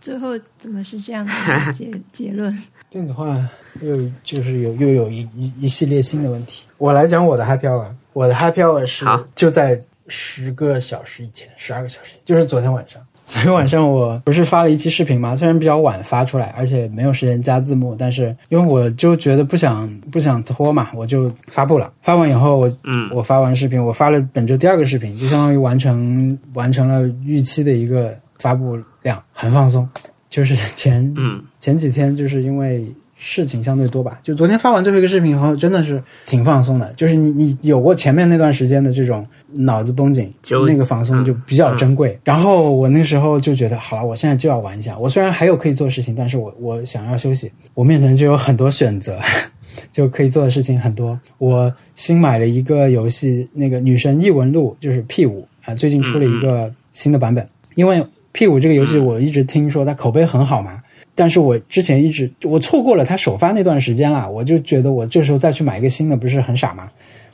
[0.00, 2.62] 最后怎么是这样的结结论？
[2.90, 3.48] 电子化
[3.80, 6.64] 又就是有又有一一一系列新的问题。
[6.76, 9.06] 我来讲我的 happy hour，我的 happy hour 是
[9.36, 13.00] 就在十个小时以前，十二个小时，就是昨天晚上。
[13.32, 15.34] 昨天晚上我不是发了一期视频嘛？
[15.34, 21.90] 虽然比较晚发出来，而且没有时间加字幕，但是因为我就觉得不想不想拖嘛，我就发布了。
[22.02, 29.88] 发完以后，我嗯我发完视频，我发了本周第二个视频，就相当于完成完成了预期的一个发布量，很放松。
[30.28, 32.86] 就是前嗯前几天就是因为
[33.24, 36.92] 事情相对多吧，就昨天发完最后一个视频以后，真的是挺放松的。
[36.94, 42.18] 就是你你有过前面那段时间的这种脑子绷紧，就那个放松就比较珍贵。
[42.24, 44.98] 然后我那时候就觉得，好了，我现在就要玩一下。
[44.98, 49.20] 我虽然还有可以做的事情，但是我我想要休息，我面前就有很多选择。
[49.90, 51.18] 就可以做的事情很多。
[51.38, 57.48] 我新买了一个游戏，那个《女神异闻录》，就是 P 五啊，最近出了一个新的版本。
[57.74, 60.81] 因为 P 五这个游戏我一直听说它口碑很好嘛，
[61.14, 66.90] 但是我之前一直我错过了它首发那段时间了，我就觉得我这时候再去买一个新的不是很傻吗？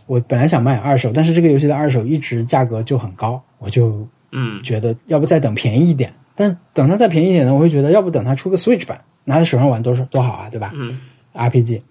[0.07, 6.13] 我本来想买二手，但是这个游戏的二手一直价格就很高，我就嗯，觉得要不再等便宜一点。
[6.35, 10.73] 但等它再便宜一点呢，我会觉得要不等它出个 Switch 版，拿在手上玩多少多好啊，对吧？
[10.75, 10.99] 嗯
[11.35, 11.83] ，RPG，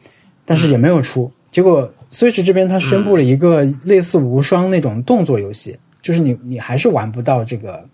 [0.46, 1.32] 但是也没有出。
[1.52, 7.86] 结果 Switch 这边它宣布了一个类似无双那种动作游戏，就是你你还是玩不到这个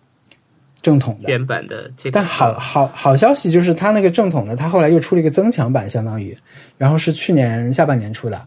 [0.83, 1.29] 正统的。
[1.29, 6.37] 原版的这个，但好好好消息就是它那个正统的，它后来又出了一个增强版，相当于，
[6.77, 8.39] 然后是去年下半年出的，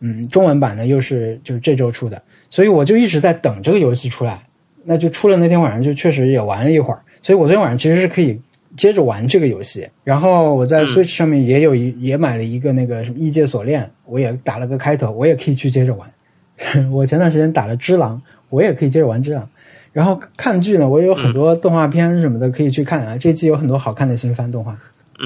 [0.00, 2.20] 嗯，中文版呢又是就是这周出的，
[2.50, 4.42] 所以我就一直在等这个游戏出来。
[4.86, 8.38] 那就出了那天晚上就确实也玩了一会儿，所以我昨天晚上其实是可以
[8.76, 9.88] 接着玩这个游戏。
[10.02, 16.06] 然后我在 Switch 上面也有一、也买了一个那个什么异界锁链，我也打了个开头，我也可以去接着玩。
[16.92, 18.20] 我前段时间打了只狼，
[18.50, 19.48] 我也可以接着玩只狼。
[19.94, 23.16] 然后看剧呢，我也有很多动画片什么的可以去看啊。
[23.16, 24.76] 这季有很多好看的新番动画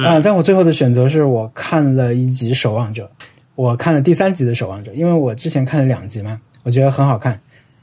[0.04, 3.10] 啊、但我最后的选择是我看了一集《守望者》，
[3.54, 7.40] 我看了第三集的《守望者》，因为我之前看了两集嘛，我觉得很好看，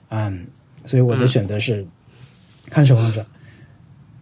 [0.10, 0.46] 嗯，
[0.86, 1.86] 所以我的选择是
[2.70, 3.22] 看《守望者》，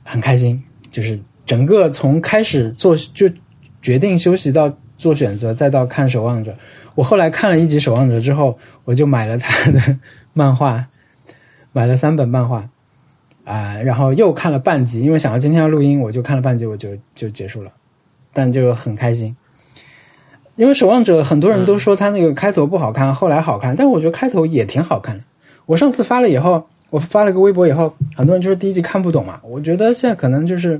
[0.03, 0.63] 很开心。
[0.89, 3.29] 就是整个从开始做就
[3.81, 6.51] 决定休息到做选择，再到看《守望者》，
[6.95, 9.97] 我后来看了一集《守望者》之后，我就买了他的
[10.33, 10.87] 漫画，
[11.73, 12.69] 买了三本漫画。
[13.45, 17.69] 啊、然后又看了半集，因为想到今天要录音，我就看了半集，我就就结束了，
[18.31, 19.35] 但就很开心。
[20.55, 25.23] 因为《守望者》很多人都说他那个开头不好看，后来好看，但我觉得开头也挺好看的。
[25.65, 30.79] 我上次发了以后，我发了个微博以后，很多人就是第一集看不懂嘛，我觉得现在可能就是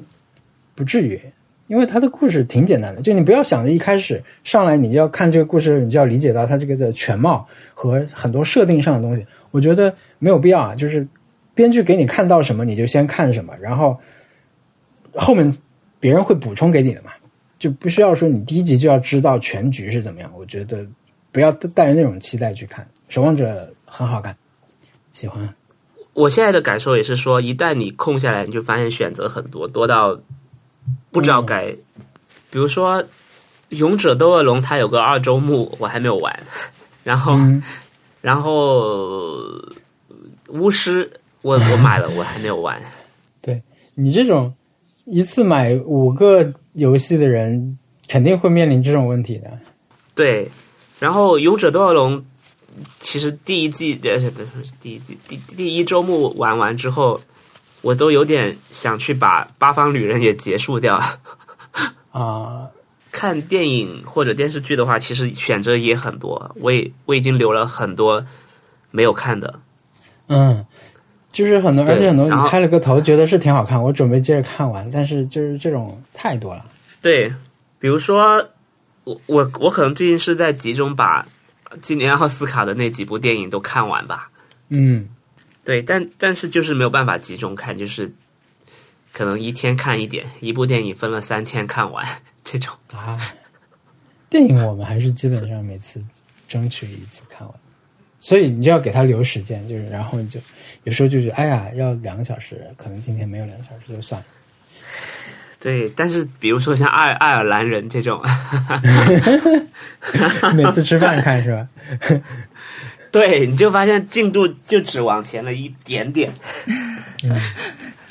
[0.74, 1.20] 不至于，
[1.68, 9.94] 因为他的故事挺简单的，就你不要想着一开始上来你就要看这个故事，你就要理解到它这个的全貌和很多设定上的东西，我觉得
[10.24, 11.06] 没有必要啊，就是
[11.54, 14.00] 编剧给你看到什么你就先看什么，然后
[15.14, 15.54] 后面
[16.00, 17.12] 别人会补充给你的嘛，
[17.60, 20.32] 就不需要说你第一集就要知道全局是怎么样。
[20.38, 20.88] 我觉得
[21.34, 23.46] 不要带着那种期待去看《守望者》，
[23.86, 24.34] 很好看，
[25.12, 25.54] 喜欢。
[26.14, 30.18] 我现在的感受也是说，一旦你空下来，你就发现选择很多，多到
[31.12, 31.76] 不知道该，
[32.50, 33.04] 比如说
[33.70, 36.40] 《勇者斗恶龙》，它有个二周目，我还没有玩，
[37.04, 37.62] 然后、嗯
[38.22, 39.44] 然后
[40.50, 42.82] 巫师，我我买了，我还没有玩。
[43.42, 43.62] 对
[43.96, 44.54] 你这种
[45.06, 49.60] 一次买五个游戏的人，肯定会面临这种问题的。
[50.16, 50.50] 对，
[51.00, 52.20] 然后《勇者斗恶龙》
[53.00, 57.20] 其实第一季呃不是不是第一季第第一周目玩完之后，
[57.82, 61.02] 我都有点想去把《八方旅人》也结束掉。
[62.12, 62.70] 啊、
[63.12, 68.26] 看电影或者电视剧的话，其实选择也很多，我也我已经留了很多
[68.92, 69.60] 没有看的。
[70.28, 70.66] 嗯，
[71.30, 76.66] 就是很多，而且很多你开了个头，觉得是挺好看，我准备接着看完，但是就是这种太多了。
[77.02, 77.34] 对，
[77.80, 78.50] 比如说
[79.04, 81.28] 我我我可能最近是在集中把
[81.82, 84.30] 今年奥斯卡的那几部电影都看完吧。
[84.70, 85.10] 嗯，
[85.64, 88.12] 对，但但是就是没有办法集中看，就是
[89.12, 92.08] 可能一天看一点，一部电影分了三天看完
[92.44, 92.74] 这种。
[92.94, 93.20] 啊，
[94.30, 96.04] 电影我们还是基本上每次
[96.48, 97.56] 争取一次看完，
[98.24, 100.40] 所以你就要给他留时间，就是然后你就
[100.86, 104.26] 有时候就觉得哎呀要两个小时，可能今天没有两个小时就算了。
[105.60, 108.22] 对，但是比如说像爱爱尔兰人这种，
[110.56, 111.68] 每次吃饭看是吧？
[113.12, 116.32] 对，你就发现进度就只往前了一点点。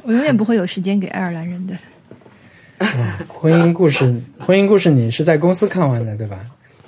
[0.03, 1.75] 我永远不会有时间给爱尔兰人的。
[3.29, 6.39] 婚姻故事，婚姻故事你是在公司看完的对吧？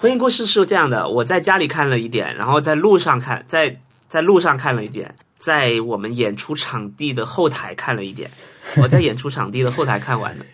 [0.04, 3.74] 婚姻故事是这样的，我在家里看了一点，然后在路上看，在
[4.06, 8.30] 在路上看了一点，在我们演出场地的后台看了一点。
[8.76, 10.44] 我在演出场地的后台看完的，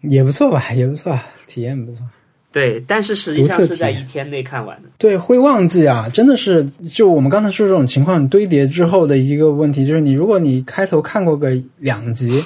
[0.00, 1.14] 也不错吧，也不错，
[1.46, 2.06] 体验不错。
[2.50, 4.88] 对，但是实际上是在一天内看完的。
[4.96, 12.42] 对，会忘记啊，真的是就我们刚才说这种情况堆叠之后的一个问题，就是你如果你开头看过个两集，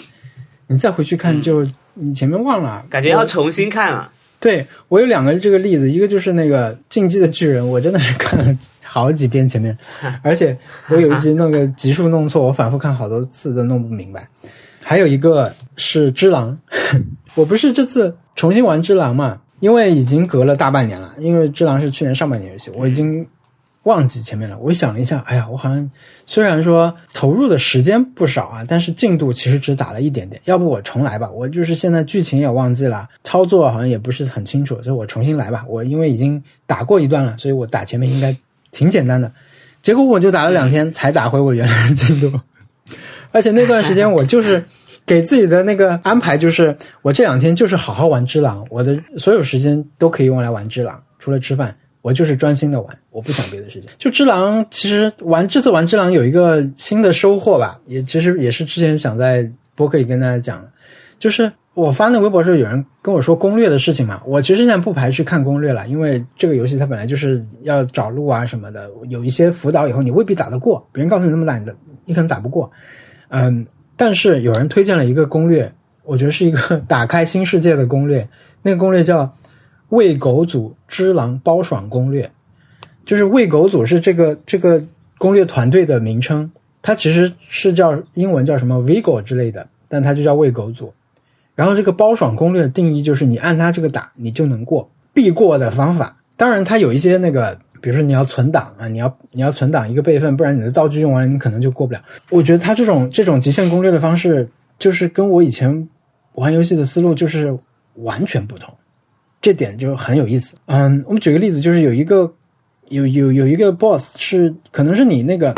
[0.66, 1.64] 你再回去看就、
[1.94, 4.10] 你前面忘了，感觉要重新看了。
[4.40, 9.76] 对我有两个这个例子，一个就是那个《进击的巨人》，我真的是看了好几遍前面，
[10.22, 10.56] 而且
[10.88, 14.26] 我有一集那个集数弄错，我反复看好多次都弄不明白。
[14.82, 16.58] 还有一个是《只狼》，
[17.36, 23.26] 我不是这次重新玩《只狼》嘛，因为已经隔了大半年了，因为《只狼》是去年上半年游戏，我已经
[23.90, 24.56] 忘记前面了。
[24.60, 25.90] 我想了一下，哎呀，我好像
[26.24, 30.40] 虽然说投入的时间不少啊，但是进度其实只打了一点点。
[30.44, 31.28] 要不我重来吧？
[31.28, 35.64] 我就是现在剧情也忘记了，操作好像也不是很清楚，所以我重新来吧。
[35.68, 38.36] 我因为已经打过一段了，所以我打前面应该
[38.70, 39.32] 挺简单的。
[39.82, 42.40] 结果我就打了两天才打回我原来的进度，
[43.32, 44.64] 而且那段时间我就是
[45.06, 53.90] 给自己的那个安排就是，我这两天就是好好玩只狼，我的所有时间都可以用来玩只狼，除了吃饭，我就是专心的玩，我不想别的事情。
[53.98, 60.70] 就只狼，其实玩这次玩只狼有一个新的收获吧，也其实也是之前想在播客里跟大家讲的，
[61.18, 71.74] 就是我发那微博的时候，有人跟我说攻略的事情嘛，我其实现在不排斥看攻略了，因为这个游戏它本来就是要找路啊什么的，有一些辅导以后你未必打得过，别人告诉你那么打，你的
[72.05, 72.70] 你可能打不过，
[73.28, 73.66] 嗯，
[73.97, 75.72] 但是有人推荐了一个攻略，
[76.05, 78.28] 我觉得是一个 打开新世界的攻略，
[78.62, 79.24] 那个攻略叫
[79.90, 82.24] 《喂狗组之狼包爽攻略》，
[83.04, 84.82] 就是喂狗组是这个这个
[85.18, 86.50] 攻略团队的名称，
[86.80, 90.94] 它其实是叫英文叫什么 Vigo 之类的，但它就叫喂狗组。
[91.54, 96.16] 然后这个包爽攻略的定义就是你按它这个打，你就能过，必过的方法。
[96.36, 102.00] 当然，它有一些那个，比如说你要存档啊，你要你要存档一个备份，不然你的道具用完了，你可能就过不了。
[102.30, 104.48] 我觉得它这种这种极限攻略的方式，
[104.78, 105.88] 就是跟我以前
[106.32, 107.58] 玩游戏的思路就是
[107.96, 108.72] 完全不同，
[109.40, 110.56] 这点就很有意思。
[110.66, 112.32] 嗯，我们举个例子，就是有一个
[112.88, 115.54] 有有有一个 boss 是可能是你那个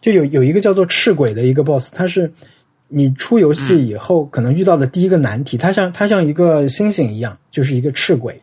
[0.00, 2.32] 就有有一个叫做赤鬼的一个 boss，他是
[2.88, 8.40] 你出游戏以后可能遇到的第一个难题，它像它像一个星星一样，就是一个赤鬼，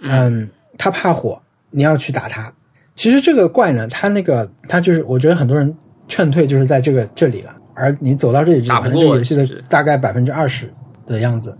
[0.00, 0.48] 嗯，
[0.78, 1.40] 它怕火，
[1.70, 2.52] 你要去打它。
[2.94, 5.74] 其实这个怪呢，它那个它就是，我觉得很多人
[6.08, 10.72] 劝退就是在这个这里了，而你走到这里可打不过能这个游戏的大概百分之二十
[11.06, 11.56] 的样子，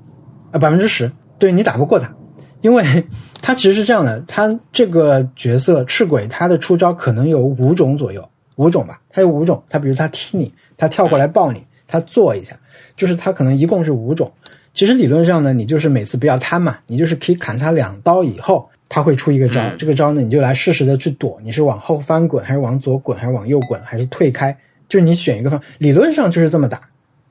[0.53, 2.15] 啊，百分之十，对你打不过他，
[2.63, 3.05] 因为
[3.43, 8.27] 他其实是这样的，他这个角色赤鬼，他的出招可能有五种左右，
[8.57, 12.57] 五种吧，他有五种，他比如他踢你，他跳过来抱你，他坐一下，
[12.97, 14.33] 就是他可能一共是五种。
[14.73, 24.57] 其实理论上呢，你就是每次不要贪嘛，你就是可以砍他两刀以后，他会出一个招，嗯这个招呢，你就来适时的去躲，你是往后翻滚，还是往左滚，还是往右滚，还是退开，
[24.89, 26.81] 就是你选一个方，理论上就是这么打。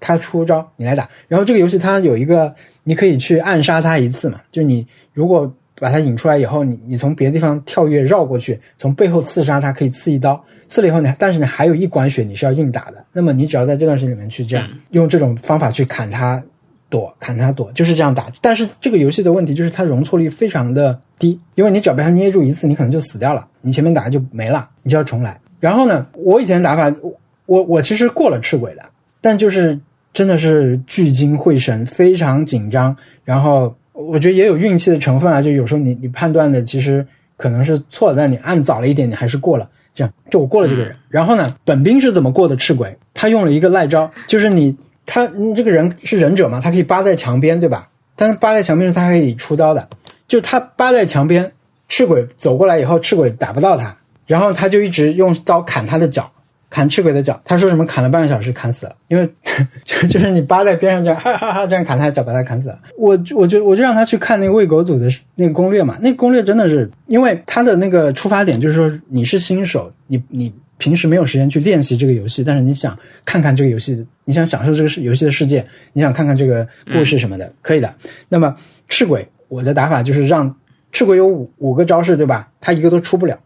[0.01, 2.53] 他出招你来打，然后这个游戏它有一个，
[2.83, 5.49] 你可以去暗杀他一次嘛，就是你如果
[5.79, 16.43] 把他引出来以后，你你从别的地方跳跃绕过去，从背后刺杀他，可以刺一刀，刺了以后你但是你还有一管血你是要硬打的，那么你只要在这段时间里面去这样、用这种方法去砍他
[16.89, 18.27] 躲，砍他躲，就是这样打。
[18.41, 25.39] 但是这个游戏的问题就是它容错率非常的低，因为你只要被他捏住一次，你可能就死掉了，你前面打就没了，你就要重来。
[25.59, 27.13] 然后呢，我以前打法，我
[27.45, 28.83] 我我其实过了赤鬼的，
[29.19, 29.79] 但就是
[30.13, 32.95] 真的是聚精会神，非常紧张。
[33.23, 37.05] 然后我觉得也有运气的成分啊，就有时候你你判断的其实
[37.37, 39.69] 可能是错的，但你按早了一点，你还是过了。
[39.93, 40.95] 这样，就我过了这个人。
[41.09, 42.97] 然后呢，本兵是怎么过的赤鬼？
[43.13, 47.89] 他用了一个赖招，就是你他你这个人是忍者嘛，他可以扒在墙边，对吧？
[48.15, 49.87] 但是扒在墙边时，他还可以出刀的，
[50.27, 51.51] 就是他扒在墙边，
[51.89, 56.31] 赤鬼走过来以后，赤鬼打不到他，然后他就一直用刀砍他的脚。
[56.71, 59.29] 砍赤鬼的脚，他说什么砍了半个小时砍死了，因为
[59.83, 62.79] 就就是你扒在边上这样哈哈哈这样砍他的脚，把他砍死了。
[62.97, 77.93] 我我就我就让他去看那个喂狗组的那个攻略嘛，那个攻略真的是，因为他的那个出发点就是说你是新手，你你平时没有时间去练习这个游戏，但是你想看看这个游戏，你想享受这个世游戏的世界，你想看看这个故事什么的，可以的。
[78.29, 78.55] 那么
[78.87, 80.55] 赤鬼，我的打法就是让
[80.93, 82.49] 赤鬼有五五个招式，对吧？
[82.61, 83.37] 他一个都出不了。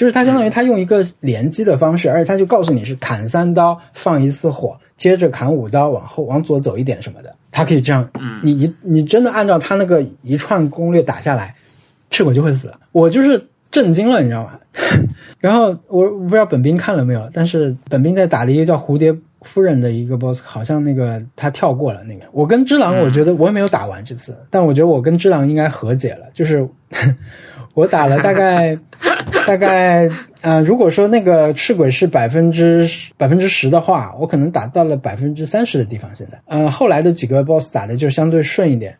[0.00, 8.08] 就是他相当于他用一个连击的方式，而且他就告诉你是砍三刀放一次火，接着砍五刀往后往左走一点什么的，他可以这样。
[8.42, 11.54] 你一你真的按照他那个一串攻略打下来，
[12.10, 12.72] 赤鬼就会死。
[12.92, 14.58] 我就是震惊了，你知道吗？
[15.38, 22.22] 然后我我不知道本兵看了没有，但是本兵在打的一个叫蝴蝶夫人的一个 boss，好像那个他跳过了那个。
[22.32, 26.66] 我跟之狼，我觉得我也没有打完这次，但我觉得我跟之狼应该和解了，就是。
[27.74, 28.76] 我打了大概
[29.50, 30.08] 大概
[30.42, 36.14] 呃，如果说那个赤鬼是百分之百分之十的话，我可能打到了百分之三十的地方。
[36.14, 38.96] 现在，呃，后来的几个 BOSS 打的就相对顺一点，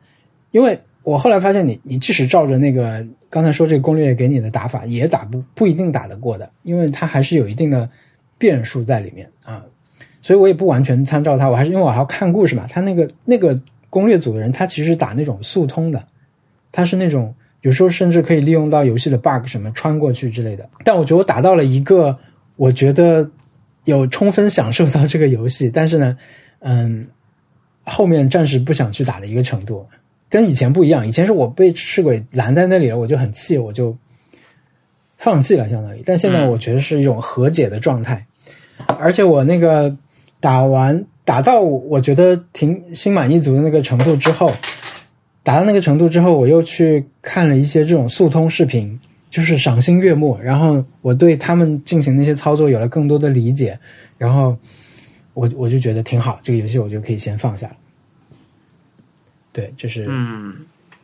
[0.50, 7.88] 因为我后来发现你，你即使照着那个刚才说这个攻略给你的打法，也打不不一定打得过的，因为它还是有一定的
[8.36, 9.64] 变数在里面啊。
[10.22, 12.66] 所以我也不完全参照它，我还是因为我还要看故事嘛。
[12.68, 16.04] 他那个那个攻略组的人，他其实打那种速通的，
[16.72, 17.32] 他是那种。
[17.62, 22.18] 有时候甚至可以利用到游戏的 bug 什么穿过去之类的，但我觉得我打到了一个
[22.56, 23.30] 我觉得
[23.84, 26.16] 有充分享受到这个游戏，但是呢，
[26.60, 27.06] 嗯，
[27.84, 29.86] 后面暂时不想去打的一个程度，
[30.30, 31.06] 跟以前不一样。
[31.06, 33.94] 以前是我被赤鬼拦在那里了，我就很气，我就
[35.18, 36.02] 放弃了，相当于。
[36.06, 38.26] 但现在我觉得是一种和解的状态，
[38.98, 39.94] 而且我那个
[40.40, 44.50] 打完打到我觉得挺心满意足的那个程度之后。
[45.42, 48.98] 打到那个程度之后，我又去看了一些这种速通视频，
[49.30, 50.38] 就是赏心悦目。
[50.42, 53.78] 然后我对他们进行那些操作有了更多的理解，
[54.18, 54.56] 然后
[55.34, 57.76] 我我就觉得挺好，这个游戏我就可以先放下了。
[59.52, 60.54] 对，就是嗯，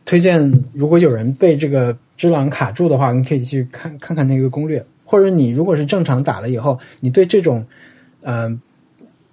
[0.05, 0.39] 推荐，
[0.71, 7.65] 如果有人被这个只狼卡住的话，你可以去看看看那个攻略，或者你如果是正常打了以后，你对这种，
[8.21, 8.61] 嗯、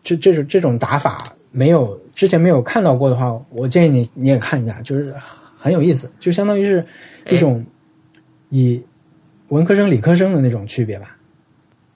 [0.02, 1.22] 这这种这种打法
[1.52, 5.14] 没有之前没有看到过的话，我建议你你也看一下，就是
[5.58, 6.84] 很有意思，就相当于是
[7.28, 7.64] 一种
[8.50, 8.82] 以
[9.48, 11.16] 文科生理科生的那种区别吧。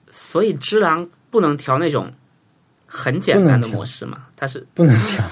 [0.09, 2.11] 所以只狼不能调那种
[2.85, 4.27] 很简单的模式嘛？
[4.35, 5.23] 它是不能调，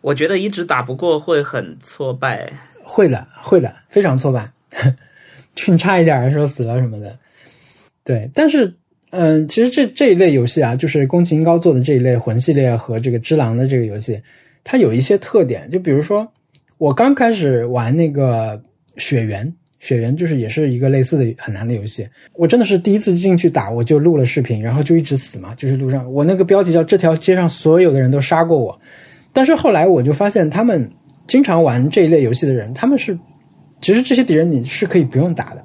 [0.00, 2.52] 我觉得一直打不过会很挫败。
[2.82, 4.52] 会的，会的，非常挫败，
[5.56, 7.18] 训差一点的时候死了什么的。
[8.04, 8.76] 对，但是，
[9.16, 14.20] 嗯、其实这这一类游戏啊，就是宫崎英高做的这一类魂系列和这个只狼的这个游戏，
[14.64, 16.26] 它有一些特点，就比如说，
[16.78, 18.60] 我刚开始玩那个
[18.96, 28.76] 雪原，雪原就是也是一个类似的很难的游戏，我真的是第一次进去打，我就录了视频，然后就一直死嘛，就是路上我那个标题叫这条街上所有的人都杀过我，
[29.32, 30.90] 但是后来我就发现他们
[31.26, 33.16] 经常玩这一类游戏的人，他们是
[33.80, 35.62] 其实这些敌人你是可以不用打的，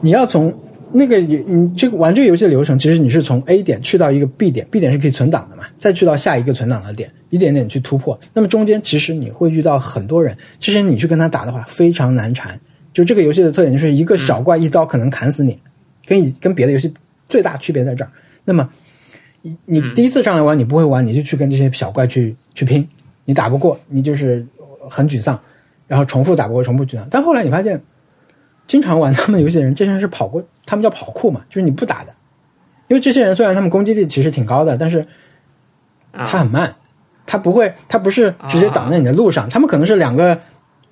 [0.00, 0.52] 你要从
[0.92, 8.18] 那个你这个玩这个游戏的流程，其实你是从 A 点去到一个 B 点，B 点是可以存档的嘛，再去到下一个存档的点，一点点去突破。
[8.32, 12.58] 那么中间其实你会遇到很多人，其实你去跟他打的话非常难缠。
[12.92, 15.56] 就这个游戏的特点就是一个小怪一刀可能砍死你，
[16.04, 16.92] 跟以跟别的游戏
[17.28, 18.10] 最大区别在这儿。
[18.44, 18.68] 那么
[19.42, 22.86] 你你第一次上来玩你不会玩，你就去跟这些小怪去去拼，
[23.24, 24.44] 你打不过你就是
[24.88, 25.38] 很沮丧，
[25.86, 27.06] 然后重复打不过，重复沮丧。
[27.08, 27.80] 但后来你发现，
[28.66, 32.14] 经常玩他们游戏的人，这些人是跑过，他们叫跑酷嘛，就是你不打的，
[32.86, 35.00] 因为这些人虽然他们攻击力其实挺高的，但是
[36.12, 36.76] 啊他很慢，
[37.26, 40.40] 他不会，他不是直接挡在你的路上，他们可能是两个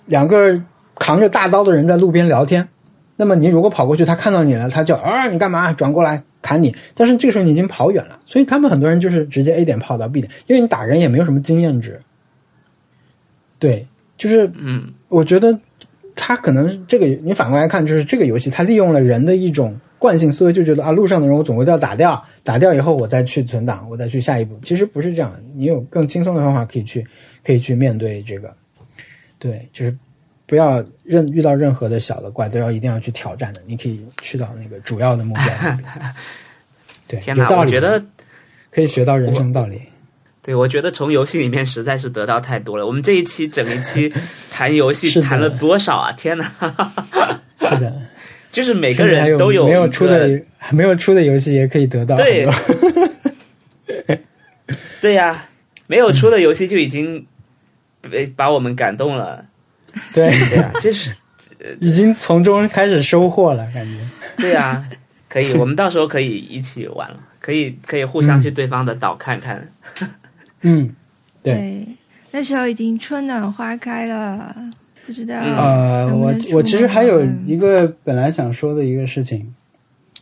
[0.06, 0.60] 两个
[0.96, 2.68] 扛着大刀的人在路边聊天。
[3.14, 5.72] 那么你如果跑过去，他看到你了，他就啊你干嘛？
[5.72, 6.74] 转过来砍你。
[6.96, 12.00] 但是这个时候你已经跑远了，所以他们很多人就是直接 A 点跑到 B 点，因为你打人也没有什么经验值。
[13.60, 13.86] 对，
[14.16, 15.56] 就是嗯我觉得
[16.20, 24.58] 他可能这个你反过来看，就是这个游戏它利用了人的一种惯性思维，就觉得啊路上的人我总归都要打掉，打掉以后我再去存档，我再去下一步。
[24.60, 27.06] 其实不是这样，你有更轻松的方法可以去
[27.46, 28.52] 可以去面对这个。
[29.38, 29.96] 对，就是
[30.44, 35.78] 不要任遇到任何的小的怪都要一定要去挑战的，你可以去到那个主要的目标。
[37.06, 38.04] 对，天，有道理我觉得
[38.70, 39.80] 可以学到人生道理。
[40.48, 42.86] 对，我觉得从游戏里面实在是得到太多了。
[42.86, 44.10] 我们这一期整一期
[44.50, 46.10] 谈游戏谈了多少啊？
[46.12, 46.50] 天哪！
[47.60, 48.00] 是的，
[48.50, 52.48] 就是每个人都有没有出的没有出的游戏也可以得到对。
[55.02, 55.48] 对呀、
[55.86, 57.26] 没有出的游戏就已经
[58.10, 59.44] 被把我们感动了。
[60.14, 61.14] 对，对呀、就是
[61.78, 63.98] 已经从中开始收获了，感觉。
[64.38, 64.82] 对呀、
[65.28, 69.70] 可以，我们到时候可以一起玩了，可以可以互相去对方的岛看看。
[70.00, 70.08] 嗯，
[70.60, 71.54] 对。
[71.54, 71.86] 对，
[72.30, 74.54] 那时候已经春暖花开了，
[75.06, 79.54] 不知道嗯呃，我我其实还有一个本来想说的一个事情，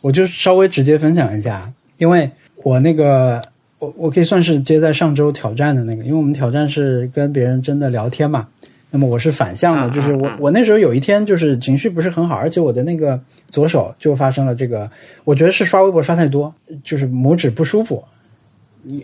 [0.01, 2.31] 我就稍微直接分享一下，因为
[2.63, 3.43] 我那个
[3.79, 8.47] 我我可以算是接在上周挑战的那个，因为我们挑战是跟别人真的聊天嘛。
[8.89, 14.89] 那么我是反向的，啊就是我我那时候有一天就是情绪不是很好，而且我的那个左手就发生了这个，
[15.25, 16.55] 我觉得是刷微博刷太多，
[16.85, 18.03] 就是拇指不舒服，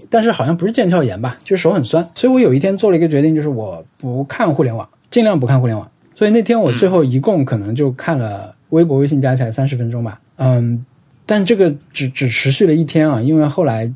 [0.09, 5.91] 但是好像不是腱鞘炎吧，就是手很酸，所以我有一天做了一个决定，就是我不看互联网，尽量不看互联网。
[6.15, 10.85] 所以那天我最后一共可能就看了微博、微信加起来三十分钟吧，嗯，
[11.27, 13.91] 但这个只只持续了一天啊，因为后来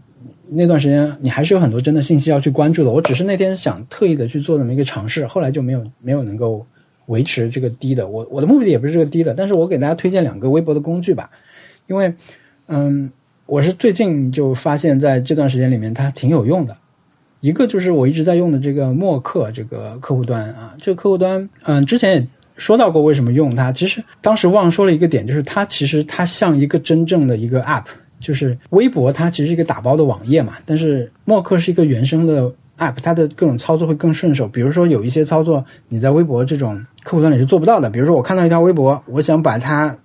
[0.48, 2.90] 那段时间你还是有很多真的信息要去关注的。
[2.90, 6.66] 我只是那天想特意的去做这么一个尝试，后来就没有没有能够
[7.06, 8.08] 维持这个低的。
[8.08, 11.30] 我我的目的也不是这个低的，但是我给大家推荐两个微博的工具吧，
[11.86, 12.12] 因为
[12.66, 13.10] 嗯，
[13.46, 16.76] 我是最近就发现在这段时间里面它挺有用的。
[17.40, 23.70] 一个就是我一直在用的这个默克这个客户端啊，这个客户端，嗯，之前也说到过为什么用它。
[23.70, 27.84] 其实当时忘说了一个点，就是它其实它像一个真正的一个 App，
[28.18, 34.48] 就是微博它其实是一个打包的网页嘛，但是默克是一个原生的 App，它的各种操作会更顺手。
[34.48, 39.96] 比如说有一些操作你在微博这种客户端里是做不到的，比如说我看到一条微博，我想把它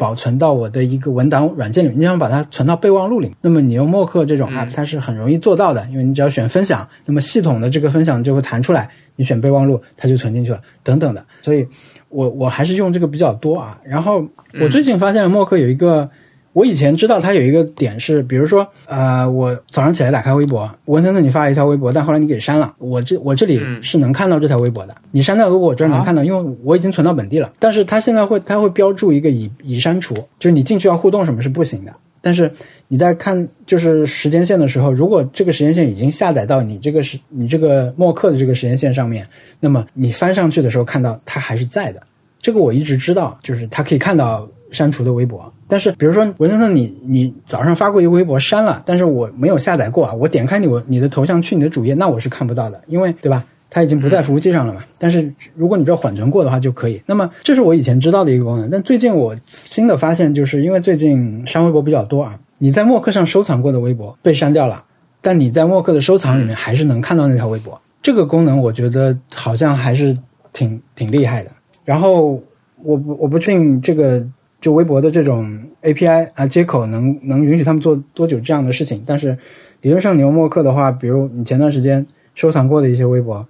[0.00, 11.22] 保存到我的一个文档软件里面，你想把它存到备忘录里，那么你用默客这种 app，它是很容易做到的，因为你只要选分享，那么系统的这个分享就会弹出来，你选备忘录，它就存进去了，等等的。
[11.42, 11.68] 所以
[12.08, 13.78] 我我还是用这个比较多啊。
[13.84, 14.26] 然后
[14.58, 16.08] 我最近发现了默克有一个。
[16.52, 24.94] 我以前知道它有一个点是，比如说，呃，我早上起来打开微博，文森特你发了一条微博，但后来你给删了，我这我这里是能看到这条微博的。
[25.12, 27.52] 你删掉，如果我这儿能看到，因为我已经存到本地了。
[27.58, 31.94] 但是它现在会它会标注一个已已删除，就是你进去要互动什么是不行的。
[32.20, 32.50] 但是
[32.88, 39.26] 你在看就是时间线的时候，如果这个时间线已经下载到你这个时你这个默克的这个时间线上面，
[39.60, 42.02] 那么你翻上去的时候看到它还是在的。
[42.42, 45.50] 这个我一直知道，就是它可以看到删除的微博。
[45.70, 53.44] 但是比如说文森特，你你早上发过一个微博删了，但是我没有下载过啊，我点开你我你的头像去你的主页，那我是看不到的，因为对吧？
[53.72, 54.82] 它已经不在服务器上了嘛。
[54.98, 57.00] 但是如果你这缓存过的话就可以。
[57.06, 64.84] 那么这是我以前知道的一个功能，但最近我新的发现就是因为最近删微博比较多啊，你在默克上收藏过的微博被删掉了，
[65.22, 67.80] 但你在默克的收藏里面还是能看到那条微博。
[68.02, 70.18] 这个功能我觉得好像还是
[70.52, 71.50] 挺挺厉害的。
[71.84, 72.42] 然后
[72.82, 74.26] 我不我不确定这个
[74.60, 79.36] 就微博的这种 API 啊接口能能允许他们做多久这样的事情，但是
[79.80, 83.46] 理论上你用默克的话，比如你前段时间收藏过的一些微博，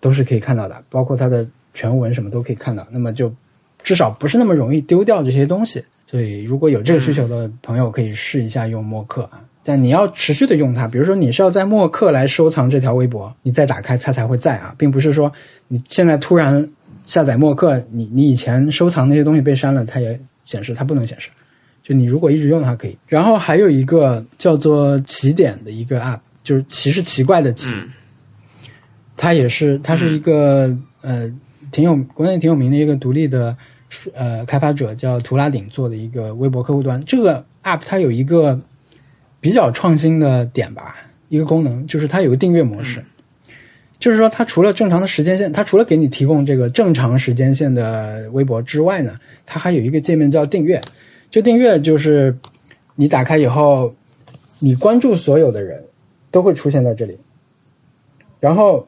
[0.00, 3.32] 都是可以看到的，包括它的全文什么都可以看到，那么就
[3.82, 5.84] 至少不是那么容易丢掉这些东西。
[6.06, 9.42] 所以如果有这个需求的朋友，可以试一下用默克啊。
[9.64, 15.32] 但你要持续的用它，比如说你是要在默克来收藏这条微博，你再打开它才会在啊，并不是说
[15.68, 16.68] 你现在突然。
[17.06, 21.30] 下载默克，你你以前收藏那些东西被删了，它也显示，它不能显示。
[21.82, 22.96] 就你如果一直用的话可以。
[23.06, 27.74] 然后还有一个叫做起点的一个 app，就是奇是奇怪的奇，
[29.16, 31.30] 它也是它是一个呃
[31.70, 33.54] 挺有国内挺有名的一个独立的
[34.14, 37.04] 呃开发者叫图拉顶做的一个微博客户端。
[37.04, 38.58] 这个 app 它有一个
[39.40, 40.96] 比较创新的点吧，
[41.28, 43.04] 一个功能就是它有个订阅模式。
[44.04, 50.78] 就是说，它除了正常的时间线，它除了给你提供这个正常时间线的微博之外呢，它还有一个界面叫订阅。
[51.30, 52.36] 就订阅，就是
[52.96, 53.94] 你打开以后，
[54.58, 55.82] 你关注所有的人
[56.30, 57.16] 都会出现在这里，
[58.40, 58.86] 然后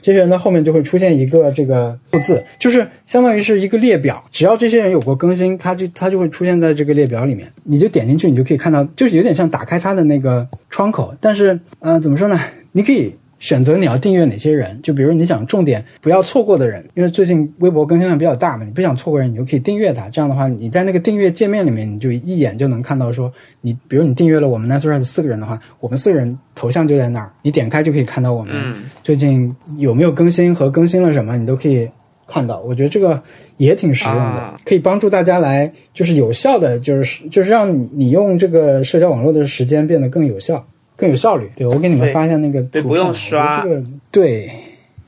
[0.00, 4.24] 这些人的后面就会出现一个这个数字，就是相当于是一个列表。
[4.32, 7.52] 只要这些人有过更新，他就他就会出现在这个列表里面。
[7.64, 11.14] 你就点进去，你就可以看到，就是有点像打开它的那个窗口。
[11.20, 12.40] 但是，呃，怎么说呢？
[12.72, 13.14] 你可以。
[13.42, 20.08] 选择你要订阅哪些人，就比如你想重点不要错过的人，因为最近微博更新量比较大嘛，你不想错过人，你就可以订阅他。
[20.10, 28.54] 这样的话，你在那个订阅界面里面，你就一眼就能看到说，你比如你订阅了我们 n a s r a 的四个人的话，我们四个人头像就在那儿，你点开就可以看到我们
[29.02, 31.90] 最近有没有更新和更新了什么，你都可以
[32.28, 32.60] 看到。
[32.60, 33.20] 我觉得这个
[33.56, 40.64] 也挺实用的，可以帮助大家来就是有效的，就是就是让你用这个社交网络的时间变得更有效。
[41.02, 44.48] 更有效率，对我给你们发一下那个对不用刷这个对，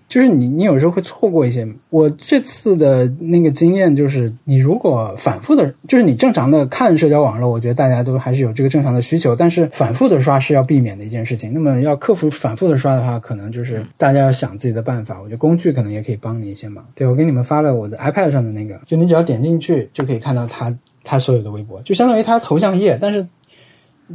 [0.08, 1.64] 就是你你有时候会错过一些。
[1.88, 11.52] 我这次的那个经验就是，你如果反复的，就是你正常的看社交网络，我觉得大家都还是有这个正常的需求，但是反复的刷是要避免的一件事情。
[11.54, 15.20] 那么要克服反复的刷的话，可能就是大家要想自己的办法。
[15.20, 16.84] 我觉得工具可能也可以帮你一些忙。
[16.96, 23.24] 对我给你们发了我的 iPad 上的那个，就你只要点进去就可以看到他他所有的微博，就相当于他头像页，但是。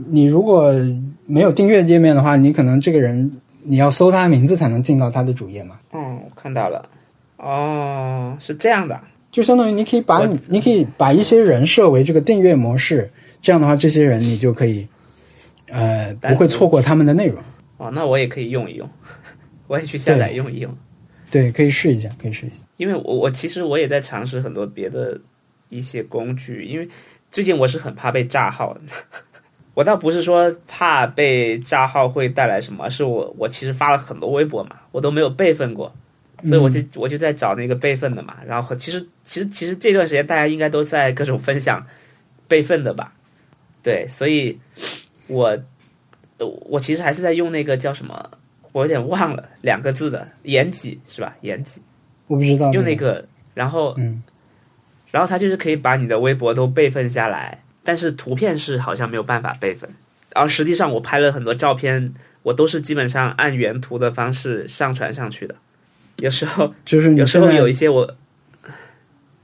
[0.08, 0.74] 你如果
[1.26, 3.32] 没有订阅界面的话，你可能这个人
[3.64, 5.78] 你要搜他的名字才能进到他的主页嘛？
[5.92, 6.90] 哦，我看到了，
[7.38, 9.00] 哦，是这样的，
[9.32, 13.10] 就相当于你可以把你你可以把一些人设为这个订阅模式，
[13.42, 14.88] 这样的话，这些人你就可以
[15.70, 17.42] 呃不会错过他们的内容。
[17.78, 18.90] 哦，那我也可以用一用，
[19.68, 20.76] 我也去下载用一用。
[21.32, 22.56] 对，可以试一下，可以试一下。
[22.78, 25.20] 因为我我其实我也在尝试很多别的
[25.70, 26.88] 一些工具，因为
[27.30, 28.76] 最近我是很怕被炸号。
[29.80, 35.96] 我倒不是说怕被炸号会带来什么，是我我其实发了很多微博嘛，我都没有备份过，
[36.44, 38.36] 所以我就我就在找那个备份的嘛。
[38.46, 41.88] 然后其实其实其实这段时间大家应该都在各种分享
[42.46, 43.14] 备份的吧？
[43.82, 44.60] 对，所以
[45.28, 45.58] 我
[46.66, 48.32] 我其实还是在用那个叫什么，
[48.74, 51.34] 我有点忘了两个字的延几是吧？
[51.40, 51.82] 延几？
[52.28, 52.70] 我不知道。
[52.74, 54.22] 用那个，然后嗯，
[55.10, 57.64] 然后它就是可以把你的微博都备份下来。
[57.90, 59.90] 但是图片是好像没有办法备份，
[60.36, 62.14] 而实际上我拍了很多照片，
[62.44, 65.56] 我都是基本上按原图的方式上传上去的。
[66.18, 68.16] 有时候就是有时候有一些我，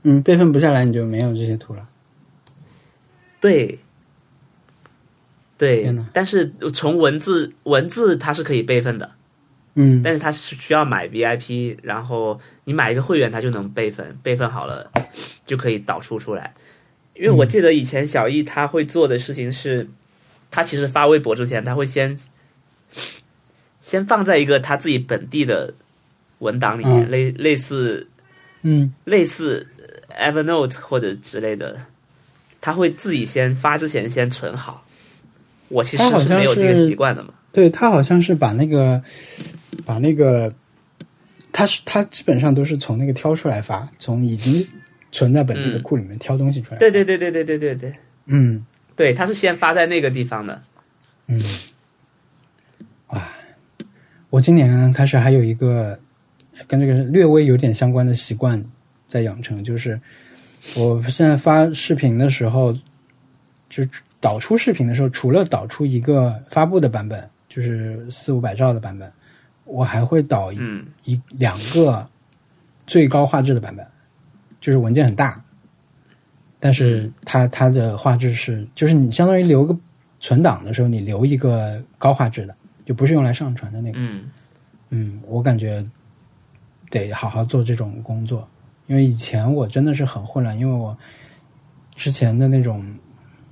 [0.04, 1.88] 嗯，备份不下来你就没有这些图了。
[3.40, 3.80] 对，
[5.58, 9.10] 对，但是从文字文字它是可以备份的，
[9.74, 14.88] 嗯，但是它是需要买 VIP，然后你买一个会员它就能备份，备份好了
[15.44, 16.54] 就可以导出出来。
[17.18, 19.88] 因为我记得以前小易他会做的事情是，
[20.50, 22.18] 他其实发微博之前，他会先
[23.80, 25.72] 先放在一个他自己本地的
[26.40, 28.06] 文档里面，类类似，
[28.62, 29.66] 嗯，类似
[30.18, 31.80] Evernote 或者之类的，
[32.60, 34.84] 他会自己先发之前先存好。
[35.68, 37.32] 我其实是没有这个习惯的嘛。
[37.50, 39.02] 对他好像是把那个
[39.86, 40.52] 把那个，
[41.50, 44.68] 他是他基本上都是从那个挑出来发，从已经。
[45.12, 46.78] 存在本地的库里面挑东西出来。
[46.78, 47.92] 对对对对对对对对。
[48.26, 48.64] 嗯，
[48.94, 50.62] 对，它是先发在那个地方的。
[51.28, 51.40] 嗯，
[53.08, 53.28] 哇，
[54.30, 55.98] 我今年开始还有一个
[56.66, 58.62] 跟这个略微有点相关的习惯
[59.06, 60.00] 在养成，就是
[60.74, 62.76] 我现在发视频的时候，
[63.68, 63.84] 就
[64.20, 69.10] 导出视频的时候，除了导出一个发布的版本，就是四五百兆的版本，
[69.64, 72.08] 我还会导一、嗯一两个
[72.86, 73.86] 最高画质的版本，
[74.60, 75.42] 就是文件很大，
[76.58, 79.76] 但是它它的画质是，就是你相当于留个
[80.20, 83.98] 存档的时候，你留一个高画质的，就不是用来上传的那个。
[83.98, 84.24] 嗯
[84.90, 85.84] 嗯，我感觉
[86.90, 88.48] 得好好做这种工作，
[88.86, 90.96] 因为以前我真的是很混乱，因为我
[91.96, 92.84] 之前的那种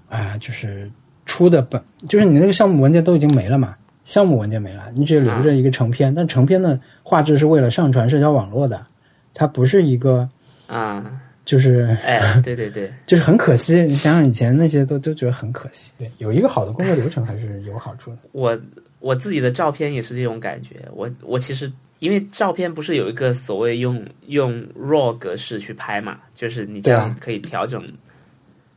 [0.09, 0.90] 啊，就是
[1.26, 8.86] 出的本，就是你那个项目文件都已经没了嘛，项目文件没了，你只留着一个成片，但成片的画质是为了上传社交网络的，
[9.35, 10.28] 它不是一个
[10.66, 13.82] 啊，就是哎，对对对， 就是很可惜。
[13.82, 15.93] 你想想以前那些都都觉得很可惜。
[15.99, 18.19] 对，有一个好的工作流程还是有好处的。
[18.32, 18.59] 我
[19.01, 20.77] 我自己的照片也是这种感觉。
[20.93, 27.82] 我我其实因为照片不是有一个所谓用用 RAW 格式去拍嘛，就是你这样可以调整。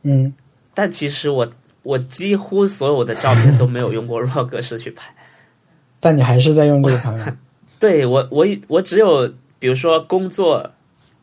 [0.02, 0.32] 嗯，
[0.74, 1.50] 但其实我
[1.82, 5.10] 我几乎所有的照片都没有用过 RAW 格式去拍。
[6.00, 7.34] 但你还是在用这个方法。
[7.80, 10.70] 对我我我只有比如说工作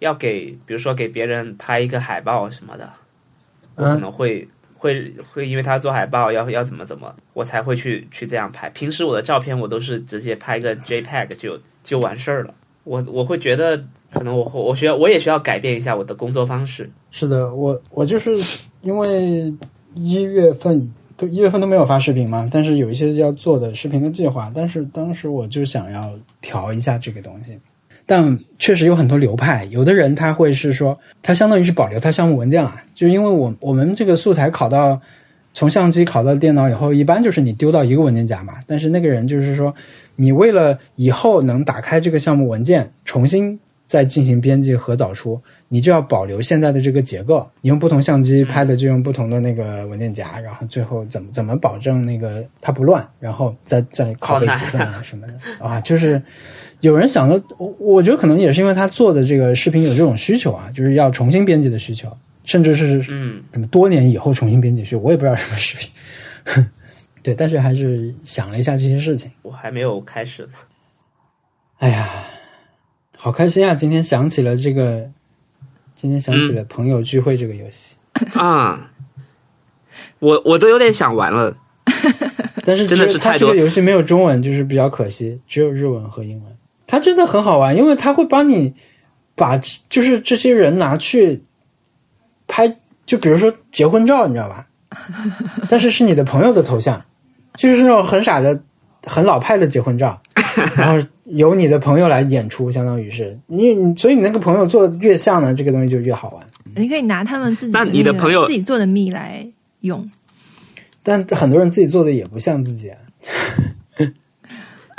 [0.05, 2.87] 要给，比如说给别人拍一个海报什么的，
[3.75, 8.69] 我可嗯能会、会会因为他做海报要要怎么怎么，我才会去去这样拍。
[8.69, 12.53] 平时我的照片我都是直接拍个 JPEG 就就完事儿了。
[12.83, 16.87] 我我会觉得可能我我需要我也需要改变一下我的工作方式。
[17.09, 18.37] 是的，我我就是
[18.81, 19.51] 因为
[19.95, 27.57] 一月份都一月份都没有发视频嘛，但是有一些要做的视频的计划，但是当时我就想要调一下这个东西，
[28.05, 34.99] 但确实有很多流派，有的人他会是说，他相当于是保留他项目文件了，就因为我我们这个素材拷到
[35.53, 39.73] 从相机拷到电脑以后，一般就是你丢到一个文件夹嘛，但是那个人就是说，
[40.15, 47.47] 你为了以后能打开这个项目文件，重新再进行编辑和导出，你就要保留现在的这个结构。
[47.61, 56.21] 你用不同相机拍的就用不同的那个文件夹，然后最后怎么怎么保证那个它不乱，然后再再拷贝几份啊什么的啊，就是
[56.85, 65.89] 有人想的，我我觉得可能也是因为他做的这个视频有这种需求啊，就是要重新编辑的需求，甚至是嗯，什么多年以后重新编辑需求，我也不知道什么视频。
[67.23, 69.31] 对，但是还是想了一下这些事情。
[69.41, 70.49] 我还没有开始呢。
[71.79, 72.27] 哎呀，
[73.17, 73.73] 好开心啊！
[73.73, 75.09] 今天想起了这个，
[75.95, 77.95] 今天想起了朋友聚会这个游戏，
[78.37, 78.91] 啊，
[80.19, 81.57] 我我都有点想玩了。
[82.63, 86.54] 但是真的是太多游戏没有中文，就是比较可惜，只有日文和英文。
[86.87, 88.73] 它真的很好玩，因为它会帮你
[89.35, 89.57] 把
[89.89, 91.43] 就是这些人拿去
[92.47, 92.75] 拍，
[93.05, 94.67] 就比如说结婚照，你知道吧？
[95.69, 97.03] 但是是你的朋友的头像，
[97.57, 98.59] 就是那种很傻的、
[99.03, 100.21] 很老派的结婚照，
[100.77, 106.45] 然后由你的朋友来演出，相当于是你你，所以你那个朋友做的越像呢，这个东西就越好玩。
[106.75, 109.45] 你可以拿他们自己你的朋友自己做的蜜来
[109.81, 110.09] 用。
[111.03, 112.97] 但很多人自己做的也不像自己啊。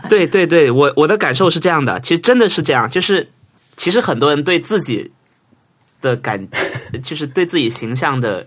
[0.10, 3.30] 对对对，我我的感受是这样的，其实真的是这样，就是
[3.76, 5.12] 其实很多人对自己
[6.00, 6.48] 的感，
[7.02, 8.46] 就是对自己形象的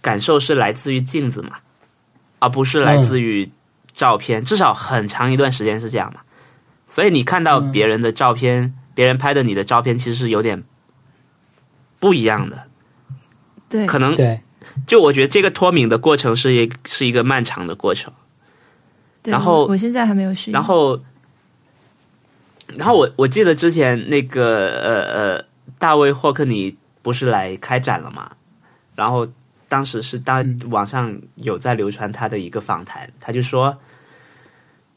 [0.00, 1.58] 感受是来自于镜子嘛，
[2.38, 3.50] 而不是来自于
[3.92, 6.20] 照片，至少很长一段时间是这样嘛。
[6.86, 10.64] 所以你看到别人的照片，别人拍的你的照片，其实是有点
[12.00, 12.64] 不一样的，
[13.68, 14.40] 对，可能对，
[14.86, 18.12] 就我觉得这个脱敏的过程是一是一个漫长的过程。
[19.22, 20.52] 对然后我我现在还没有试用。
[20.52, 21.00] 然后，
[22.76, 25.02] 然后我我记得之前那个呃
[25.36, 25.44] 呃，
[25.78, 28.30] 大卫霍克尼不是来开展了嘛？
[28.94, 29.26] 然后
[29.68, 33.78] 当时是当网上有在流传他的一个访谈，他就说，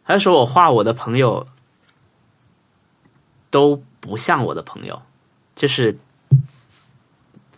[0.06, 1.48] 他就说我画我的朋友
[3.49, 5.02] 都不像我的朋友，
[5.56, 5.98] 就是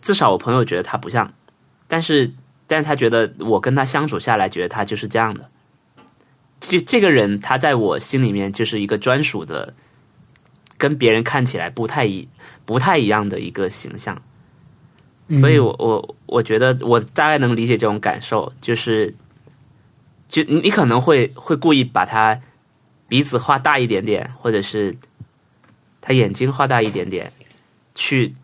[0.00, 1.32] 至少我朋友觉得他不像，
[1.88, 2.32] 但是
[2.66, 5.48] 但是他觉得我跟他相处下来，觉得他就是这样的。
[6.66, 9.72] 这这个人他在我心里面就是一个专属的，
[10.78, 12.26] 跟别人看起来不太一
[12.64, 14.20] 不太一样的一个形象，
[15.40, 19.14] 所以我我我觉得我大概能理解这种感受，就是
[20.28, 22.40] 就你你可能会会故意把他
[23.08, 24.96] 鼻子画大一点点，或者是
[26.00, 27.30] 他眼睛画大一点点，
[27.94, 28.34] 去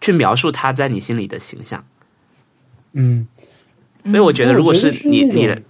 [0.00, 1.84] 去描述他在你心里的形象。
[2.92, 3.26] 嗯，
[4.04, 5.60] 所以我觉得，如果是你你的，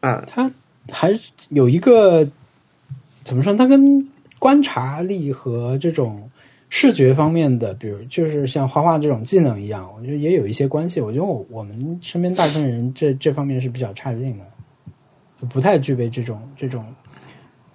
[0.00, 0.50] 嗯，它
[0.90, 1.18] 还
[1.50, 2.26] 有一个
[3.24, 3.54] 怎么说？
[3.54, 4.08] 它跟
[4.38, 6.28] 观察力和这种
[6.68, 11.00] 视觉方面的，比如就是像画画这种技能一样，我觉得也有一些关系。
[11.00, 14.44] 我觉得我我们身边大部分人这这方面是比较差劲的，
[15.40, 16.84] 就不太具备这种这种，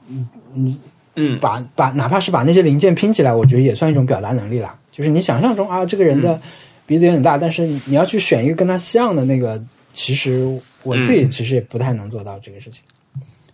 [0.07, 0.77] 嗯嗯
[1.15, 4.77] 嗯把把哪怕是把那些零件拼起来，我觉得也算一种表达能力啦。
[4.91, 6.41] 就是你想象中啊，这个人的
[6.85, 9.61] 鼻子有点大，但是你要去选一个跟他像的那个，
[9.93, 10.47] 其实
[10.83, 12.81] 我自己其实也不太能做到这个事情，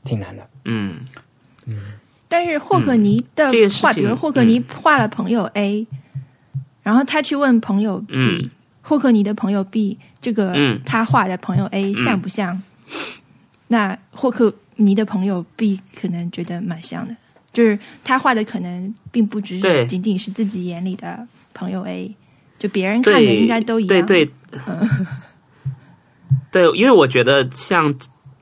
[0.03, 0.47] 挺难的。
[0.65, 0.99] 嗯。
[1.65, 1.77] 嗯
[2.27, 3.51] 但是霍克尼的
[3.81, 5.85] 画，情比如霍克尼画了朋友 A，、
[6.81, 8.49] 然后他去问朋友 B，、嗯。
[8.81, 10.79] 霍克尼的朋友 B 这个嗯。
[10.85, 12.63] 他画的朋友 A 像不像？
[13.67, 17.15] 那霍克尼的朋友 B 可能觉得蛮像的，
[17.53, 22.15] 就是他画的可能并不只是仅仅是自己眼里的朋友 A，
[22.57, 24.05] 就别人看的，应该都一样。
[24.05, 24.33] 对对，
[26.49, 27.93] 对，因为我觉得像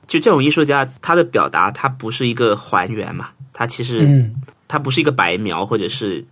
[0.09, 4.33] 就这种艺术家，他的表达他不是一个还原嘛，他其实嗯
[4.67, 6.25] 他不是一个白描，或者是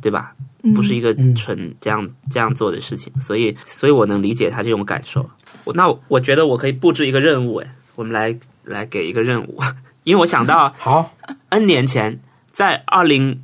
[0.00, 0.32] 对吧？
[0.62, 5.28] 嗯不是一个嗯纯这样这样做的事情，所以所以我能理解他这种感受。
[5.64, 9.60] 我那我觉得我可以布置一个任务，哎，我们来来给一个任务，
[10.04, 11.12] 因为我想到 好
[11.50, 12.20] ，N 年前，
[12.52, 13.42] 在二零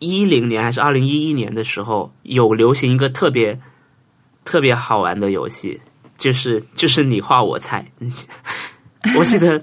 [0.00, 3.60] 一零年还是二零一一年的时候，有流行一个特别
[4.44, 5.80] 特别好玩的游戏，
[6.18, 7.84] 就是就是你画我猜。
[9.18, 9.62] 我记得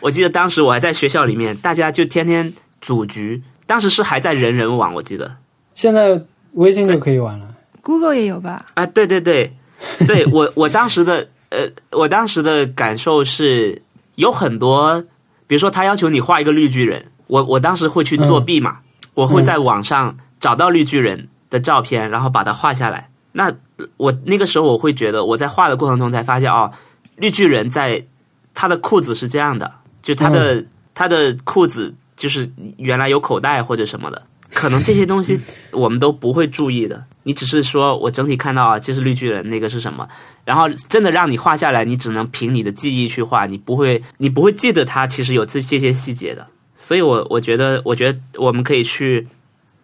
[0.00, 5.36] 我记得当时我还在学校里面，大家就天天组局，当时是还在人人网，我记得
[5.74, 6.20] 现在
[6.52, 7.48] 微信就可以玩了。
[7.80, 8.64] Google 也有吧？
[8.74, 9.52] 啊，对对对，
[10.06, 13.82] 对我我当时的呃，我当时的感受是
[14.16, 15.02] 有很多，
[15.46, 18.78] 比如说他要求你画一个绿巨人，我我当时会去作弊嘛，
[19.14, 23.08] 我会在网上找到绿巨人的照片，然后把它画下来。
[23.32, 23.52] 那
[23.96, 26.70] 我那个时候我会觉得，我在画的过程中才发现哦，
[27.16, 28.04] 绿巨人在
[28.54, 29.72] 他的裤子是这样的，
[30.02, 30.64] 就他的、
[30.94, 34.22] 他的裤子就是原来有口袋或者什么的，
[34.52, 35.40] 可能这些东西
[35.72, 37.04] 我们都不会注意的。
[37.24, 40.08] 你只是说我整体看到啊，这是绿巨人，那个是什么？
[40.44, 46.46] 然后真的让你画下来，你只能凭你的记忆去画，你不会，你不会记得它其实有这这些细节的。
[46.74, 49.28] 所以我我觉得，我觉得我们可以去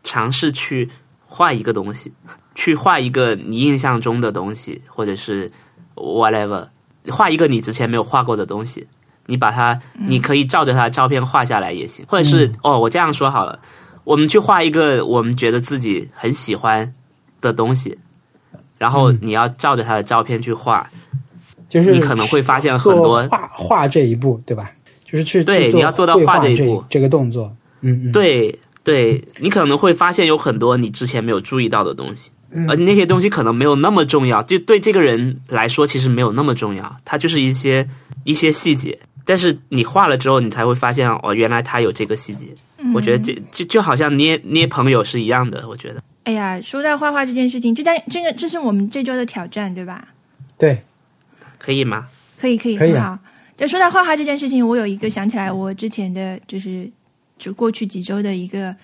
[0.02, 0.90] 尝试去
[1.26, 2.12] 画一个东西，
[2.56, 5.48] 去画一个你印象中的东西，或者是
[5.94, 6.66] whatever，
[7.10, 8.86] 画一个你之前没有画过的东西。
[9.30, 13.58] 你把它，你可以照着它的照片画下来也行，或者是、哦，我这样说好了，
[14.04, 16.94] 我们去画一个我们觉得自己很喜欢
[17.42, 17.98] 的东西，
[18.78, 20.88] 然后你要照着他的照片去画，
[21.68, 24.70] 就是你可能会发现很多画画这一步，对吧？
[25.04, 27.54] 就是去去对你要做到画画这一步这个动作。
[27.82, 32.30] 嗯嗯，对对，你可能会发现有很多你之前没有注意到的东西，
[32.68, 37.88] 而那些东西可能没有那么重要，就对这个人来说其实没有那么重要，它就是一些
[38.24, 38.98] 一些细节。
[39.24, 42.48] 但是你画了之后，你才会发现哦，原来他有这个细节。
[42.94, 45.68] 我觉得这就就好像捏捏朋友是一样的。
[45.68, 50.08] 我觉得，哎呀，说到画画这件事情，这单这个这是我们这周的挑战，对吧？
[50.56, 50.80] 对，
[51.58, 52.06] 可以吗？
[52.38, 53.18] 可以，可以，可以啊很好。
[53.56, 56.88] 就说到画画这件事情，我有一个想起来，我之前的就是
[57.36, 58.74] 就过去几周的一个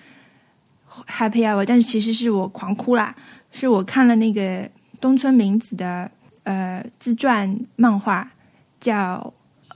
[1.07, 3.15] happy hour，但是其实是我狂哭啦，
[3.57, 4.69] 是我看了那个
[4.99, 6.11] 东村明子的
[6.43, 8.29] 呃自传漫画，
[8.81, 9.33] 叫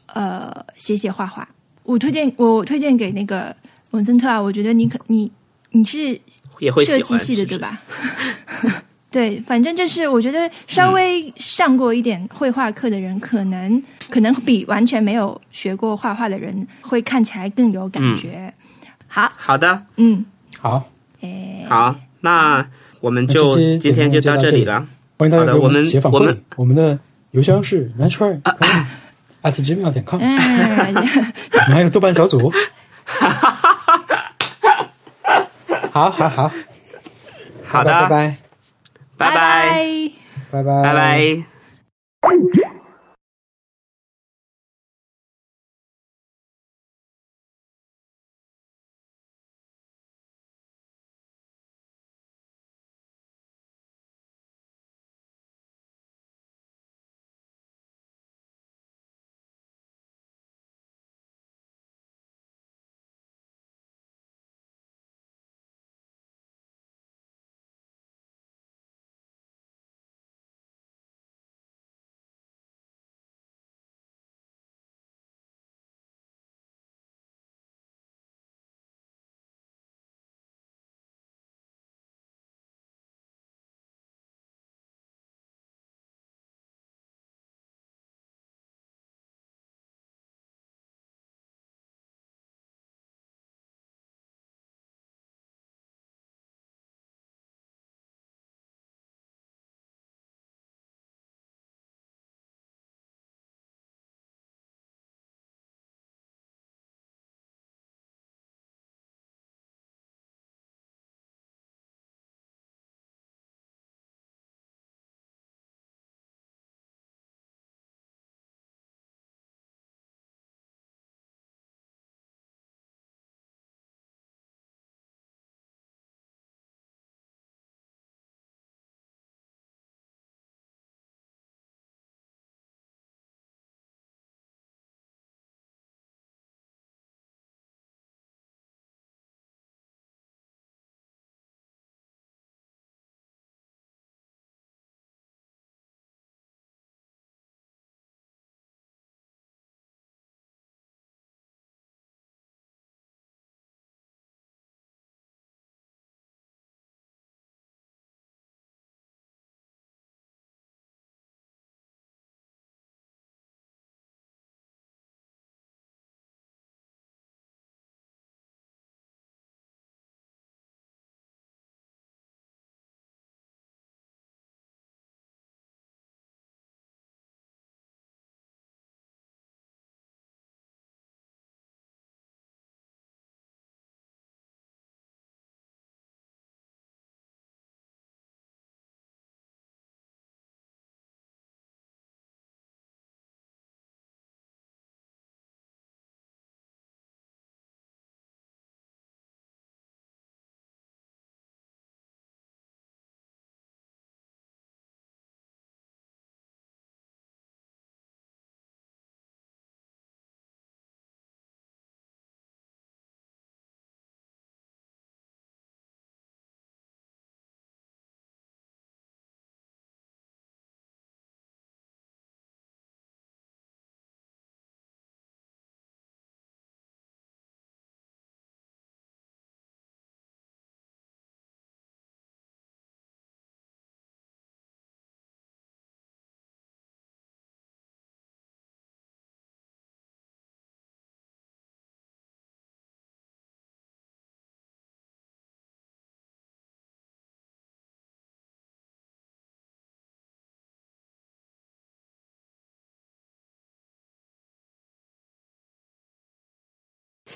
[0.08, 1.48] 呃写写画画。
[1.84, 3.56] 我推荐我推荐给那个
[3.92, 5.32] 文森特啊，我觉得你可你
[5.72, 6.20] 你是
[6.60, 7.58] 也会设计系的对？
[7.58, 7.82] 吧？
[9.10, 18.54] 对，反正就是我觉得稍微上过一点绘画课的人，可能可能比完全没有学过画画的人会看起来更有感觉。
[19.08, 20.24] 好，好的，嗯，
[20.60, 20.84] 好，
[21.22, 22.64] 诶，好，那
[23.00, 24.88] 我们就今天就到这里了。
[25.18, 26.98] 欢迎大家我们写反馈我们，我们的
[27.32, 28.42] 邮箱是 natural
[29.42, 30.38] at gmail 点 com，嗯，
[30.96, 32.52] 我们还有豆瓣小组。
[35.92, 36.52] 好好好，
[37.66, 38.38] 好的，拜拜
[39.18, 40.12] 拜拜，
[40.52, 41.44] 拜拜拜拜。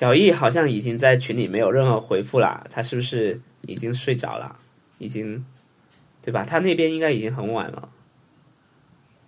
[0.04, 4.54] 小易好像已经在群里没有任何回复了，他是不是已经睡着了？
[4.98, 5.42] 已经，
[6.20, 6.44] 对吧？
[6.46, 7.88] 他那边应该已经很晚了。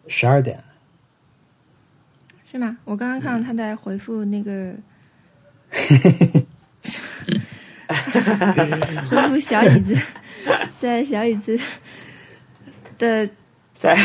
[0.06, 0.62] 十二点，
[2.52, 2.76] 是吗？
[2.84, 4.74] 我刚刚看到他在回复那个，
[9.08, 9.96] 回复小椅子，
[10.78, 11.58] 在小椅子
[12.98, 13.26] 的
[13.78, 13.96] 在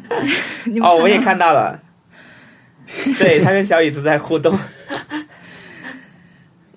[0.80, 1.82] 哦，我也看到了，
[3.18, 4.58] 对他跟小椅子在互动。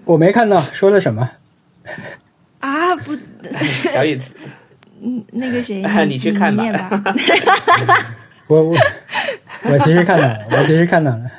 [0.10, 1.30] 我没看到说的什么。
[2.60, 3.16] 啊，不，
[3.94, 4.34] 小椅子，
[5.04, 6.64] 嗯那个谁， 你去看吧。
[8.48, 8.76] 我我
[9.66, 11.30] 我其实看到了，我其实看到了。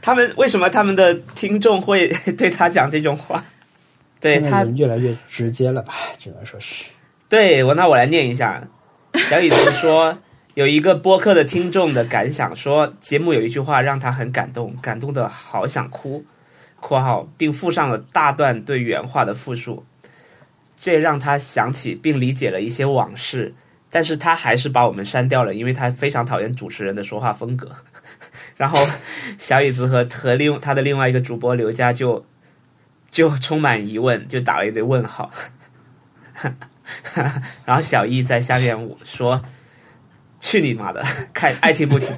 [0.00, 2.08] 他们为什么他们的听众会
[2.38, 3.44] 对他讲这种话？
[4.18, 6.86] 对他越来越直接了吧，只能说是。
[7.28, 8.62] 对我，那我来念一下。
[9.28, 10.16] 小椅子说，
[10.54, 16.24] 有一个播客的听众的感想说，节目有一句话让他很感动，感动的好想哭
[16.80, 19.84] （括号），并附上了大段对原话的复述。
[20.80, 23.54] 这让他想起并理解了一些往事，
[23.90, 27.70] 但是他还是把我们删掉了，因为他非常讨厌主持人的说话风格。
[28.56, 28.84] 然后
[29.38, 32.24] 小椅子和和另他的另外一个主播刘佳就
[33.10, 35.30] 就充满疑问，就打了一堆问号。
[37.64, 39.42] 然后小易在下面说
[40.48, 41.04] ：“去你妈的，
[41.34, 42.10] 看爱听不听。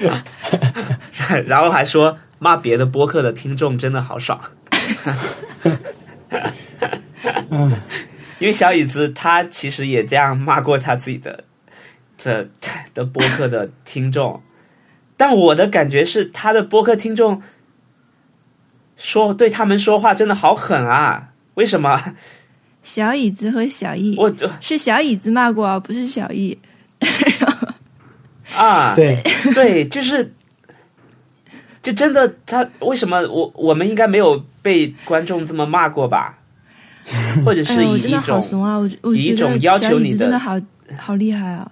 [1.46, 4.38] ”然后还说骂别的播客的听众真的好爽。
[8.38, 11.44] 因为小椅子他其实也这样骂过他自己的
[12.22, 12.50] 的
[12.92, 14.42] 的播客的听众，
[15.16, 17.42] 但我的感觉是他的播客听众
[18.96, 21.28] 说对他们说话真的好狠啊！
[21.54, 22.14] 为什么？
[22.82, 26.56] 小椅子和小易，我是小椅子骂过啊，不是小易。
[28.54, 29.22] 啊， 对，
[29.54, 30.32] 对，就是，
[31.82, 36.36] 就真的他为什么我我们应该没有被观众这么骂过吧？
[37.44, 38.76] 或者哎是呦，我真的以一种、好怂啊！
[38.76, 40.60] 我我以一觉得种要小椅求你的子真的好
[40.96, 41.70] 好厉害啊！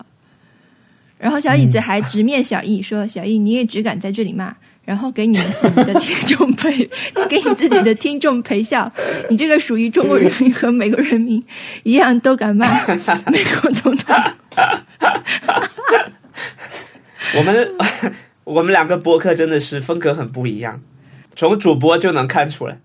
[1.19, 4.55] 然后小椅子还直面小易说：“小易，你也只敢在这里骂，
[4.89, 6.87] 然后给你们自己的听众陪，
[7.29, 8.91] 给你自己的听众陪笑。
[9.29, 11.45] 你这个属于中国人民和美国人民
[11.83, 12.67] 一样都敢骂
[13.31, 14.17] 美国总统。
[17.37, 17.75] 我们
[18.45, 20.81] 我们两个播客真的是风格很不一样，
[21.37, 22.79] 从主播就能看出来。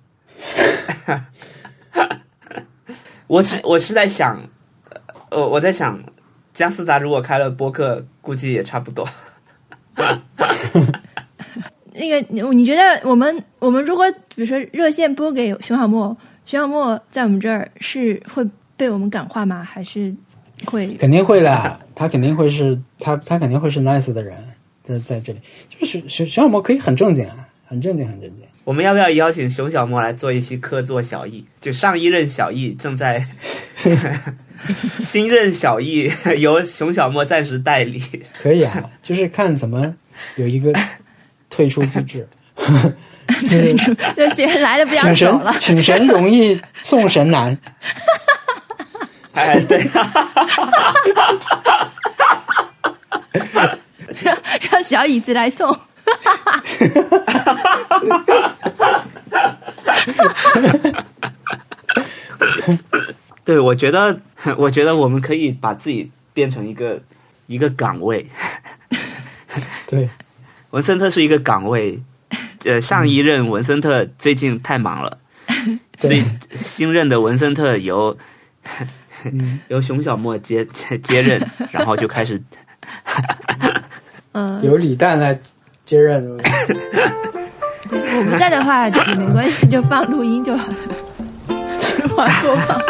[3.27, 4.49] 我是我是在想，
[5.29, 6.03] 呃，我在想，
[6.51, 9.07] 姜思达如果开了播客，估计也差不多。
[11.95, 16.07] 那个，你你觉得我们我们如果比如说热线拨给熊小莫，
[16.45, 18.43] 熊小莫在我们这儿是会
[18.75, 19.63] 被我们感化吗？
[19.63, 20.13] 还是
[20.65, 20.87] 会？
[20.95, 24.35] 肯定会的，他肯定会是他他肯定会是 nice 的人，
[24.81, 25.39] 在在这里，
[25.69, 28.39] 就是熊熊小莫可以很正经啊，很正经很正经。
[28.63, 31.45] 我们要不要邀请熊小莫来做一期客座小易？
[31.59, 33.27] 就上一任小易正在，
[35.03, 36.09] 新任小易
[36.39, 38.01] 由熊小莫暂时代理。
[38.41, 39.93] 可以啊，就是看怎么
[40.37, 40.73] 有一个
[41.53, 42.27] 退出机制。
[43.49, 47.57] 退出， 对，别人来了不要请神走了，请神容易送神难。
[49.33, 49.89] 哎，对，
[54.21, 54.37] 让
[54.69, 55.75] 让小椅子来送。
[63.45, 64.19] 对，我觉得，
[64.57, 67.01] 我觉得我们可以把自己变成一个
[67.47, 68.27] 一个岗位。
[69.87, 70.09] 对，
[70.73, 72.01] 文森特是一个岗位，
[72.65, 75.19] 呃，上一任文森特最近太忙了，
[76.01, 76.25] 所以
[76.55, 78.17] 新任的文森特由
[79.69, 81.39] 由熊小莫接接接任，
[81.71, 82.41] 然后就开始
[84.31, 85.39] 嗯，由李诞来
[85.85, 86.27] 接任。
[87.91, 90.75] 我不在的话也没关系，就放录音就好了，
[91.79, 92.81] 循环播放。